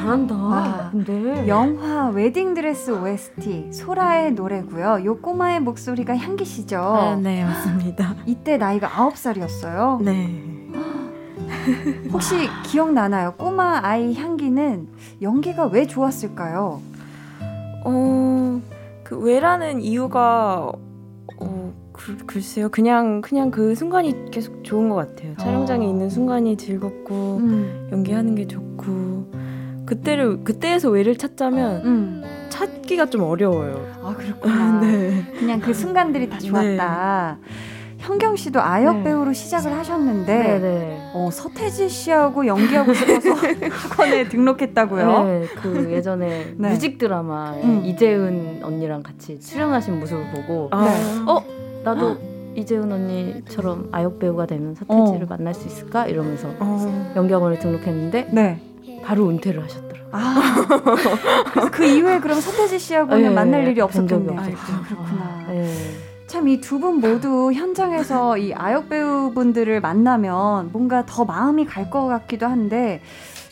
잘한다. 0.05 0.35
와. 0.35 0.89
근데 0.91 1.47
영화 1.47 2.09
웨딩드레스 2.09 2.91
OST 2.91 3.71
소라의 3.73 4.33
노래고요. 4.33 5.03
요 5.03 5.17
꼬마의 5.17 5.59
목소리가 5.61 6.15
향기 6.15 6.45
씨죠. 6.45 6.77
아, 6.77 7.15
네, 7.15 7.43
맞습니다. 7.43 8.15
이때 8.25 8.57
나이가 8.57 8.87
9살이었어요. 8.87 10.03
네. 10.03 10.41
혹시 12.13 12.47
기억나나요? 12.63 13.33
꼬마 13.33 13.79
아이 13.83 14.13
향기는 14.13 14.87
연기가 15.21 15.65
왜 15.65 15.85
좋았을까요? 15.87 16.81
어, 17.85 18.61
그 19.03 19.17
왜라는 19.17 19.81
이유가 19.81 20.71
어, 21.39 21.73
글, 21.91 22.17
글쎄요. 22.25 22.69
그냥 22.69 23.21
그냥 23.21 23.51
그 23.51 23.75
순간이 23.75 24.31
계속 24.31 24.63
좋은 24.63 24.89
것 24.89 24.95
같아요. 24.95 25.35
촬영장에 25.37 25.85
어. 25.85 25.89
있는 25.89 26.09
순간이 26.09 26.57
즐겁고 26.57 27.37
음. 27.37 27.89
연기하는 27.91 28.35
게 28.35 28.47
좋고 28.47 29.31
그때를 29.85 30.43
그때에서 30.43 30.89
왜를 30.89 31.17
찾자면 31.17 31.85
음. 31.85 32.23
찾기가 32.49 33.07
좀 33.07 33.21
어려워요. 33.23 33.85
아, 34.01 34.15
그렇구나. 34.15 34.79
네. 34.85 35.25
그냥 35.37 35.59
그 35.59 35.73
순간들이 35.73 36.29
다 36.29 36.39
좋았다. 36.39 37.37
현경 38.05 38.35
씨도 38.35 38.61
아역 38.61 38.97
네. 38.97 39.03
배우로 39.05 39.33
시작을 39.33 39.71
하셨는데 39.71 40.59
네네. 40.59 41.11
어, 41.13 41.29
서태지 41.31 41.89
씨하고 41.89 42.45
연기하고 42.45 42.93
싶어서 42.93 43.29
학원에 43.71 44.29
등록했다고요? 44.29 45.23
네, 45.23 45.45
그 45.61 45.91
예전에 45.91 46.53
네. 46.55 46.69
뮤직 46.69 46.99
드라마에 46.99 47.63
음. 47.63 47.83
이재은 47.83 48.59
언니랑 48.63 49.01
같이 49.01 49.39
출연하신 49.39 49.99
모습을 49.99 50.23
보고 50.31 50.67
아, 50.71 50.85
어 51.27 51.43
나도 51.83 52.17
이재은 52.55 52.91
언니처럼 52.91 53.89
아역 53.91 54.19
배우가 54.19 54.45
되면 54.45 54.75
서태지를 54.75 55.23
어. 55.23 55.27
만날 55.27 55.53
수 55.55 55.67
있을까 55.67 56.05
이러면서 56.05 56.47
어, 56.59 57.13
연기학원에 57.15 57.57
등록했는데 57.57 58.29
네. 58.31 58.59
바로 59.05 59.29
은퇴를 59.29 59.63
하셨더라고요. 59.63 60.05
아, 60.11 60.65
그래서 61.51 61.71
그 61.71 61.85
이후에 61.85 62.19
그럼 62.19 62.39
서태지 62.41 62.79
씨하고는 62.79 63.21
네, 63.23 63.29
만날 63.29 63.67
일이 63.67 63.79
없었겠네. 63.81 64.33
없었죠. 64.33 64.57
아, 64.73 64.81
그렇구나. 64.87 65.45
네. 65.49 65.73
참이 66.27 66.59
두 66.59 66.79
분 66.79 66.99
모두 66.99 67.51
현장에서 67.53 68.37
이 68.37 68.53
아역 68.53 68.89
배우분들을 68.89 69.79
만나면 69.81 70.71
뭔가 70.71 71.05
더 71.05 71.23
마음이 71.23 71.65
갈 71.65 71.89
것 71.89 72.07
같기도 72.07 72.47
한데 72.47 73.01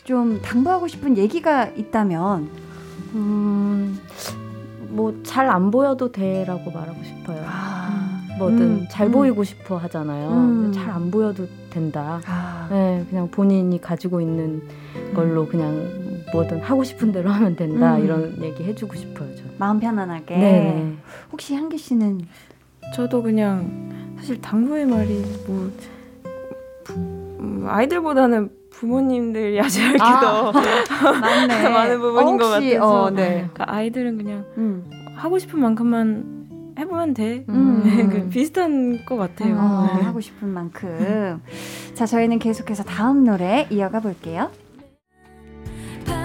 좀 0.04 0.40
당부하고 0.42 0.88
싶은 0.88 1.16
얘기가 1.16 1.66
있다면 1.76 2.48
음, 3.14 3.98
뭐 4.88 5.14
잘 5.22 5.48
안 5.48 5.70
보여도 5.70 6.10
돼라고 6.12 6.70
말하고 6.72 7.02
싶어요. 7.04 7.42
아, 7.46 8.20
뭐든 8.38 8.60
음, 8.60 8.86
잘 8.90 9.06
음. 9.06 9.12
보이고 9.12 9.44
싶어 9.44 9.76
하잖아요. 9.78 10.30
음. 10.30 10.72
잘안 10.74 11.10
보여도 11.10 11.46
된다. 11.70 12.20
아, 12.26 12.66
네, 12.70 13.04
그냥 13.08 13.28
본인이 13.30 13.80
가지고 13.80 14.20
있는 14.20 14.62
걸로 15.14 15.46
그냥 15.46 16.22
뭐든 16.32 16.60
하고 16.62 16.84
싶은 16.84 17.12
대로 17.12 17.30
하면 17.30 17.56
된다 17.56 17.96
음. 17.96 18.04
이런 18.04 18.42
얘기 18.42 18.64
해주고 18.64 18.94
싶어요. 18.96 19.34
저는. 19.34 19.52
마음 19.58 19.80
편안하게. 19.80 20.36
네. 20.36 20.94
혹시 21.32 21.54
향기 21.54 21.78
씨는 21.78 22.22
저도 22.94 23.22
그냥 23.22 24.14
사실 24.16 24.40
당부의 24.40 24.86
말이 24.86 25.22
뭐 25.46 25.70
음, 26.90 27.66
아이들보다는 27.68 28.50
부모님들이 28.70 29.58
하셔야 29.58 29.92
아, 30.00 30.20
더 30.20 30.52
맞네. 30.52 31.68
많은 31.70 32.00
부분인 32.00 32.36
것 32.36 32.54
혹시, 32.54 32.74
같아서. 32.74 33.02
어, 33.04 33.10
네. 33.10 33.48
그러니까 33.52 33.64
아이들은 33.68 34.16
그냥 34.16 34.44
음. 34.58 34.84
하고 35.16 35.38
싶은 35.38 35.60
만큼만 35.60 36.74
해보면 36.78 37.14
돼. 37.14 37.44
음. 37.48 37.82
네, 37.84 38.06
그 38.08 38.28
비슷한 38.28 39.04
것 39.06 39.16
같아요. 39.16 39.54
어, 39.56 39.90
네. 39.96 40.02
하고 40.02 40.20
싶은 40.20 40.48
만큼. 40.48 41.40
자, 41.94 42.04
저희는 42.04 42.40
계속해서 42.40 42.82
다음 42.82 43.24
노래 43.24 43.68
이어가 43.70 44.00
볼게요. 44.00 44.50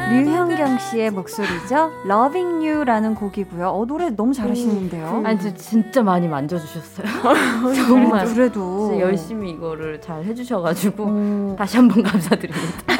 류현경 0.09 0.79
씨의 0.79 1.11
목소리죠. 1.11 1.91
Loving 2.05 2.65
You라는 2.67 3.15
곡이고요. 3.15 3.67
어, 3.69 3.85
노래 3.85 4.09
너무 4.09 4.33
잘하시는데요. 4.33 5.21
아니 5.25 5.39
저 5.39 5.53
진짜 5.53 6.01
많이 6.01 6.27
만져주셨어요. 6.27 7.07
정말 7.87 8.25
그래도 8.25 8.99
열심히 8.99 9.51
이거를 9.51 10.01
잘 10.01 10.23
해주셔가지고 10.23 11.03
어, 11.07 11.55
다시 11.57 11.77
한번 11.77 12.03
감사드립니다. 12.03 12.98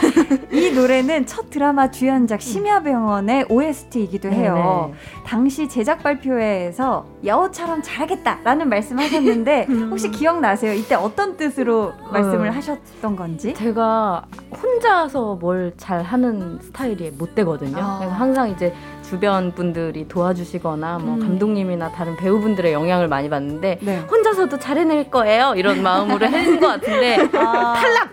이 0.52 0.72
노래는 0.72 1.26
첫 1.26 1.50
드라마 1.50 1.92
주연작 1.92 2.42
심야병원의 2.42 3.46
OST이기도 3.50 4.30
해요. 4.30 4.94
당시 5.26 5.68
제작 5.70 6.02
발표회에서 6.04 7.06
여우처럼 7.24 7.82
잘하겠다라는 7.82 8.70
말씀하셨는데 8.70 9.66
혹시 9.90 10.10
기억나세요? 10.10 10.74
이때 10.74 10.96
어떤 10.96 11.38
뜻으로 11.38 11.94
말씀을 12.12 12.50
어. 12.50 12.52
하셨던 12.52 13.16
건지? 13.16 13.54
제가 13.54 14.26
혼자서 14.62 15.36
뭘 15.36 15.74
잘하는 15.78 16.60
스타일이 16.62 17.12
못 17.12 17.36
되거든요. 17.36 17.78
아. 17.78 17.98
그래서 18.00 18.14
항상 18.16 18.50
이제 18.50 18.74
주변 19.14 19.52
분들이 19.54 20.08
도와주시거나 20.08 21.00
뭐 21.00 21.16
음. 21.16 21.20
감독님이나 21.20 21.92
다른 21.92 22.16
배우분들의 22.16 22.72
영향을 22.74 23.08
많이 23.08 23.28
받는데 23.28 23.80
네. 23.82 23.98
혼자서도 24.10 24.60
잘해낼 24.60 25.10
거예요 25.10 25.54
이런 25.56 25.82
마음으로 25.82 26.24
해낸 26.30 26.60
것 26.60 26.68
같은데 26.68 27.18
탈락 27.32 28.12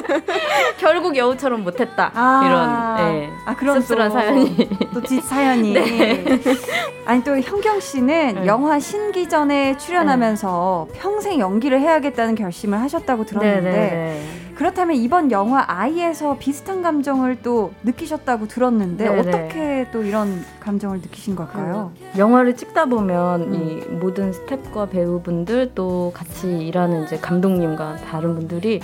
결국 0.80 1.14
여우처럼 1.18 1.62
못했다 1.62 2.10
아. 2.14 2.96
이런 2.98 3.14
예. 3.16 3.30
아, 3.44 3.54
그런 3.54 3.82
씁쓸한 3.82 4.08
또- 4.08 4.14
사연이 4.14 4.68
또 4.94 5.00
뒷사연이. 5.02 5.76
아니 7.04 7.22
또 7.22 7.38
현경 7.38 7.78
씨는 7.80 8.34
네. 8.36 8.46
영화 8.46 8.78
신기전에 8.78 9.76
출연하면서 9.76 10.88
평생 10.94 11.38
연기를 11.38 11.80
해야겠다는 11.80 12.34
결심을 12.34 12.80
하셨다고 12.80 13.26
들었는데 13.26 13.60
네네네. 13.70 14.22
그렇다면 14.54 14.96
이번 14.96 15.30
영화 15.30 15.64
아이에서 15.66 16.36
비슷한 16.38 16.82
감정을 16.82 17.38
또 17.42 17.72
느끼셨다고 17.82 18.46
들었는데 18.48 19.04
네네. 19.04 19.20
어떻게 19.20 19.86
또 19.92 20.02
이런 20.02 20.44
감정을 20.60 20.98
느끼신 20.98 21.34
걸까요? 21.34 21.92
영화를 22.16 22.56
찍다 22.56 22.86
보면 22.86 23.42
음. 23.42 23.54
이 23.54 23.94
모든 23.94 24.32
스태프과 24.32 24.86
배우분들 24.86 25.72
또 25.74 26.12
같이 26.14 26.66
일하는 26.66 27.04
이제 27.04 27.16
감독님과 27.16 27.96
다른 28.08 28.34
분들이 28.34 28.80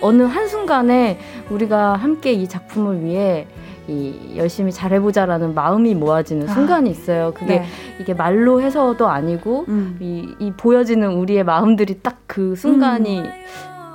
어느 0.00 0.22
한 0.22 0.48
순간에 0.48 1.18
우리가 1.50 1.94
함께 1.94 2.32
이 2.32 2.48
작품을 2.48 3.04
위해 3.04 3.46
이 3.88 4.34
열심히 4.36 4.72
잘해보자라는 4.72 5.54
마음이 5.54 5.94
모아지는 5.94 6.48
아. 6.48 6.54
순간이 6.54 6.90
있어요. 6.90 7.32
그게 7.34 7.60
네. 7.60 7.64
이게 8.00 8.14
말로 8.14 8.60
해서도 8.62 9.08
아니고 9.08 9.66
음. 9.68 9.96
이, 10.00 10.28
이 10.38 10.52
보여지는 10.52 11.12
우리의 11.12 11.44
마음들이 11.44 12.00
딱 12.00 12.22
그 12.32 12.56
순간이 12.56 13.20
음. 13.20 13.30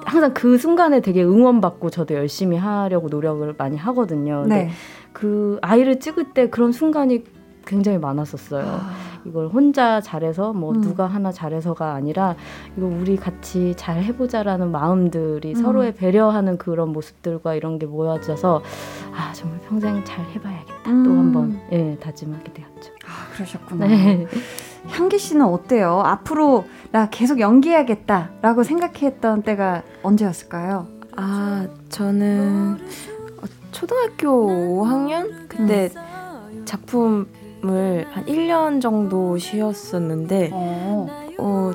항상 0.07 0.33
그 0.33 0.57
순간에 0.57 1.01
되게 1.01 1.21
응원받고 1.21 1.89
저도 1.89 2.15
열심히 2.15 2.55
하려고 2.57 3.09
노력을 3.09 3.53
많이 3.57 3.75
하거든요. 3.77 4.43
근데 4.43 4.55
네. 4.55 4.69
그 5.11 5.59
아이를 5.61 5.99
찍을 5.99 6.33
때 6.33 6.49
그런 6.49 6.71
순간이 6.71 7.25
굉장히 7.65 7.97
많았었어요. 7.97 8.65
아, 8.65 8.91
이걸 9.25 9.47
혼자 9.47 9.99
잘해서 9.99 10.53
뭐 10.53 10.71
음. 10.71 10.79
누가 10.79 11.05
하나 11.05 11.33
잘해서가 11.33 11.93
아니라 11.93 12.35
이거 12.77 12.87
우리 12.87 13.17
같이 13.17 13.73
잘 13.75 14.01
해보자라는 14.01 14.71
마음들이 14.71 15.49
음. 15.49 15.55
서로의 15.55 15.93
배려하는 15.93 16.57
그런 16.57 16.93
모습들과 16.93 17.55
이런 17.55 17.77
게 17.77 17.85
모여져서 17.85 18.61
아 19.13 19.33
정말 19.33 19.59
평생 19.67 20.05
잘 20.05 20.23
해봐야겠다 20.25 20.83
또 20.85 20.89
음. 20.91 21.17
한번 21.19 21.59
예 21.73 21.97
다짐하게 21.99 22.53
되었죠. 22.53 22.93
아, 23.05 23.33
그러셨구나. 23.33 23.87
네. 23.87 24.25
향기 24.87 25.19
씨는 25.19 25.45
어때요? 25.45 26.01
앞으로 26.05 26.63
나 26.97 27.07
계속 27.11 27.39
연기해야겠다라고 27.39 28.63
생각했던 28.63 29.43
때가 29.43 29.83
언제였을까요? 30.01 30.87
아, 31.15 31.67
저는 31.89 32.79
어, 33.37 33.45
초등학교 33.71 34.83
5학년 34.83 35.47
그때 35.47 35.91
음. 35.95 36.63
작품을 36.65 38.07
한 38.09 38.25
1년 38.25 38.81
정도 38.81 39.37
쉬었었는데 39.37 40.49
어. 40.51 41.05
어, 41.37 41.71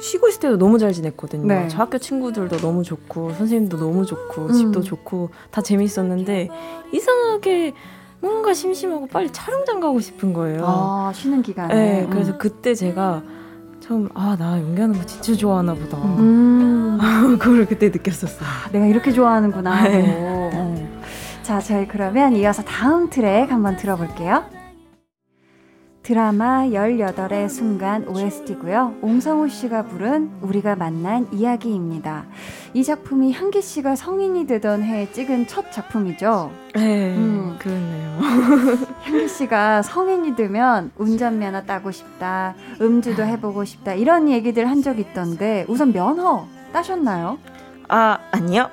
쉬고 0.00 0.28
있을 0.28 0.40
때도 0.40 0.56
너무 0.56 0.78
잘 0.78 0.94
지냈거든요. 0.94 1.46
네. 1.46 1.68
저 1.68 1.76
학교 1.76 1.98
친구들도 1.98 2.56
너무 2.56 2.82
좋고 2.82 3.34
선생님도 3.34 3.76
너무 3.76 4.06
좋고 4.06 4.46
음. 4.46 4.52
집도 4.54 4.80
좋고 4.80 5.28
다 5.50 5.60
재밌었는데 5.60 6.48
이상하게 6.94 7.74
뭔가 8.20 8.54
심심하고 8.54 9.08
빨리 9.08 9.30
촬영장 9.30 9.80
가고 9.80 10.00
싶은 10.00 10.32
거예요. 10.32 10.62
아, 10.64 11.12
쉬는 11.14 11.42
기간에. 11.42 11.74
네, 11.74 12.06
그래서 12.08 12.32
음. 12.32 12.38
그때 12.38 12.74
제가 12.74 13.22
처음 13.86 14.08
아 14.14 14.36
나 14.38 14.58
연기하는 14.58 14.98
거 14.98 15.04
진짜 15.06 15.34
좋아하나 15.34 15.74
보다. 15.74 15.96
음. 15.98 16.98
그걸 17.38 17.66
그때 17.66 17.88
느꼈었어요. 17.88 18.40
아, 18.48 18.68
내가 18.72 18.86
이렇게 18.86 19.12
좋아하는구나. 19.12 19.82
네. 19.84 20.50
어. 20.54 20.88
자, 21.42 21.60
저희 21.60 21.86
그러면 21.86 22.34
이어서 22.34 22.62
다음 22.62 23.08
트랙 23.08 23.52
한번 23.52 23.76
들어볼게요. 23.76 24.44
드라마 26.06 26.60
18의 26.66 27.48
순간 27.48 28.06
OST고요. 28.06 28.94
옹성우 29.02 29.48
씨가 29.48 29.86
부른 29.86 30.30
우리가 30.40 30.76
만난 30.76 31.26
이야기입니다. 31.32 32.26
이 32.74 32.84
작품이 32.84 33.32
향기 33.32 33.60
씨가 33.60 33.96
성인이 33.96 34.46
되던 34.46 34.84
해에 34.84 35.10
찍은 35.10 35.48
첫 35.48 35.72
작품이죠. 35.72 36.52
네, 36.76 37.16
음. 37.16 37.56
그렇네요. 37.58 38.18
향기 39.02 39.26
씨가 39.26 39.82
성인이 39.82 40.36
되면 40.36 40.92
운전면허 40.96 41.64
따고 41.64 41.90
싶다, 41.90 42.54
음주도 42.80 43.24
해보고 43.24 43.64
싶다 43.64 43.94
이런 43.94 44.28
얘기들 44.28 44.70
한 44.70 44.76
적 44.82 45.00
있던데 45.00 45.64
우선 45.66 45.92
면허 45.92 46.46
따셨나요? 46.72 47.38
아 47.88 48.18
아니요. 48.32 48.68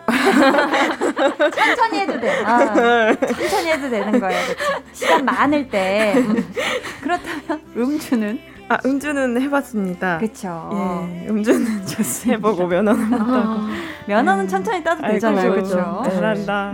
천천히 1.54 2.00
해도 2.00 2.20
돼. 2.20 2.44
아, 2.44 3.14
천천히 3.16 3.68
해도 3.72 3.90
되는 3.90 4.20
거예요. 4.20 4.40
그쵸? 4.48 4.84
시간 4.92 5.26
많을 5.26 5.68
때. 5.70 6.14
음. 6.18 6.54
그렇다면 7.02 7.62
음주는? 7.78 8.40
아 8.70 8.78
음주는 8.86 9.42
해봤습니다. 9.42 10.18
그쵸. 10.20 10.70
예, 10.74 11.28
음주는 11.30 11.86
좋습니다. 11.86 12.32
해보고 12.38 12.68
면허는 12.68 13.10
못 13.10 13.18
따고. 13.18 13.60
면허는 14.08 14.48
천천히 14.48 14.84
따도 14.84 15.06
되잖아요. 15.06 15.52
그쵸? 15.54 15.64
그죠. 15.64 16.04
잘한다. 16.16 16.72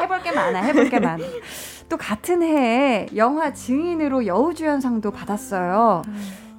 해볼 0.00 0.22
게 0.22 0.32
많아, 0.32 0.58
해볼 0.62 0.88
게 0.88 0.98
많아. 0.98 1.22
또 1.88 1.96
같은 1.96 2.42
해에 2.42 3.06
영화 3.14 3.52
증인으로 3.52 4.26
여우주연상도 4.26 5.12
받았어요. 5.12 6.02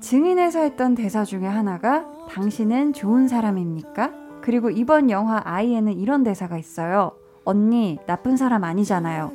증인에서 0.08 0.62
했던 0.62 0.96
대사 0.96 1.26
중에 1.26 1.46
하나가 1.46 2.06
당신은 2.30 2.94
좋은 2.94 3.28
사람입니까? 3.28 4.14
그리고 4.40 4.70
이번 4.70 5.10
영화 5.10 5.42
아이에는 5.44 5.92
이런 5.92 6.24
대사가 6.24 6.58
있어요. 6.58 7.12
언니 7.44 8.00
나쁜 8.08 8.38
사람 8.38 8.64
아니잖아요. 8.64 9.34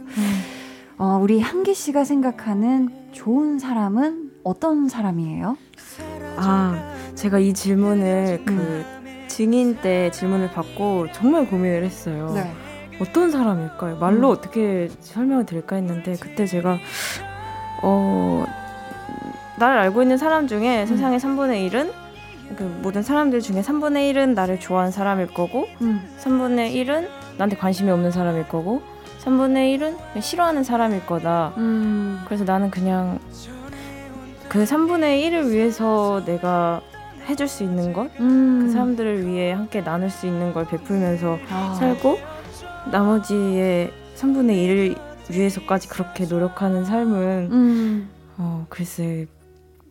어, 0.97 1.19
우리 1.21 1.43
향기 1.43 1.75
씨가 1.75 2.05
생각하는 2.05 2.89
좋은 3.13 3.59
사람은 3.59 4.31
어떤 4.45 4.89
사람이에요? 4.89 5.59
아 6.39 6.95
제가 7.17 7.39
이 7.39 7.53
질문을 7.53 8.43
음. 8.49 8.57
그 8.57 9.29
증인 9.29 9.77
때 9.77 10.11
질문을 10.11 10.53
받고 10.53 11.09
정말 11.13 11.51
고민을 11.51 11.85
했어요. 11.85 12.33
네. 12.35 12.51
어떤 12.99 13.31
사람일까요? 13.31 13.99
말로 13.99 14.29
음. 14.29 14.33
어떻게 14.33 14.89
설명을 15.01 15.45
드릴까 15.45 15.77
했는데 15.77 16.17
그때 16.19 16.47
제가 16.47 16.79
어 17.83 18.47
나를 19.63 19.79
알고 19.79 20.03
있는 20.03 20.17
사람 20.19 20.49
중에 20.49 20.87
세상의 20.87 21.21
3분의 21.21 21.71
1은 21.71 21.93
그 22.57 22.65
모든 22.83 23.03
사람들 23.03 23.41
중에 23.41 23.61
3분의 23.61 24.13
1은 24.13 24.35
나를 24.35 24.59
좋아하는 24.59 24.91
사람일 24.91 25.29
거고 25.29 25.69
음. 25.81 26.03
3분의 26.19 26.75
1은 26.75 27.07
나한테 27.39 27.57
관심이 27.57 27.89
없는 27.89 28.11
사람일 28.11 28.49
거고 28.49 28.83
3분의 29.21 29.79
1은 29.79 30.21
싫어하는 30.21 30.65
사람일 30.65 31.07
거다. 31.07 31.53
음. 31.59 32.21
그래서 32.25 32.43
나는 32.43 32.73
그냥 32.73 33.21
그 34.49 34.65
3분의 34.65 35.23
1을 35.23 35.51
위해서 35.51 36.25
내가 36.27 36.81
해줄 37.29 37.47
수 37.47 37.63
있는 37.63 37.93
것, 37.93 38.11
음. 38.19 38.65
그 38.67 38.73
사람들을 38.73 39.29
위해 39.29 39.53
함께 39.53 39.81
나눌 39.81 40.11
수 40.11 40.27
있는 40.27 40.53
걸 40.53 40.67
베풀면서 40.67 41.39
아. 41.51 41.75
살고 41.79 42.19
나머지의 42.91 43.93
3분의 44.17 44.57
1을 44.57 44.99
위해서까지 45.31 45.89
그렇게 45.89 46.25
노력하는 46.25 46.85
삶은 46.85 47.49
음. 47.53 48.11
어 48.39 48.67
글쎄 48.69 49.29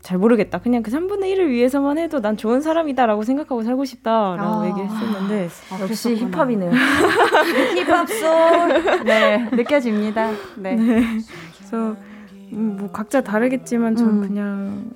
잘 0.01 0.17
모르겠다. 0.17 0.59
그냥 0.59 0.81
그 0.81 0.89
3분의 0.91 1.35
1을 1.35 1.47
위해서만 1.49 1.97
해도 1.97 2.21
난 2.21 2.35
좋은 2.35 2.61
사람이다라고 2.61 3.23
생각하고 3.23 3.63
살고 3.63 3.85
싶다라고 3.85 4.61
아. 4.61 4.67
얘기했었는데 4.67 5.49
아, 5.71 5.81
역시. 5.81 6.15
힙합이네요. 6.15 6.71
힙합 7.77 8.07
소울. 8.09 9.03
네, 9.05 9.47
느껴집니다. 9.51 10.31
네. 10.57 10.75
그래서 10.75 11.95
음, 12.53 12.77
뭐 12.79 12.91
각자 12.91 13.21
다르겠지만 13.21 13.95
전 13.95 14.09
음. 14.09 14.21
그냥 14.21 14.91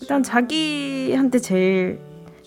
일단 0.00 0.22
자기한테 0.22 1.38
제일 1.38 2.00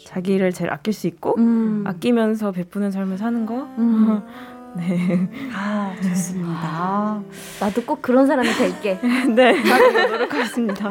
자기를 0.06 0.52
제일 0.52 0.72
아낄 0.72 0.94
수 0.94 1.06
있고 1.08 1.36
음. 1.38 1.84
아끼면서 1.86 2.52
베푸는 2.52 2.92
삶을 2.92 3.18
사는 3.18 3.46
거. 3.46 3.68
음. 4.76 4.80
네. 4.80 5.30
아, 5.54 5.96
좋습니다. 6.02 7.22
나도 7.60 7.84
꼭 7.84 8.02
그런 8.02 8.28
사람이 8.28 8.50
될게. 8.54 9.00
네. 9.34 9.62
나도 9.64 9.92
노력하겠습니다. 10.10 10.90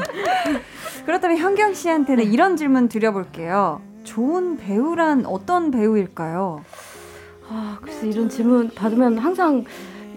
그렇다면 1.06 1.38
현경 1.38 1.74
씨한테는 1.74 2.24
이런 2.32 2.56
질문 2.56 2.88
드려볼게요. 2.88 3.80
좋은 4.04 4.56
배우란 4.56 5.26
어떤 5.26 5.70
배우일까요? 5.70 6.64
아, 7.48 7.78
그래서 7.80 8.06
이런 8.06 8.28
질문 8.28 8.70
받으면 8.74 9.18
항상 9.18 9.64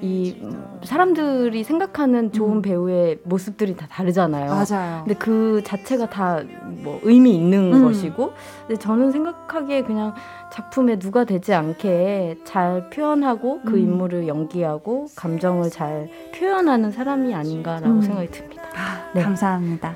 이 0.02 0.36
음, 0.42 0.80
사람들이 0.84 1.64
생각하는 1.64 2.32
좋은 2.32 2.58
음. 2.58 2.62
배우의 2.62 3.20
모습들이 3.24 3.76
다 3.76 3.88
다르잖아요. 3.90 4.50
맞아요. 4.50 5.04
근데 5.06 5.14
그 5.18 5.62
자체가 5.64 6.10
다 6.10 6.44
뭐 6.82 7.00
의미 7.04 7.36
있는 7.36 7.74
음. 7.74 7.84
것이고, 7.86 8.34
근데 8.68 8.80
저는 8.80 9.12
생각하기에 9.12 9.84
그냥 9.84 10.14
작품에 10.52 11.00
누가 11.00 11.24
되지 11.24 11.54
않게 11.54 12.40
잘 12.44 12.90
표현하고 12.90 13.62
그 13.62 13.74
음. 13.74 13.80
인물을 13.80 14.28
연기하고 14.28 15.08
감정을 15.16 15.70
잘 15.70 16.10
표현하는 16.36 16.92
사람이 16.92 17.34
아닌가라고 17.34 17.96
음. 17.96 18.02
생각이 18.02 18.32
듭니다. 18.32 18.64
아, 18.76 19.12
네. 19.14 19.22
감사합니다. 19.22 19.96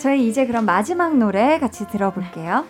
저희 0.00 0.28
이제 0.28 0.46
그럼 0.46 0.64
마지막 0.64 1.16
노래 1.16 1.58
같이 1.58 1.86
들어볼게요. 1.88 2.64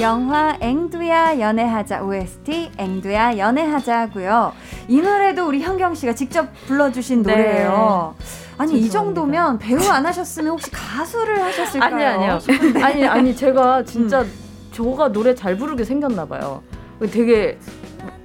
영화 0.00 0.56
앵두야 0.60 1.40
연애하자 1.40 2.02
OST 2.02 2.70
앵두야 2.76 3.38
연애하자고요. 3.38 4.52
이 4.88 5.00
노래도 5.00 5.46
우리 5.46 5.60
현경 5.62 5.94
씨가 5.94 6.14
직접 6.14 6.48
불러주신 6.66 7.22
네. 7.22 7.30
노래예요. 7.34 8.14
아니 8.58 8.78
이 8.78 8.82
죄송합니다. 8.84 8.92
정도면 8.92 9.58
배우 9.58 9.80
안 9.90 10.04
하셨으면 10.04 10.52
혹시 10.52 10.70
가수를 10.70 11.42
하셨을까요? 11.42 11.94
아니 11.94 12.04
아니요. 12.04 12.38
아니 12.84 13.06
아니 13.06 13.36
제가 13.36 13.84
진짜 13.84 14.24
저가 14.72 15.12
노래 15.12 15.34
잘 15.34 15.56
부르게 15.56 15.84
생겼나 15.84 16.26
봐요. 16.26 16.62
되게 17.10 17.58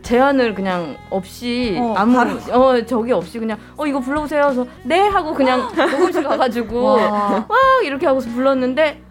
제안을 0.04 0.54
그냥 0.56 0.98
없이 1.10 1.78
어, 1.80 1.94
아무 1.98 2.16
바로. 2.18 2.32
어 2.52 2.86
저기 2.86 3.14
없이 3.14 3.40
그냥 3.40 3.58
어 3.78 3.86
이거 3.86 4.00
불러보세요. 4.02 4.42
그래서 4.44 4.66
네 4.84 5.00
하고 5.08 5.34
그냥 5.34 5.70
녹음실 5.76 6.24
가가지고 6.24 6.84
와. 6.84 7.46
막 7.48 7.58
이렇게 7.84 8.08
하고서 8.08 8.30
불렀는데 8.30 9.02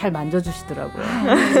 잘 0.00 0.10
만져주시더라고요. 0.12 1.04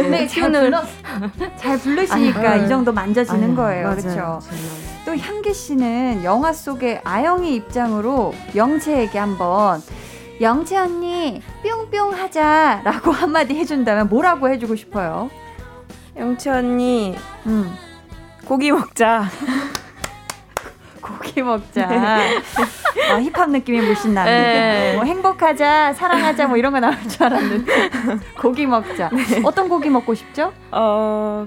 네, 0.08 0.26
잘, 0.26 0.50
튜는- 0.50 0.60
불러, 0.64 0.82
잘 1.56 1.78
부르시니까 1.78 2.52
아유. 2.52 2.64
이 2.64 2.68
정도 2.68 2.90
만져지는 2.90 3.50
아유, 3.50 3.54
거예요. 3.56 3.90
그렇죠? 3.96 4.40
또 5.04 5.14
향기 5.14 5.52
씨는 5.52 6.24
영화 6.24 6.50
속의 6.50 7.02
아영이 7.04 7.54
입장으로 7.54 8.32
영채에게 8.56 9.18
한번 9.18 9.82
영채 10.40 10.78
언니 10.78 11.42
뿅뿅 11.62 12.14
하자라고 12.14 13.12
한마디 13.12 13.54
해준다면 13.54 14.08
뭐라고 14.08 14.48
해주고 14.48 14.74
싶어요? 14.74 15.28
영채 16.16 16.48
언니 16.48 17.14
음, 17.44 17.70
고기 18.46 18.72
먹자. 18.72 19.24
고기 21.18 21.42
먹자. 21.42 21.88
아, 23.10 23.20
힙합 23.20 23.50
느낌이 23.50 23.80
물씬 23.80 24.14
나는데 24.14 24.40
네. 24.40 24.94
뭐 24.96 25.04
행복하자, 25.04 25.92
사랑하자 25.94 26.46
뭐 26.48 26.56
이런 26.56 26.72
거 26.72 26.80
나올 26.80 26.96
줄 27.08 27.24
알았는데 27.24 27.72
고기 28.40 28.66
먹자. 28.66 29.10
어떤 29.44 29.68
고기 29.68 29.90
먹고 29.90 30.14
싶죠? 30.14 30.52
어. 30.72 31.46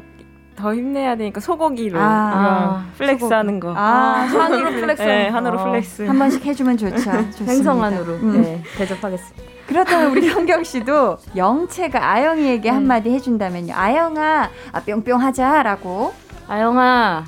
더 0.56 0.74
힘내야 0.74 1.16
되니까 1.16 1.40
소고기로 1.42 2.00
아, 2.00 2.30
그냥 2.32 2.92
flex 2.98 3.20
소고기. 3.22 3.34
하는 3.34 3.60
거. 3.60 3.74
아, 3.76 4.28
한우로 4.30 4.72
flex. 4.72 5.02
네, 5.02 5.28
한우로 5.30 5.60
어, 5.60 5.64
flex. 5.66 6.04
한 6.04 6.20
번씩 6.20 6.46
해주면 6.46 6.78
좋죠. 6.78 7.12
횡성 7.44 7.87
한우로 7.88 8.14
음. 8.14 8.42
네, 8.44 8.64
대접하겠습니다. 8.78 9.44
그렇다면 9.66 10.12
우리 10.12 10.28
현경 10.30 10.64
씨도 10.64 11.18
영채가 11.36 12.08
아영이에게 12.08 12.70
네. 12.70 12.70
한마디 12.70 13.10
해준다면요. 13.10 13.74
아영아, 13.76 14.50
아, 14.72 14.80
뿅뿅 14.82 15.20
하자라고. 15.22 16.14
아영아 16.48 17.26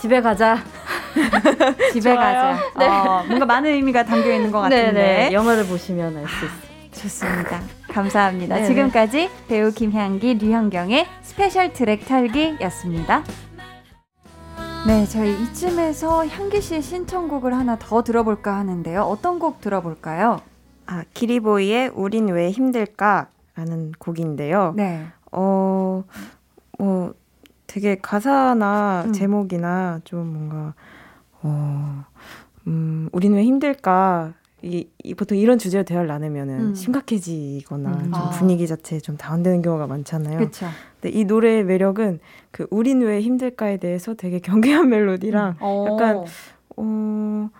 집에 0.00 0.20
가자. 0.20 0.58
집에. 1.92 2.14
가자. 2.14 2.58
네. 2.78 2.86
어, 2.86 3.24
뭔가 3.26 3.46
많은 3.46 3.70
의미가 3.70 4.04
담겨 4.04 4.32
있는 4.32 4.50
것 4.52 4.60
같은데. 4.60 4.92
네네 4.92 5.32
영화를 5.32 5.66
보시면 5.66 6.16
알 6.16 6.26
수 6.28 6.44
있어요. 6.44 6.68
좋습니다. 6.92 7.60
감사합니다. 7.92 8.56
네네. 8.56 8.66
지금까지 8.66 9.30
배우 9.48 9.70
김향기, 9.72 10.34
류현경의 10.34 11.06
스페셜 11.22 11.72
트랙 11.72 12.06
털기였습니다. 12.06 13.22
네, 14.86 15.04
저희 15.06 15.32
이쯤에서 15.42 16.26
향기 16.26 16.60
씨의 16.60 16.82
신청곡을 16.82 17.54
하나 17.54 17.76
더 17.78 18.02
들어볼까 18.02 18.56
하는데요. 18.56 19.02
어떤 19.02 19.38
곡 19.38 19.60
들어볼까요? 19.60 20.40
아, 20.86 21.04
기리보이의 21.14 21.90
우린 21.94 22.28
왜 22.28 22.50
힘들까라는 22.50 23.92
곡인데요. 23.98 24.72
네. 24.76 25.06
어, 25.30 26.04
뭐 26.78 27.12
되게 27.68 27.96
가사나 27.96 29.04
음. 29.06 29.12
제목이나 29.12 30.00
좀 30.02 30.32
뭔가 30.32 30.74
어, 31.42 32.04
음, 32.66 33.08
우린 33.12 33.34
왜 33.34 33.44
힘들까? 33.44 34.32
이, 34.62 34.88
이 35.04 35.14
보통 35.14 35.38
이런 35.38 35.56
주제로 35.56 35.84
대화를 35.84 36.08
나누면은 36.08 36.60
음. 36.70 36.74
심각해지거나 36.74 37.90
음. 37.90 38.02
좀 38.04 38.14
아. 38.14 38.30
분위기 38.30 38.66
자체에 38.66 38.98
좀 38.98 39.16
다운되는 39.16 39.62
경우가 39.62 39.86
많잖아요. 39.86 40.38
그렇죠. 40.38 40.66
근데 41.00 41.16
이 41.16 41.24
노래의 41.24 41.62
매력은 41.64 42.18
그 42.50 42.66
우린 42.70 43.02
왜 43.02 43.20
힘들까에 43.20 43.76
대해서 43.76 44.14
되게 44.14 44.40
경쾌한 44.40 44.88
멜로디랑 44.90 45.56
약간 45.60 46.24
어, 46.76 47.50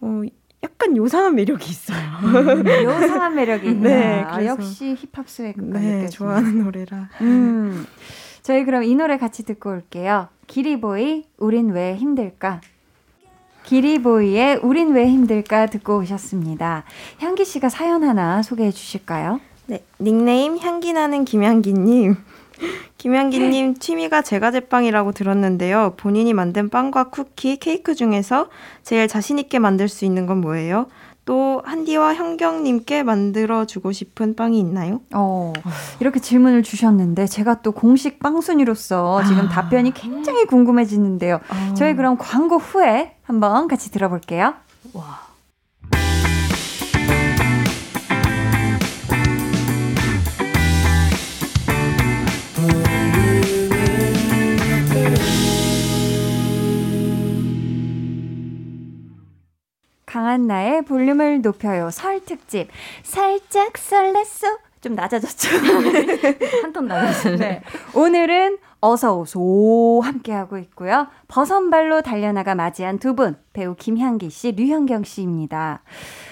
어 0.00 0.22
약간 0.62 0.96
요상한 0.96 1.34
매력이 1.34 1.68
있어요. 1.68 1.98
요상한 2.84 3.34
매력이 3.34 3.70
있다. 3.70 3.80
네, 3.80 4.22
아, 4.22 4.44
역시 4.44 4.94
힙합 4.94 5.28
스웨가 5.28 5.60
네. 5.60 6.08
좋아하는 6.08 6.62
노래라. 6.62 7.08
음. 7.22 7.84
저희 8.44 8.66
그럼 8.66 8.84
이 8.84 8.94
노래 8.94 9.16
같이 9.16 9.42
듣고 9.42 9.70
올게요. 9.70 10.28
기리보이, 10.48 11.24
우린 11.38 11.70
왜 11.70 11.96
힘들까? 11.96 12.60
기리보이의 13.62 14.60
우린 14.62 14.92
왜 14.92 15.08
힘들까 15.08 15.64
듣고 15.64 16.00
오셨습니다. 16.00 16.84
향기 17.20 17.46
씨가 17.46 17.70
사연 17.70 18.04
하나 18.04 18.42
소개해 18.42 18.70
주실까요? 18.70 19.40
네, 19.64 19.82
닉네임 19.98 20.58
향기나는 20.58 21.24
김향기님. 21.24 22.16
김향기님 22.98 23.78
취미가 23.78 24.20
제과제빵이라고 24.20 25.12
들었는데요. 25.12 25.94
본인이 25.96 26.34
만든 26.34 26.68
빵과 26.68 27.04
쿠키, 27.04 27.56
케이크 27.56 27.94
중에서 27.94 28.50
제일 28.82 29.08
자신있게 29.08 29.58
만들 29.58 29.88
수 29.88 30.04
있는 30.04 30.26
건 30.26 30.42
뭐예요? 30.42 30.88
또 31.24 31.62
한디와 31.64 32.14
현경님께 32.14 33.02
만들어주고 33.02 33.92
싶은 33.92 34.36
빵이 34.36 34.58
있나요? 34.58 35.00
어, 35.14 35.52
이렇게 36.00 36.20
질문을 36.20 36.62
주셨는데 36.62 37.26
제가 37.26 37.62
또 37.62 37.72
공식 37.72 38.18
빵순이로서 38.18 39.24
지금 39.24 39.46
아. 39.46 39.48
답변이 39.48 39.92
굉장히 39.94 40.44
궁금해지는데요. 40.44 41.40
저희 41.74 41.94
그럼 41.94 42.16
광고 42.18 42.58
후에 42.58 43.16
한번 43.22 43.68
같이 43.68 43.90
들어볼게요. 43.90 44.54
와. 44.92 45.33
강한나의 60.14 60.82
볼륨을 60.82 61.42
높여요. 61.42 61.90
설 61.90 62.24
특집. 62.24 62.68
살짝 63.02 63.72
설렜어. 63.72 64.60
좀 64.80 64.94
낮아졌죠? 64.94 65.48
한톤 66.62 66.86
나가시네. 66.86 67.36
네. 67.36 67.62
오늘은 67.96 68.58
어서 68.80 69.16
오소 69.16 70.02
함께하고 70.04 70.58
있고요. 70.58 71.08
버선발로 71.26 72.02
달려나가 72.02 72.54
맞이한 72.54 73.00
두 73.00 73.16
분, 73.16 73.34
배우 73.52 73.74
김향기 73.74 74.30
씨, 74.30 74.52
류현경 74.52 75.02
씨입니다. 75.02 75.82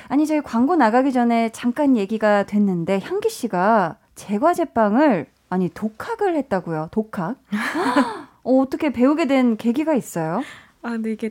아니, 0.06 0.28
저희 0.28 0.42
광고 0.42 0.76
나가기 0.76 1.12
전에 1.12 1.48
잠깐 1.48 1.96
얘기가 1.96 2.44
됐는데, 2.44 3.00
향기 3.02 3.30
씨가 3.30 3.96
제과제빵을, 4.14 5.26
아니, 5.48 5.68
독학을 5.70 6.36
했다고요. 6.36 6.90
독학? 6.92 7.36
어, 8.44 8.58
어떻게 8.60 8.92
배우게 8.92 9.26
된 9.26 9.56
계기가 9.56 9.94
있어요? 9.94 10.42
아 10.82 10.90
근데 10.90 11.12
이게 11.12 11.30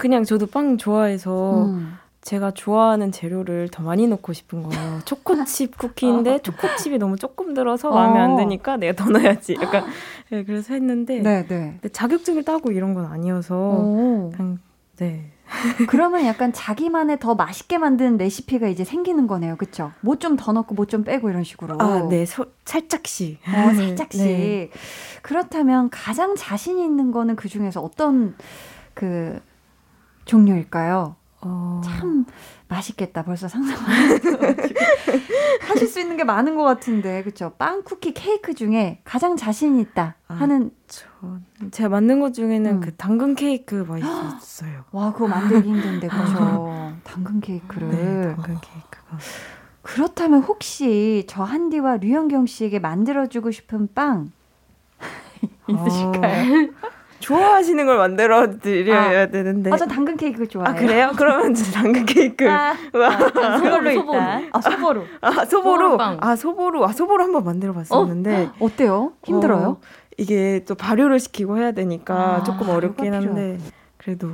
그냥 0.00 0.24
저도 0.24 0.46
빵 0.46 0.78
좋아해서 0.78 1.66
음. 1.66 1.98
제가 2.22 2.52
좋아하는 2.52 3.12
재료를 3.12 3.68
더 3.70 3.82
많이 3.82 4.06
넣고 4.08 4.32
싶은 4.32 4.62
거예요. 4.62 5.00
초코칩 5.04 5.76
쿠키인데 5.76 6.38
초코칩이 6.38 6.96
너무 6.98 7.16
조금 7.16 7.52
들어서 7.52 7.90
마음에 7.90 8.18
안 8.18 8.32
어. 8.32 8.36
드니까 8.36 8.78
내가 8.78 9.04
더 9.04 9.10
넣어야지. 9.10 9.56
약간 9.60 9.84
네, 10.30 10.42
그래서 10.44 10.72
했는데 10.72 11.20
네, 11.20 11.46
네. 11.46 11.72
근데 11.80 11.88
자격증을 11.90 12.44
따고 12.44 12.72
이런 12.72 12.94
건 12.94 13.06
아니어서 13.06 13.54
오. 13.56 14.32
그냥 14.34 14.58
네. 14.96 15.32
그러면 15.88 16.24
약간 16.24 16.52
자기만의 16.52 17.18
더 17.18 17.34
맛있게 17.34 17.76
만드는 17.76 18.16
레시피가 18.16 18.68
이제 18.68 18.84
생기는 18.84 19.26
거네요. 19.26 19.56
그쵸? 19.56 19.92
뭐좀 20.00 20.36
더 20.36 20.52
넣고 20.52 20.74
뭐 20.74 20.86
좀 20.86 21.04
빼고 21.04 21.28
이런 21.28 21.42
식으로. 21.44 21.76
아, 21.78 22.06
네. 22.08 22.24
소, 22.24 22.46
살짝씩. 22.64 23.38
어, 23.48 23.74
살짝씩. 23.74 24.20
네. 24.24 24.70
그렇다면 25.22 25.90
가장 25.90 26.36
자신 26.36 26.78
있는 26.78 27.10
거는 27.10 27.36
그 27.36 27.48
중에서 27.48 27.80
어떤 27.82 28.36
그 28.94 29.40
종류일까요? 30.30 31.16
어, 31.42 31.80
참 31.84 32.24
맛있겠다. 32.68 33.24
벌써 33.24 33.48
상상만 33.48 33.84
하실 35.66 35.88
수 35.88 35.98
있는 35.98 36.16
게 36.16 36.22
많은 36.22 36.54
것 36.54 36.62
같은데, 36.62 37.24
그쵸? 37.24 37.52
빵, 37.58 37.82
쿠키, 37.82 38.14
케이크 38.14 38.54
중에 38.54 39.00
가장 39.02 39.36
자신 39.36 39.80
있다 39.80 40.14
아. 40.28 40.34
하는, 40.34 40.70
저, 40.86 41.02
제가 41.72 41.88
만든 41.88 42.20
것 42.20 42.32
중에는 42.32 42.70
음. 42.74 42.80
그 42.80 42.94
당근 42.94 43.34
케이크 43.34 43.74
맛있었어요. 43.74 44.84
와, 44.92 45.12
그거 45.12 45.26
만들기 45.26 45.68
힘든데, 45.68 46.06
그쵸? 46.08 46.92
당근 47.02 47.40
케이크를. 47.40 47.90
네, 47.90 48.34
당근 48.36 48.58
케이크가. 48.60 49.18
그렇다면 49.82 50.42
혹시 50.42 51.24
저 51.28 51.42
한디와 51.42 51.96
류현경 51.96 52.46
씨에게 52.46 52.78
만들어주고 52.78 53.50
싶은 53.50 53.88
빵 53.94 54.30
있으실까요? 55.66 56.68
어, 57.20 57.22
좋아하시는 57.22 57.84
걸 57.86 57.98
만들어 57.98 58.58
드려야 58.58 59.26
되는데. 59.28 59.70
아, 59.70 59.76
저 59.76 59.86
당근 59.86 60.16
케이크 60.16 60.48
좋아해요. 60.48 60.70
아, 60.74 60.74
그래요? 60.78 61.12
그러면 61.16 61.54
저 61.54 61.70
당근 61.72 62.06
케이크. 62.06 62.48
아, 62.50 62.74
와. 62.94 63.58
소보로. 63.58 63.90
일단. 63.90 64.48
아, 64.52 64.60
소보로. 64.60 65.04
아, 65.20 65.44
소보로. 65.44 65.98
아, 66.20 66.36
소보로. 66.36 66.84
아, 66.86 66.92
소보로 66.92 67.22
한번 67.22 67.44
만들어 67.44 67.72
봤었는데. 67.74 68.50
어 68.58 68.68
때요? 68.76 69.12
힘들어요? 69.24 69.68
어, 69.68 69.80
이게 70.18 70.64
또 70.66 70.74
발효를 70.74 71.18
시키고 71.20 71.58
해야 71.58 71.72
되니까 71.72 72.14
아, 72.36 72.42
조금 72.42 72.68
어렵긴 72.70 73.12
한데. 73.14 73.58
그래도. 73.98 74.32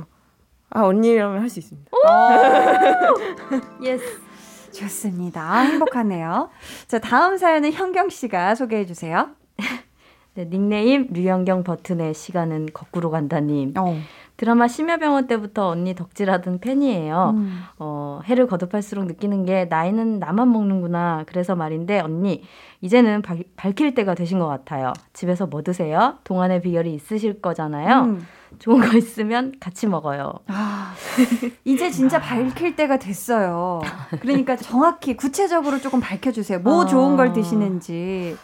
아, 0.69 0.83
언니라면 0.83 1.41
할 1.41 1.49
수 1.49 1.59
있습니다. 1.59 1.91
yes. 3.83 4.03
좋습니다. 4.71 5.41
아, 5.41 5.59
행복하네요. 5.61 6.49
자, 6.87 6.99
다음 6.99 7.37
사연은 7.37 7.71
현경 7.73 8.09
씨가 8.09 8.55
소개해 8.55 8.85
주세요. 8.85 9.29
네, 10.37 10.47
닉네임 10.47 11.07
류영경 11.09 11.63
버튼의 11.63 12.13
시간은 12.13 12.67
거꾸로 12.71 13.09
간다님. 13.09 13.73
어. 13.75 13.99
드라마 14.37 14.67
심야병원 14.67 15.27
때부터 15.27 15.67
언니 15.67 15.95
덕질하던 15.95 16.59
팬이에요. 16.59 17.33
음. 17.35 17.63
어, 17.79 18.21
해를 18.25 18.45
거듭할수록 18.47 19.05
느끼는 19.07 19.45
게 19.45 19.65
나이는 19.65 20.19
나만 20.19 20.51
먹는구나. 20.51 21.23
그래서 21.27 21.55
말인데 21.55 21.99
언니 21.99 22.43
이제는 22.81 23.23
발, 23.23 23.43
밝힐 23.55 23.95
때가 23.95 24.13
되신 24.13 24.37
것 24.37 24.47
같아요. 24.47 24.93
집에서 25.13 25.47
뭐 25.47 25.63
드세요? 25.63 26.19
동안의 26.23 26.61
비결이 26.61 26.93
있으실 26.93 27.41
거잖아요. 27.41 28.01
음. 28.03 28.27
좋은 28.59 28.79
거 28.79 28.95
있으면 28.97 29.53
같이 29.59 29.87
먹어요. 29.87 30.33
아, 30.47 30.93
이제 31.65 31.89
진짜 31.91 32.19
밝힐 32.19 32.75
때가 32.75 32.97
됐어요. 32.97 33.81
그러니까 34.21 34.55
정확히 34.55 35.17
구체적으로 35.17 35.79
조금 35.79 35.99
밝혀주세요. 35.99 36.59
뭐 36.59 36.83
아. 36.83 36.85
좋은 36.85 37.17
걸 37.17 37.33
드시는지 37.33 38.37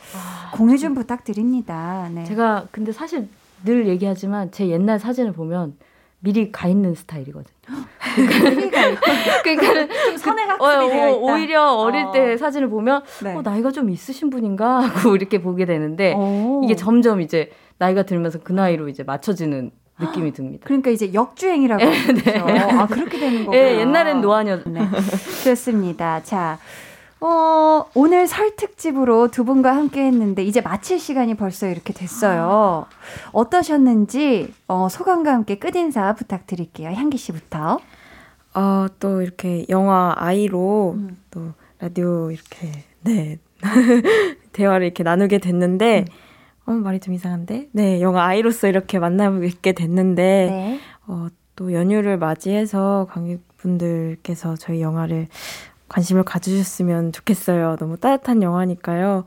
공유 0.53 0.77
좀 0.77 0.93
부탁드립니다. 0.93 2.09
네. 2.13 2.25
제가 2.25 2.65
근데 2.71 2.91
사실 2.91 3.29
늘 3.63 3.87
얘기하지만 3.87 4.51
제 4.51 4.67
옛날 4.69 4.99
사진을 4.99 5.31
보면 5.33 5.75
미리 6.19 6.51
가 6.51 6.67
있는 6.69 6.95
스타일이거든요. 6.95 7.53
그러니까 9.43 9.73
좀 10.05 10.17
선행 10.17 10.49
학습이 10.49 10.89
되어 10.91 11.09
있다. 11.09 11.17
오히려 11.17 11.73
어릴 11.73 12.05
어. 12.05 12.11
때 12.11 12.37
사진을 12.37 12.69
보면 12.69 13.03
네. 13.23 13.35
어, 13.35 13.41
나이가 13.41 13.71
좀 13.71 13.89
있으신 13.89 14.29
분인가 14.29 14.79
하고 14.87 15.15
이렇게 15.15 15.41
보게 15.41 15.65
되는데 15.65 16.13
오. 16.13 16.61
이게 16.63 16.75
점점 16.75 17.19
이제 17.19 17.51
나이가 17.77 18.03
들면서 18.03 18.39
그 18.41 18.53
나이로 18.53 18.87
이제 18.87 19.03
맞춰지는 19.03 19.71
느낌이 19.99 20.31
듭니다. 20.31 20.63
그러니까 20.65 20.89
이제 20.91 21.13
역주행이라고 21.13 21.83
하죠. 21.85 22.79
아, 22.79 22.87
그렇게 22.87 23.19
되는 23.19 23.45
거구나. 23.45 23.57
예, 23.57 23.79
옛날엔 23.79 24.21
노안이었. 24.21 24.67
네. 24.67 24.81
좋습니다. 25.43 26.23
자, 26.23 26.57
어, 27.25 27.85
오늘 27.95 28.27
설 28.27 28.53
특집으로 28.57 29.29
두 29.29 29.45
분과 29.45 29.73
함께 29.73 30.03
했는데, 30.05 30.43
이제 30.43 30.59
마칠 30.59 30.99
시간이 30.99 31.35
벌써 31.35 31.69
이렇게 31.69 31.93
됐어요. 31.93 32.85
어떠셨는지, 33.31 34.53
어, 34.67 34.89
소감과 34.89 35.31
함께 35.31 35.57
끝인사 35.57 36.15
부탁드릴게요. 36.15 36.89
향기 36.89 37.17
씨부터. 37.17 37.79
어, 38.55 38.85
또 38.99 39.21
이렇게 39.21 39.65
영화 39.69 40.13
아이로 40.17 40.95
음. 40.97 41.17
또 41.31 41.53
라디오 41.79 42.29
이렇게, 42.29 42.83
네. 43.03 43.39
대화를 44.51 44.85
이렇게 44.85 45.03
나누게 45.03 45.37
됐는데, 45.37 46.03
어, 46.65 46.71
말이 46.73 46.99
좀 46.99 47.13
이상한데? 47.13 47.69
네, 47.71 48.01
영화 48.01 48.25
아이로서 48.25 48.67
이렇게 48.67 48.99
만나뵙게 48.99 49.71
됐는데, 49.71 50.21
네. 50.51 50.79
어, 51.07 51.27
또 51.55 51.71
연휴를 51.71 52.17
맞이해서 52.17 53.07
관객분들께서 53.11 54.55
저희 54.57 54.81
영화를 54.81 55.27
관심을 55.93 56.23
가주셨으면 56.23 57.11
좋겠어요. 57.11 57.75
너무 57.77 57.97
따뜻한 57.97 58.41
영화니까요. 58.41 59.25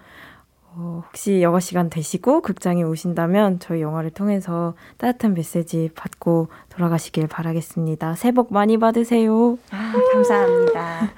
어, 0.78 1.02
혹시 1.06 1.40
여가 1.40 1.60
시간 1.60 1.88
되시고 1.88 2.42
극장에 2.42 2.82
오신다면 2.82 3.60
저희 3.60 3.80
영화를 3.82 4.10
통해서 4.10 4.74
따뜻한 4.98 5.34
메시지 5.34 5.90
받고 5.94 6.48
돌아가시길 6.70 7.28
바라겠습니다. 7.28 8.16
새해 8.16 8.32
복 8.32 8.52
많이 8.52 8.78
받으세요. 8.78 9.58
아, 9.70 9.92
감사합니다. 10.12 11.12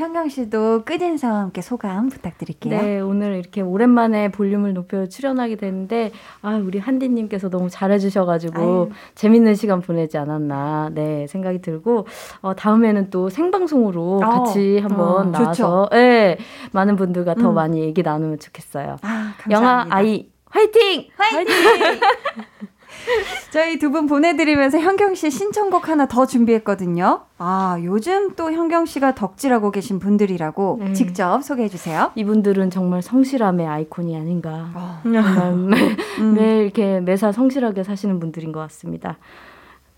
현경 0.00 0.30
씨도 0.30 0.84
끝인사와 0.86 1.40
함께 1.40 1.60
소감 1.60 2.08
부탁드릴게요. 2.08 2.80
네, 2.80 3.00
오늘 3.00 3.36
이렇게 3.36 3.60
오랜만에 3.60 4.30
볼륨을 4.30 4.72
높여 4.72 5.06
출연하게 5.06 5.56
됐는데, 5.56 6.10
아, 6.40 6.56
우리 6.56 6.78
한디 6.78 7.10
님께서 7.10 7.50
너무 7.50 7.68
잘해 7.68 7.98
주셔 7.98 8.24
가지고, 8.24 8.60
아유. 8.62 8.90
재밌는 9.14 9.54
시간 9.56 9.82
보내지 9.82 10.16
않았나, 10.16 10.90
네, 10.94 11.26
생각이 11.26 11.60
들고, 11.60 12.06
어, 12.40 12.56
다음에는 12.56 13.10
또 13.10 13.28
생방송으로 13.28 14.16
어, 14.16 14.18
같이 14.20 14.78
한번 14.78 15.28
어, 15.28 15.30
나와서, 15.30 15.90
예, 15.92 16.38
많은 16.72 16.96
분들과 16.96 17.34
더 17.34 17.50
음. 17.50 17.54
많이 17.54 17.80
얘기 17.82 18.02
나누면 18.02 18.38
좋겠어요. 18.38 18.96
아, 19.02 19.34
감사합니다. 19.36 19.50
영화 19.52 19.86
아이, 19.90 20.30
화이팅! 20.46 21.08
화이팅! 21.14 21.54
저희 23.50 23.78
두 23.78 23.90
분 23.90 24.06
보내드리면서 24.06 24.78
현경 24.78 25.14
씨 25.14 25.30
신청곡 25.30 25.88
하나 25.88 26.06
더 26.06 26.26
준비했거든요. 26.26 27.22
아, 27.38 27.78
요즘 27.82 28.34
또 28.36 28.52
현경 28.52 28.86
씨가 28.86 29.14
덕질하고 29.14 29.70
계신 29.70 29.98
분들이라고 29.98 30.78
네. 30.80 30.92
직접 30.92 31.42
소개해 31.42 31.68
주세요. 31.68 32.12
이분들은 32.14 32.70
정말 32.70 33.02
성실함의 33.02 33.66
아이콘이 33.66 34.16
아닌가. 34.16 34.70
어, 34.74 35.00
정말 35.02 35.52
매, 35.54 35.96
음. 36.20 36.34
매일 36.34 36.62
이렇게 36.64 37.00
매사 37.00 37.32
성실하게 37.32 37.82
사시는 37.84 38.20
분들인 38.20 38.52
것 38.52 38.60
같습니다. 38.60 39.18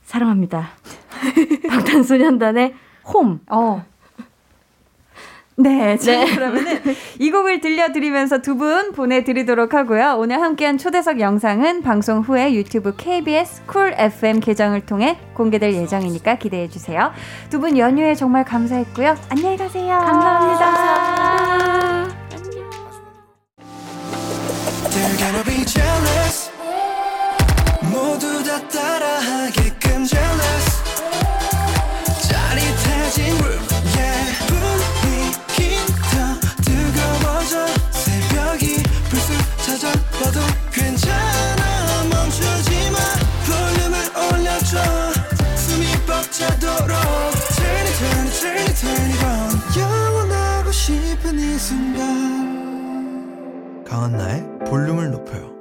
사랑합니다. 0.04 0.68
방탄소년단의 1.68 2.74
홈. 3.12 3.40
어. 3.50 3.84
네, 5.56 5.96
자, 5.98 6.12
네. 6.12 6.34
그러면은 6.34 6.80
이 7.18 7.30
곡을 7.30 7.60
들려드리면서 7.60 8.38
두 8.38 8.56
분 8.56 8.92
보내드리도록 8.92 9.74
하고요. 9.74 10.16
오늘 10.18 10.40
함께한 10.40 10.78
초대석 10.78 11.20
영상은 11.20 11.82
방송 11.82 12.20
후에 12.20 12.54
유튜브 12.54 12.94
KBS 12.96 13.64
쿨 13.66 13.94
FM 13.96 14.40
계정을 14.40 14.82
통해 14.86 15.18
공개될 15.34 15.72
예정이니까 15.74 16.36
기대해 16.36 16.68
주세요. 16.68 17.12
두 17.50 17.60
분 17.60 17.76
연휴에 17.78 18.14
정말 18.14 18.44
감사했고요. 18.44 19.16
안녕히 19.30 19.56
가세요. 19.56 19.98
감사합니다. 19.98 21.82
They're 21.82 21.91
순간 51.62 51.94
강한나의 53.84 54.42
볼륨을 54.66 55.12
높여요. 55.12 55.52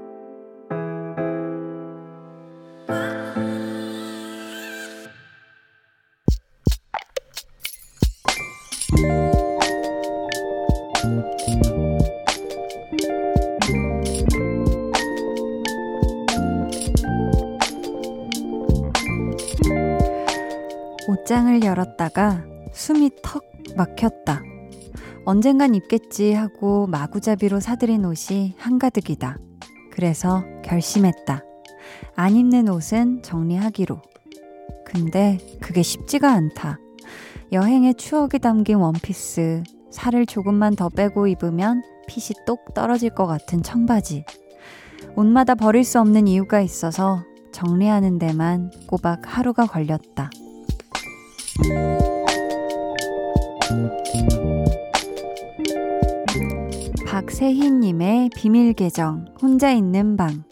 옷장을 21.07 21.63
열었다가 21.63 22.43
숨이 22.73 23.11
턱 23.21 23.43
막혔다. 23.75 24.50
언젠간 25.23 25.75
입겠지 25.75 26.33
하고 26.33 26.87
마구잡이로 26.87 27.59
사들인 27.59 28.05
옷이 28.05 28.55
한가득이다. 28.57 29.37
그래서 29.91 30.43
결심했다. 30.63 31.43
안 32.15 32.35
입는 32.35 32.69
옷은 32.69 33.21
정리하기로. 33.21 34.01
근데 34.85 35.37
그게 35.61 35.83
쉽지가 35.83 36.31
않다. 36.31 36.79
여행의 37.51 37.95
추억이 37.95 38.39
담긴 38.41 38.77
원피스, 38.77 39.63
살을 39.91 40.25
조금만 40.25 40.75
더 40.75 40.89
빼고 40.89 41.27
입으면 41.27 41.83
핏이 42.07 42.45
똑 42.45 42.73
떨어질 42.73 43.09
것 43.11 43.27
같은 43.27 43.61
청바지. 43.61 44.25
옷마다 45.15 45.55
버릴 45.55 45.83
수 45.83 45.99
없는 45.99 46.27
이유가 46.27 46.61
있어서 46.61 47.23
정리하는 47.51 48.17
데만 48.17 48.71
꼬박 48.87 49.21
하루가 49.25 49.65
걸렸다. 49.65 50.29
박세희님의 57.21 58.31
비밀 58.35 58.73
계정, 58.73 59.25
혼자 59.39 59.71
있는 59.71 60.17
방. 60.17 60.43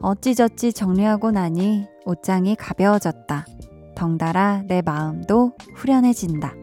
어찌저찌 0.00 0.72
정리하고 0.72 1.30
나니 1.30 1.86
옷장이 2.04 2.56
가벼워졌다. 2.56 3.46
덩달아 3.94 4.64
내 4.66 4.82
마음도 4.82 5.52
후련해진다. 5.76 6.54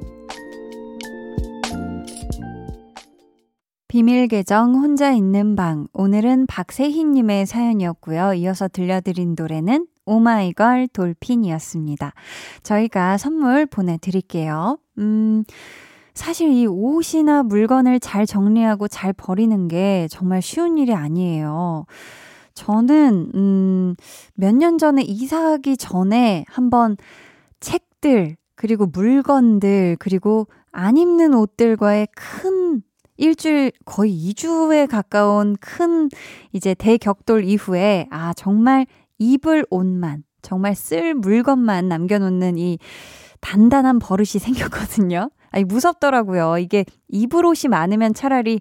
비밀 3.88 4.28
계정 4.28 4.76
혼자 4.76 5.14
있는 5.14 5.56
방. 5.56 5.88
오늘은 5.94 6.46
박세희님의 6.48 7.46
사연이었고요. 7.46 8.34
이어서 8.34 8.68
들려드린 8.68 9.36
노래는 9.38 9.88
오마이걸 10.06 10.90
돌핀이었습니다. 10.90 12.14
저희가 12.64 13.18
선물 13.18 13.68
보내드릴게요. 13.68 14.80
음, 14.98 15.46
사실 16.14 16.52
이 16.52 16.66
옷이나 16.68 17.44
물건을 17.44 18.00
잘 18.00 18.26
정리하고 18.26 18.88
잘 18.88 19.14
버리는 19.14 19.68
게 19.68 20.08
정말 20.12 20.42
쉬운 20.42 20.78
일이 20.78 20.94
아니에요. 20.94 21.86
저는, 22.54 23.32
음, 23.36 23.96
몇 24.36 24.54
년 24.56 24.78
전에 24.78 25.02
이사하기 25.02 25.78
전에 25.78 26.46
한번 26.48 26.98
책들, 27.60 28.36
그리고 28.56 28.86
물건들, 28.86 29.98
그리고 30.00 30.48
안 30.72 30.98
입는 30.98 31.34
옷들과의 31.34 32.08
큰 32.16 32.84
일주일 33.18 33.72
거의 33.86 34.12
2주에 34.14 34.88
가까운 34.88 35.56
큰 35.60 36.10
이제 36.52 36.74
대격돌 36.76 37.44
이후에 37.46 38.08
아, 38.12 38.34
정말 38.36 38.86
입을 39.20 39.66
옷만, 39.72 40.24
정말 40.42 40.76
쓸 40.76 41.14
물건만 41.16 41.88
남겨놓는 41.88 42.58
이 42.60 42.78
단단한 43.42 44.00
버릇이 44.00 44.28
생겼거든요. 44.40 45.30
아니, 45.54 45.64
무섭더라고요. 45.64 46.58
이게 46.58 46.84
입을 47.08 47.46
옷이 47.46 47.70
많으면 47.70 48.14
차라리 48.14 48.60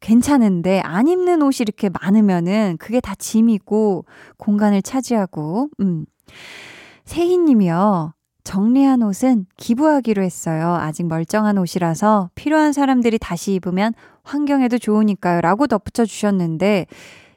괜찮은데 0.00 0.80
안 0.80 1.06
입는 1.08 1.40
옷이 1.40 1.58
이렇게 1.60 1.88
많으면은 1.88 2.76
그게 2.78 3.00
다 3.00 3.14
짐이고 3.14 4.04
공간을 4.36 4.82
차지하고, 4.82 5.68
음. 5.80 6.04
세희님이요. 7.04 8.14
정리한 8.44 9.02
옷은 9.02 9.46
기부하기로 9.56 10.22
했어요. 10.22 10.74
아직 10.74 11.06
멀쩡한 11.06 11.58
옷이라서 11.58 12.30
필요한 12.34 12.72
사람들이 12.72 13.18
다시 13.18 13.54
입으면 13.54 13.94
환경에도 14.24 14.78
좋으니까요. 14.78 15.40
라고 15.40 15.68
덧붙여 15.68 16.04
주셨는데, 16.04 16.86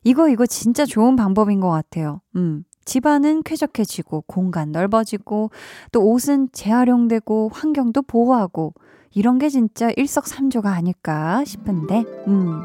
이거, 0.04 0.30
이거 0.30 0.48
진짜 0.48 0.86
좋은 0.86 1.16
방법인 1.16 1.60
것 1.60 1.70
같아요. 1.70 2.22
음. 2.36 2.64
집안은 2.86 3.44
쾌적해지고, 3.44 4.26
공간 4.28 4.72
넓어지고, 4.72 5.52
또 5.92 6.12
옷은 6.12 6.50
재활용되고, 6.52 7.50
환경도 7.54 8.04
보호하고, 8.04 8.74
이런 9.16 9.40
게 9.40 9.50
진짜 9.50 9.90
일석삼조가 9.96 10.70
아닐까 10.70 11.44
싶은데, 11.46 12.04
음. 12.28 12.62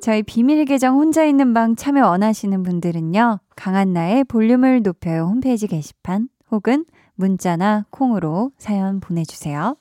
저희 0.00 0.22
비밀 0.22 0.64
계정 0.64 0.96
혼자 0.96 1.24
있는 1.24 1.54
방 1.54 1.76
참여 1.76 2.08
원하시는 2.08 2.62
분들은요, 2.62 3.40
강한나의 3.54 4.24
볼륨을 4.24 4.82
높여요 4.82 5.26
홈페이지 5.26 5.66
게시판 5.66 6.28
혹은 6.50 6.84
문자나 7.14 7.84
콩으로 7.90 8.52
사연 8.58 9.00
보내주세요. 9.00 9.76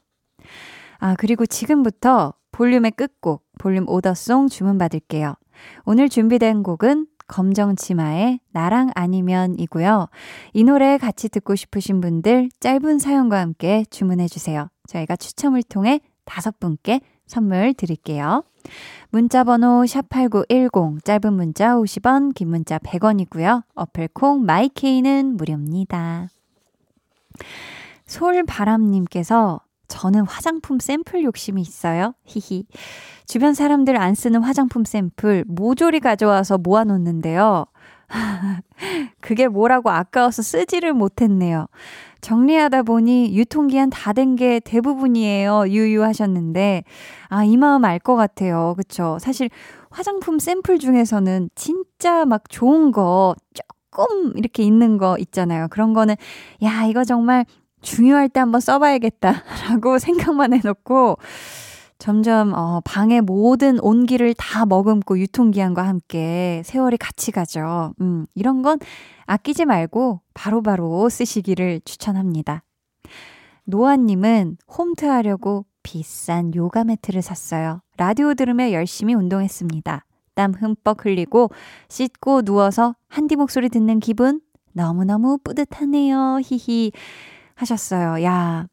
아, 1.00 1.16
그리고 1.18 1.46
지금부터 1.46 2.34
볼륨의 2.52 2.92
끝곡, 2.92 3.46
볼륨 3.60 3.88
오더송 3.88 4.50
주문받을게요. 4.50 5.36
오늘 5.86 6.10
준비된 6.10 6.64
곡은 6.64 7.08
검정 7.28 7.76
치마의 7.76 8.40
나랑 8.52 8.92
아니면이고요. 8.96 10.08
이 10.54 10.64
노래 10.64 10.98
같이 10.98 11.30
듣고 11.30 11.56
싶으신 11.56 12.02
분들 12.02 12.50
짧은 12.60 13.00
사연과 13.00 13.40
함께 13.40 13.86
주문해 13.90 14.28
주세요. 14.28 14.70
저희가 14.88 15.16
추첨을 15.16 15.64
통해 15.64 16.00
다섯 16.26 16.60
분께 16.60 17.02
선물 17.26 17.74
드릴게요. 17.74 18.44
문자 19.10 19.44
번호 19.44 19.84
샵8910, 19.84 21.04
짧은 21.04 21.34
문자 21.34 21.76
50원, 21.76 22.34
긴 22.34 22.50
문자 22.50 22.78
100원이고요. 22.80 23.64
어플 23.76 24.10
콩 24.14 24.46
마이케이는 24.46 25.38
무료입니다. 25.38 26.30
솔바람 28.06 28.90
님께서 28.92 29.62
저는 29.88 30.26
화장품 30.26 30.80
샘플 30.80 31.24
욕심이 31.24 31.62
있어요. 31.62 32.14
히히. 32.26 32.66
주변 33.26 33.54
사람들 33.54 33.98
안 33.98 34.16
쓰는 34.16 34.42
화장품 34.44 34.84
샘플 34.84 35.46
모조리 35.48 36.00
가져와서 36.00 36.58
모아놓는데요. 36.58 37.66
그게 39.22 39.48
뭐라고 39.48 39.90
아까워서 39.90 40.42
쓰지를 40.42 40.94
못했네요. 40.94 41.68
정리하다 42.22 42.84
보니 42.84 43.36
유통기한 43.38 43.90
다 43.90 44.14
된 44.14 44.36
게 44.36 44.60
대부분이에요. 44.60 45.66
유유하셨는데, 45.70 46.84
아, 47.30 47.44
이 47.44 47.58
마음 47.58 47.86
알 47.86 48.00
것 48.00 48.16
같아요. 48.16 48.74
그쵸? 48.78 49.18
사실 49.22 49.50
화장품 49.90 50.40
샘플 50.40 50.80
중에서는 50.80 51.50
진짜 51.56 52.26
막 52.26 52.44
좋은 52.50 52.92
거 52.92 53.36
조금 53.54 54.34
이렇게 54.36 54.64
있는 54.64 54.98
거 54.98 55.18
있잖아요. 55.20 55.68
그런 55.70 55.94
거는, 55.94 56.16
야, 56.64 56.86
이거 56.86 57.04
정말 57.04 57.46
중요할 57.82 58.30
때 58.30 58.40
한번 58.40 58.60
써봐야겠다라고 58.62 60.00
생각만 60.00 60.54
해놓고, 60.54 61.18
점점 62.00 62.54
어, 62.54 62.82
방의 62.86 63.22
모든 63.22 63.80
온기를 63.80 64.34
다 64.36 64.66
머금고 64.66 65.20
유통기한과 65.20 65.88
함께 65.88 66.62
세월이 66.66 66.98
같이 66.98 67.32
가죠. 67.32 67.94
음, 68.02 68.26
이런 68.36 68.62
건 68.62 68.80
아끼지 69.26 69.66
말고 69.66 70.22
바로바로 70.34 70.90
바로 70.90 71.10
쓰시기를 71.10 71.82
추천합니다. 71.86 72.64
노아님은 73.66 74.58
홈트 74.78 75.06
하려고 75.06 75.66
비싼 75.84 76.54
요가 76.56 76.84
매트를 76.84 77.22
샀어요. 77.22 77.82
라디오 77.98 78.34
들으며 78.34 78.72
열심히 78.72 79.14
운동했습니다. 79.14 80.06
땀 80.36 80.54
흠뻑 80.54 81.04
흘리고 81.04 81.50
씻고 81.90 82.44
누워서 82.44 82.96
한디 83.08 83.36
목소리 83.36 83.70
듣는 83.70 84.00
기분 84.00 84.40
너무너무 84.74 85.40
뿌듯하네요. 85.44 86.40
히히 86.44 86.92
하셨어요. 87.56 88.24
야, 88.24 88.68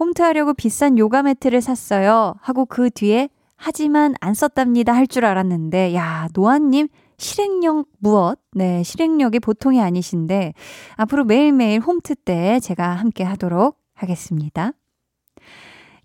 홈트 0.00 0.22
하려고 0.22 0.54
비싼 0.54 0.98
요가 0.98 1.22
매트를 1.22 1.60
샀어요. 1.60 2.34
하고 2.40 2.64
그 2.64 2.90
뒤에 2.90 3.28
하지만 3.56 4.14
안 4.20 4.32
썼답니다 4.32 4.94
할 4.94 5.06
줄 5.06 5.26
알았는데, 5.26 5.94
야, 5.94 6.28
노아님 6.32 6.88
실행력 7.18 7.86
무엇? 7.98 8.40
네, 8.52 8.82
실행력이 8.82 9.40
보통이 9.40 9.80
아니신데, 9.82 10.54
앞으로 10.96 11.24
매일매일 11.24 11.80
홈트 11.80 12.14
때 12.14 12.58
제가 12.60 12.88
함께 12.88 13.22
하도록 13.24 13.76
하겠습니다. 13.94 14.72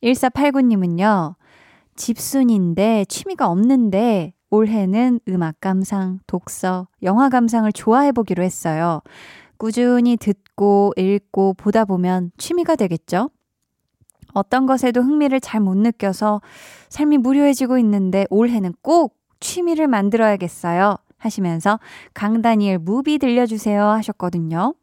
1489님은요, 0.03 1.35
집순인데 1.95 3.05
취미가 3.07 3.47
없는데 3.47 4.33
올해는 4.49 5.21
음악 5.29 5.61
감상, 5.61 6.19
독서, 6.27 6.89
영화 7.03 7.29
감상을 7.29 7.71
좋아해 7.71 8.11
보기로 8.11 8.43
했어요. 8.43 9.01
꾸준히 9.57 10.17
듣고 10.17 10.91
읽고 10.97 11.53
보다 11.53 11.85
보면 11.85 12.31
취미가 12.37 12.75
되겠죠? 12.75 13.29
어떤 14.35 14.65
것에도 14.67 15.01
흥미를 15.01 15.39
잘 15.39 15.59
못 15.59 15.75
느껴서 15.77 16.41
삶이 16.89 17.17
무료해지고 17.17 17.79
있는데 17.79 18.27
올해는 18.29 18.73
꼭 18.81 19.15
취미를 19.39 19.87
만들어야겠어요. 19.87 20.97
하시면서 21.17 21.79
강다니엘 22.13 22.77
무비 22.77 23.17
들려주세요 23.17 23.83
하셨거든요. 23.83 24.75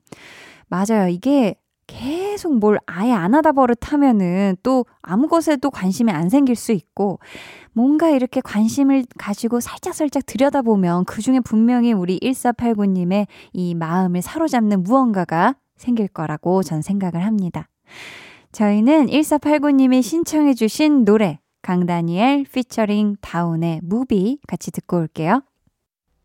맞아요. 0.67 1.07
이게 1.09 1.55
계속 1.87 2.59
뭘 2.59 2.79
아예 2.87 3.13
안 3.13 3.35
하다 3.35 3.53
버릇하면은 3.53 4.57
또 4.63 4.87
아무 5.03 5.29
것에도 5.29 5.71
관심이 5.71 6.11
안 6.11 6.31
생길 6.31 6.57
수 6.57 6.73
있고 6.73 7.19
뭔가 7.73 8.09
이렇게 8.09 8.41
관심을 8.41 9.05
가지고 9.19 9.61
살짝살짝 9.61 10.25
들여다보면 10.27 11.05
그 11.05 11.21
중에 11.21 11.41
분명히 11.41 11.93
우리 11.93 12.19
1489님의 12.21 13.27
이 13.53 13.75
마음을 13.75 14.23
사로잡는 14.23 14.83
무언가가 14.83 15.55
생길 15.77 16.09
거라고 16.09 16.63
전 16.63 16.81
생각을 16.81 17.25
합니다. 17.27 17.69
저희는 18.53 19.07
1489님이 19.07 20.03
신청해주신 20.03 21.07
노래, 21.07 21.39
강다니엘 21.63 22.45
피처링 22.53 23.17
다운의 23.23 23.81
Movie 23.83 24.39
같이 24.47 24.71
듣고 24.71 24.99
올게요. 24.99 25.43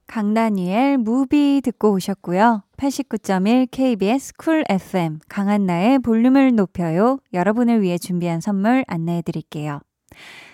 강다니엘 0.08 0.98
Movie 0.98 1.62
듣고 1.64 1.94
오셨고요. 1.94 2.64
89.1 2.76 3.68
KBS 3.72 4.34
쿨 4.38 4.66
FM 4.70 5.20
강한나의 5.30 6.00
볼륨을 6.00 6.54
높여요. 6.54 7.20
여러분을 7.34 7.82
위해 7.82 7.98
준비한 7.98 8.42
선물 8.42 8.84
안내해 8.88 9.22
드릴게요. 9.22 9.80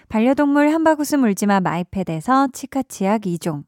반려동물 0.10 0.70
한바구스 0.70 1.16
물지마 1.16 1.60
마이패드에서 1.62 2.50
치카치약 2.54 3.22
2종, 3.22 3.64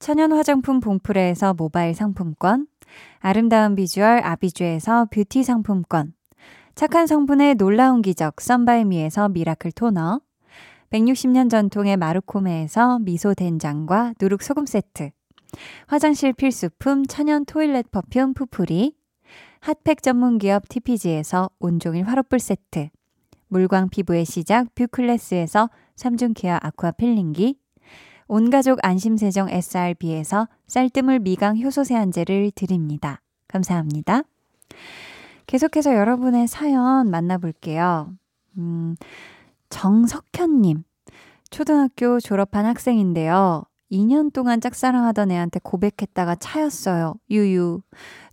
천연 0.00 0.32
화장품 0.32 0.80
봉프레에서 0.80 1.54
모바일 1.54 1.94
상품권, 1.94 2.66
아름다운 3.20 3.76
비주얼 3.76 4.22
아비주에서 4.24 5.06
뷰티 5.12 5.44
상품권, 5.44 6.14
착한 6.74 7.06
성분의 7.06 7.54
놀라운 7.54 8.02
기적 8.02 8.40
썬바이미에서 8.40 9.28
미라클 9.28 9.70
토너, 9.70 10.20
160년 10.90 11.48
전통의 11.48 11.96
마루코메에서 11.96 12.98
미소 12.98 13.32
된장과 13.32 14.14
누룩 14.20 14.42
소금 14.42 14.66
세트, 14.66 15.10
화장실 15.86 16.32
필수품 16.32 17.06
천연 17.06 17.44
toilet 17.44 17.92
perfume 17.92 18.34
푸푸리, 18.34 18.96
핫팩 19.60 20.02
전문 20.02 20.38
기업 20.38 20.68
TPG에서 20.68 21.48
온종일 21.60 22.08
화롯불 22.08 22.40
세트, 22.40 22.88
물광 23.46 23.90
피부의 23.90 24.24
시작 24.24 24.74
뷰클래스에서 24.74 25.70
3중 25.94 26.34
케어 26.34 26.58
아쿠아 26.60 26.90
필링기, 26.90 27.56
온가족 28.26 28.80
안심세정 28.82 29.48
SRB에서 29.48 30.48
쌀뜨물 30.66 31.20
미강 31.20 31.60
효소 31.60 31.84
세안제를 31.84 32.50
드립니다. 32.56 33.20
감사합니다. 33.46 34.22
계속해서 35.46 35.94
여러분의 35.94 36.48
사연 36.48 37.10
만나볼게요. 37.10 38.12
음, 38.58 38.96
정석현님. 39.70 40.84
초등학교 41.50 42.18
졸업한 42.20 42.66
학생인데요. 42.66 43.64
2년 43.90 44.32
동안 44.32 44.60
짝사랑하던 44.60 45.30
애한테 45.30 45.60
고백했다가 45.62 46.36
차였어요. 46.36 47.14
유유. 47.30 47.80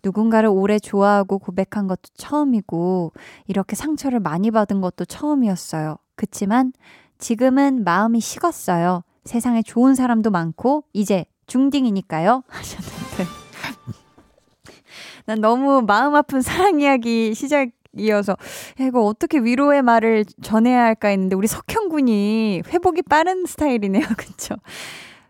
누군가를 0.03 0.49
오래 0.49 0.79
좋아하고 0.79 1.37
고백한 1.39 1.87
것도 1.87 2.01
처음이고, 2.15 3.13
이렇게 3.47 3.75
상처를 3.75 4.19
많이 4.19 4.49
받은 4.49 4.81
것도 4.81 5.05
처음이었어요. 5.05 5.97
그치만 6.15 6.73
지금은 7.19 7.83
마음이 7.83 8.19
식었어요. 8.19 9.03
세상에 9.25 9.61
좋은 9.61 9.93
사람도 9.93 10.31
많고, 10.31 10.85
이제 10.93 11.25
중딩이니까요. 11.45 12.43
하셨는데. 12.49 13.40
난 15.25 15.39
너무 15.41 15.81
마음 15.81 16.15
아픈 16.15 16.41
사랑 16.41 16.81
이야기 16.81 17.33
시작 17.33 17.69
이어서 17.97 18.33
야, 18.79 18.85
이거 18.85 19.01
어떻게 19.03 19.39
위로의 19.39 19.81
말을 19.81 20.23
전해야 20.41 20.83
할까 20.83 21.09
했는데 21.09 21.35
우리 21.35 21.47
석형 21.47 21.89
군이 21.89 22.63
회복이 22.67 23.01
빠른 23.03 23.45
스타일이네요. 23.45 24.05
그쵸? 24.17 24.55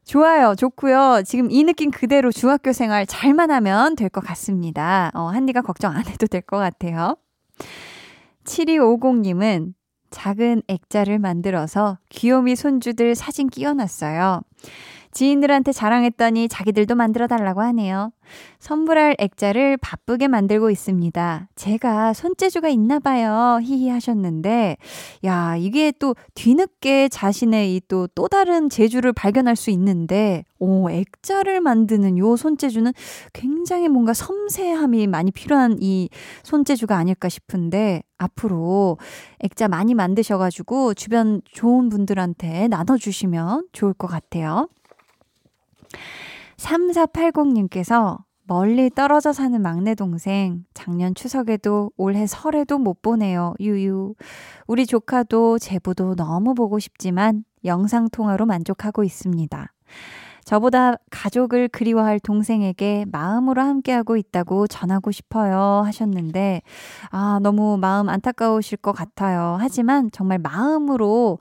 좋아요. 0.06 0.56
좋고요. 0.56 1.24
지금 1.26 1.50
이 1.50 1.64
느낌 1.64 1.90
그대로 1.90 2.32
중학교 2.32 2.72
생활 2.74 3.06
잘만 3.08 3.50
하면 3.50 3.96
될 3.96 4.10
것 4.10 4.24
같습니다. 4.26 5.10
어, 5.14 5.28
한디가 5.28 5.62
걱정 5.62 5.96
안 5.96 6.06
해도 6.06 6.28
될 6.28 6.42
것 6.42 6.58
같아요. 6.58 7.16
7250님은 8.46 9.74
작은 10.10 10.64
액자를 10.68 11.20
만들어서 11.20 11.98
귀요미 12.10 12.56
손주들 12.56 13.16
사진 13.16 13.48
끼워놨어요. 13.48 14.42
지인들한테 15.12 15.72
자랑했더니 15.72 16.48
자기들도 16.48 16.96
만들어 16.96 17.28
달라고 17.28 17.62
하네요. 17.62 18.12
선물할 18.60 19.16
액자를 19.20 19.76
바쁘게 19.78 20.28
만들고 20.30 20.70
있습니다. 20.70 21.50
제가 21.56 22.14
손재주가 22.14 22.70
있나 22.70 23.00
봐요. 23.00 23.60
히히 23.62 23.90
하셨는데, 23.90 24.78
야, 25.26 25.56
이게 25.58 25.92
또 26.00 26.16
뒤늦게 26.36 27.10
자신의 27.10 27.76
이 27.76 27.82
또 27.88 28.08
또 28.16 28.28
다른 28.28 28.70
재주를 28.70 29.12
발견할 29.14 29.56
수 29.56 29.70
있는데, 29.72 30.46
오, 30.60 30.90
액자를 30.90 31.60
만드는 31.62 32.18
요 32.18 32.36
손재주는 32.38 32.92
굉장히 33.34 33.90
뭔가 33.90 34.14
섬세함이 34.14 35.08
많이 35.08 35.32
필요한 35.32 35.78
이 35.82 36.10
손재주가 36.44 36.96
아닐까 36.96 37.28
싶은데, 37.30 38.04
앞으로 38.18 38.98
액자 39.40 39.68
많이 39.68 39.94
만드셔가지고 39.96 40.94
주변 40.94 41.42
좋은 41.52 41.90
분들한테 41.90 42.68
나눠주시면 42.70 43.68
좋을 43.74 43.94
것 43.94 44.08
같아요. 44.08 44.70
3480님께서 46.58 48.20
멀리 48.44 48.90
떨어져 48.90 49.32
사는 49.32 49.62
막내 49.62 49.96
동생, 49.96 50.66
작년 50.74 51.16
추석에도 51.16 51.92
올해 51.96 52.28
설에도 52.28 52.78
못 52.80 53.02
보내요. 53.02 53.54
유유. 53.60 54.16
우리 54.68 54.86
조카도 54.86 55.60
제부도 55.60 56.16
너무 56.16 56.54
보고 56.54 56.78
싶지만 56.80 57.46
영상통화로 57.64 58.46
만족하고 58.46 59.04
있습니다. 59.04 59.72
저보다 60.44 60.96
가족을 61.12 61.68
그리워할 61.70 62.20
동생에게 62.20 63.06
마음으로 63.12 63.62
함께하고 63.62 64.18
있다고 64.18 64.68
전하고 64.68 65.12
싶어요 65.12 65.84
하셨는데, 65.86 66.62
아, 67.12 67.40
너무 67.42 67.78
마음 67.78 68.10
안타까우실 68.10 68.80
것 68.80 68.92
같아요. 68.92 69.58
하지만 69.60 70.10
정말 70.12 70.40
마음으로 70.40 71.40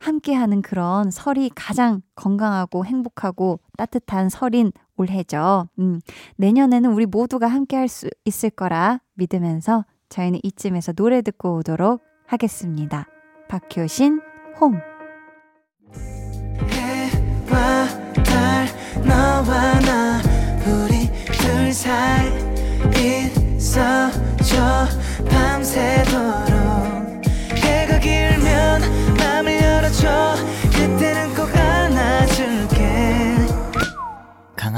함께하는 0.00 0.62
그런 0.62 1.10
설이 1.10 1.50
가장 1.54 2.02
건강하고 2.16 2.84
행복하고 2.84 3.60
따뜻한 3.76 4.28
설인 4.28 4.72
올해죠. 4.96 5.68
음, 5.78 6.00
내년에는 6.36 6.92
우리 6.92 7.06
모두가 7.06 7.46
함께할 7.46 7.86
수 7.88 8.08
있을 8.24 8.50
거라 8.50 9.00
믿으면서 9.14 9.84
저희는 10.08 10.40
이쯤에서 10.42 10.92
노래 10.92 11.22
듣고 11.22 11.56
오도록 11.56 12.02
하겠습니다. 12.26 13.06
박효신 13.48 14.20
홈. 14.60 14.80
있어줘 23.60 24.86
밤새도록 25.28 26.49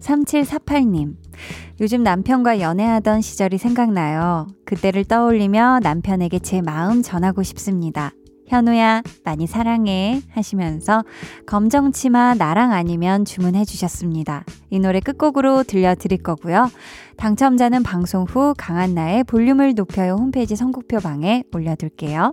3748님. 0.00 1.14
요즘 1.80 2.02
남편과 2.02 2.60
연애하던 2.60 3.20
시절이 3.20 3.58
생각나요. 3.58 4.46
그때를 4.64 5.04
떠올리며 5.04 5.80
남편에게 5.82 6.38
제 6.40 6.60
마음 6.60 7.02
전하고 7.02 7.42
싶습니다. 7.42 8.12
현우야, 8.50 9.00
많이 9.24 9.46
사랑해. 9.46 10.20
하시면서 10.32 11.04
검정치마 11.46 12.34
나랑 12.34 12.72
아니면 12.72 13.24
주문해 13.24 13.64
주셨습니다. 13.64 14.44
이 14.70 14.80
노래 14.80 14.98
끝곡으로 14.98 15.62
들려드릴 15.62 16.22
거고요. 16.24 16.68
당첨자는 17.16 17.84
방송 17.84 18.24
후 18.24 18.54
강한나의 18.58 19.22
볼륨을 19.24 19.74
높여요 19.74 20.14
홈페이지 20.14 20.56
선곡표 20.56 20.98
방에 20.98 21.44
올려둘게요. 21.54 22.32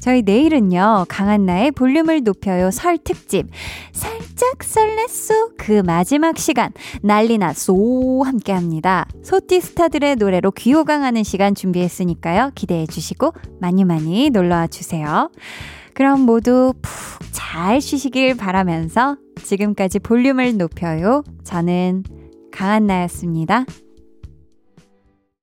저희 0.00 0.22
내일은요, 0.22 1.06
강한나의 1.08 1.72
볼륨을 1.72 2.22
높여요 2.22 2.70
설 2.70 2.98
특집. 2.98 3.46
살짝 3.92 4.58
설렜소. 4.58 5.52
그 5.56 5.82
마지막 5.84 6.38
시간. 6.38 6.72
난리나 7.02 7.52
쏘 7.52 8.22
함께 8.24 8.52
합니다. 8.52 9.06
소띠 9.22 9.60
스타들의 9.60 10.16
노래로 10.16 10.50
귀호강하는 10.52 11.22
시간 11.22 11.54
준비했으니까요. 11.54 12.52
기대해 12.54 12.86
주시고 12.86 13.32
많이 13.60 13.84
많이 13.84 14.30
놀러와 14.30 14.66
주세요. 14.66 15.30
그럼 15.94 16.20
모두 16.22 16.74
푹 16.82 17.26
잘 17.32 17.80
쉬시길 17.80 18.36
바라면서 18.36 19.16
지금까지 19.42 19.98
볼륨을 20.00 20.56
높여요. 20.56 21.22
저는 21.44 22.02
강한나였습니다. 22.52 23.64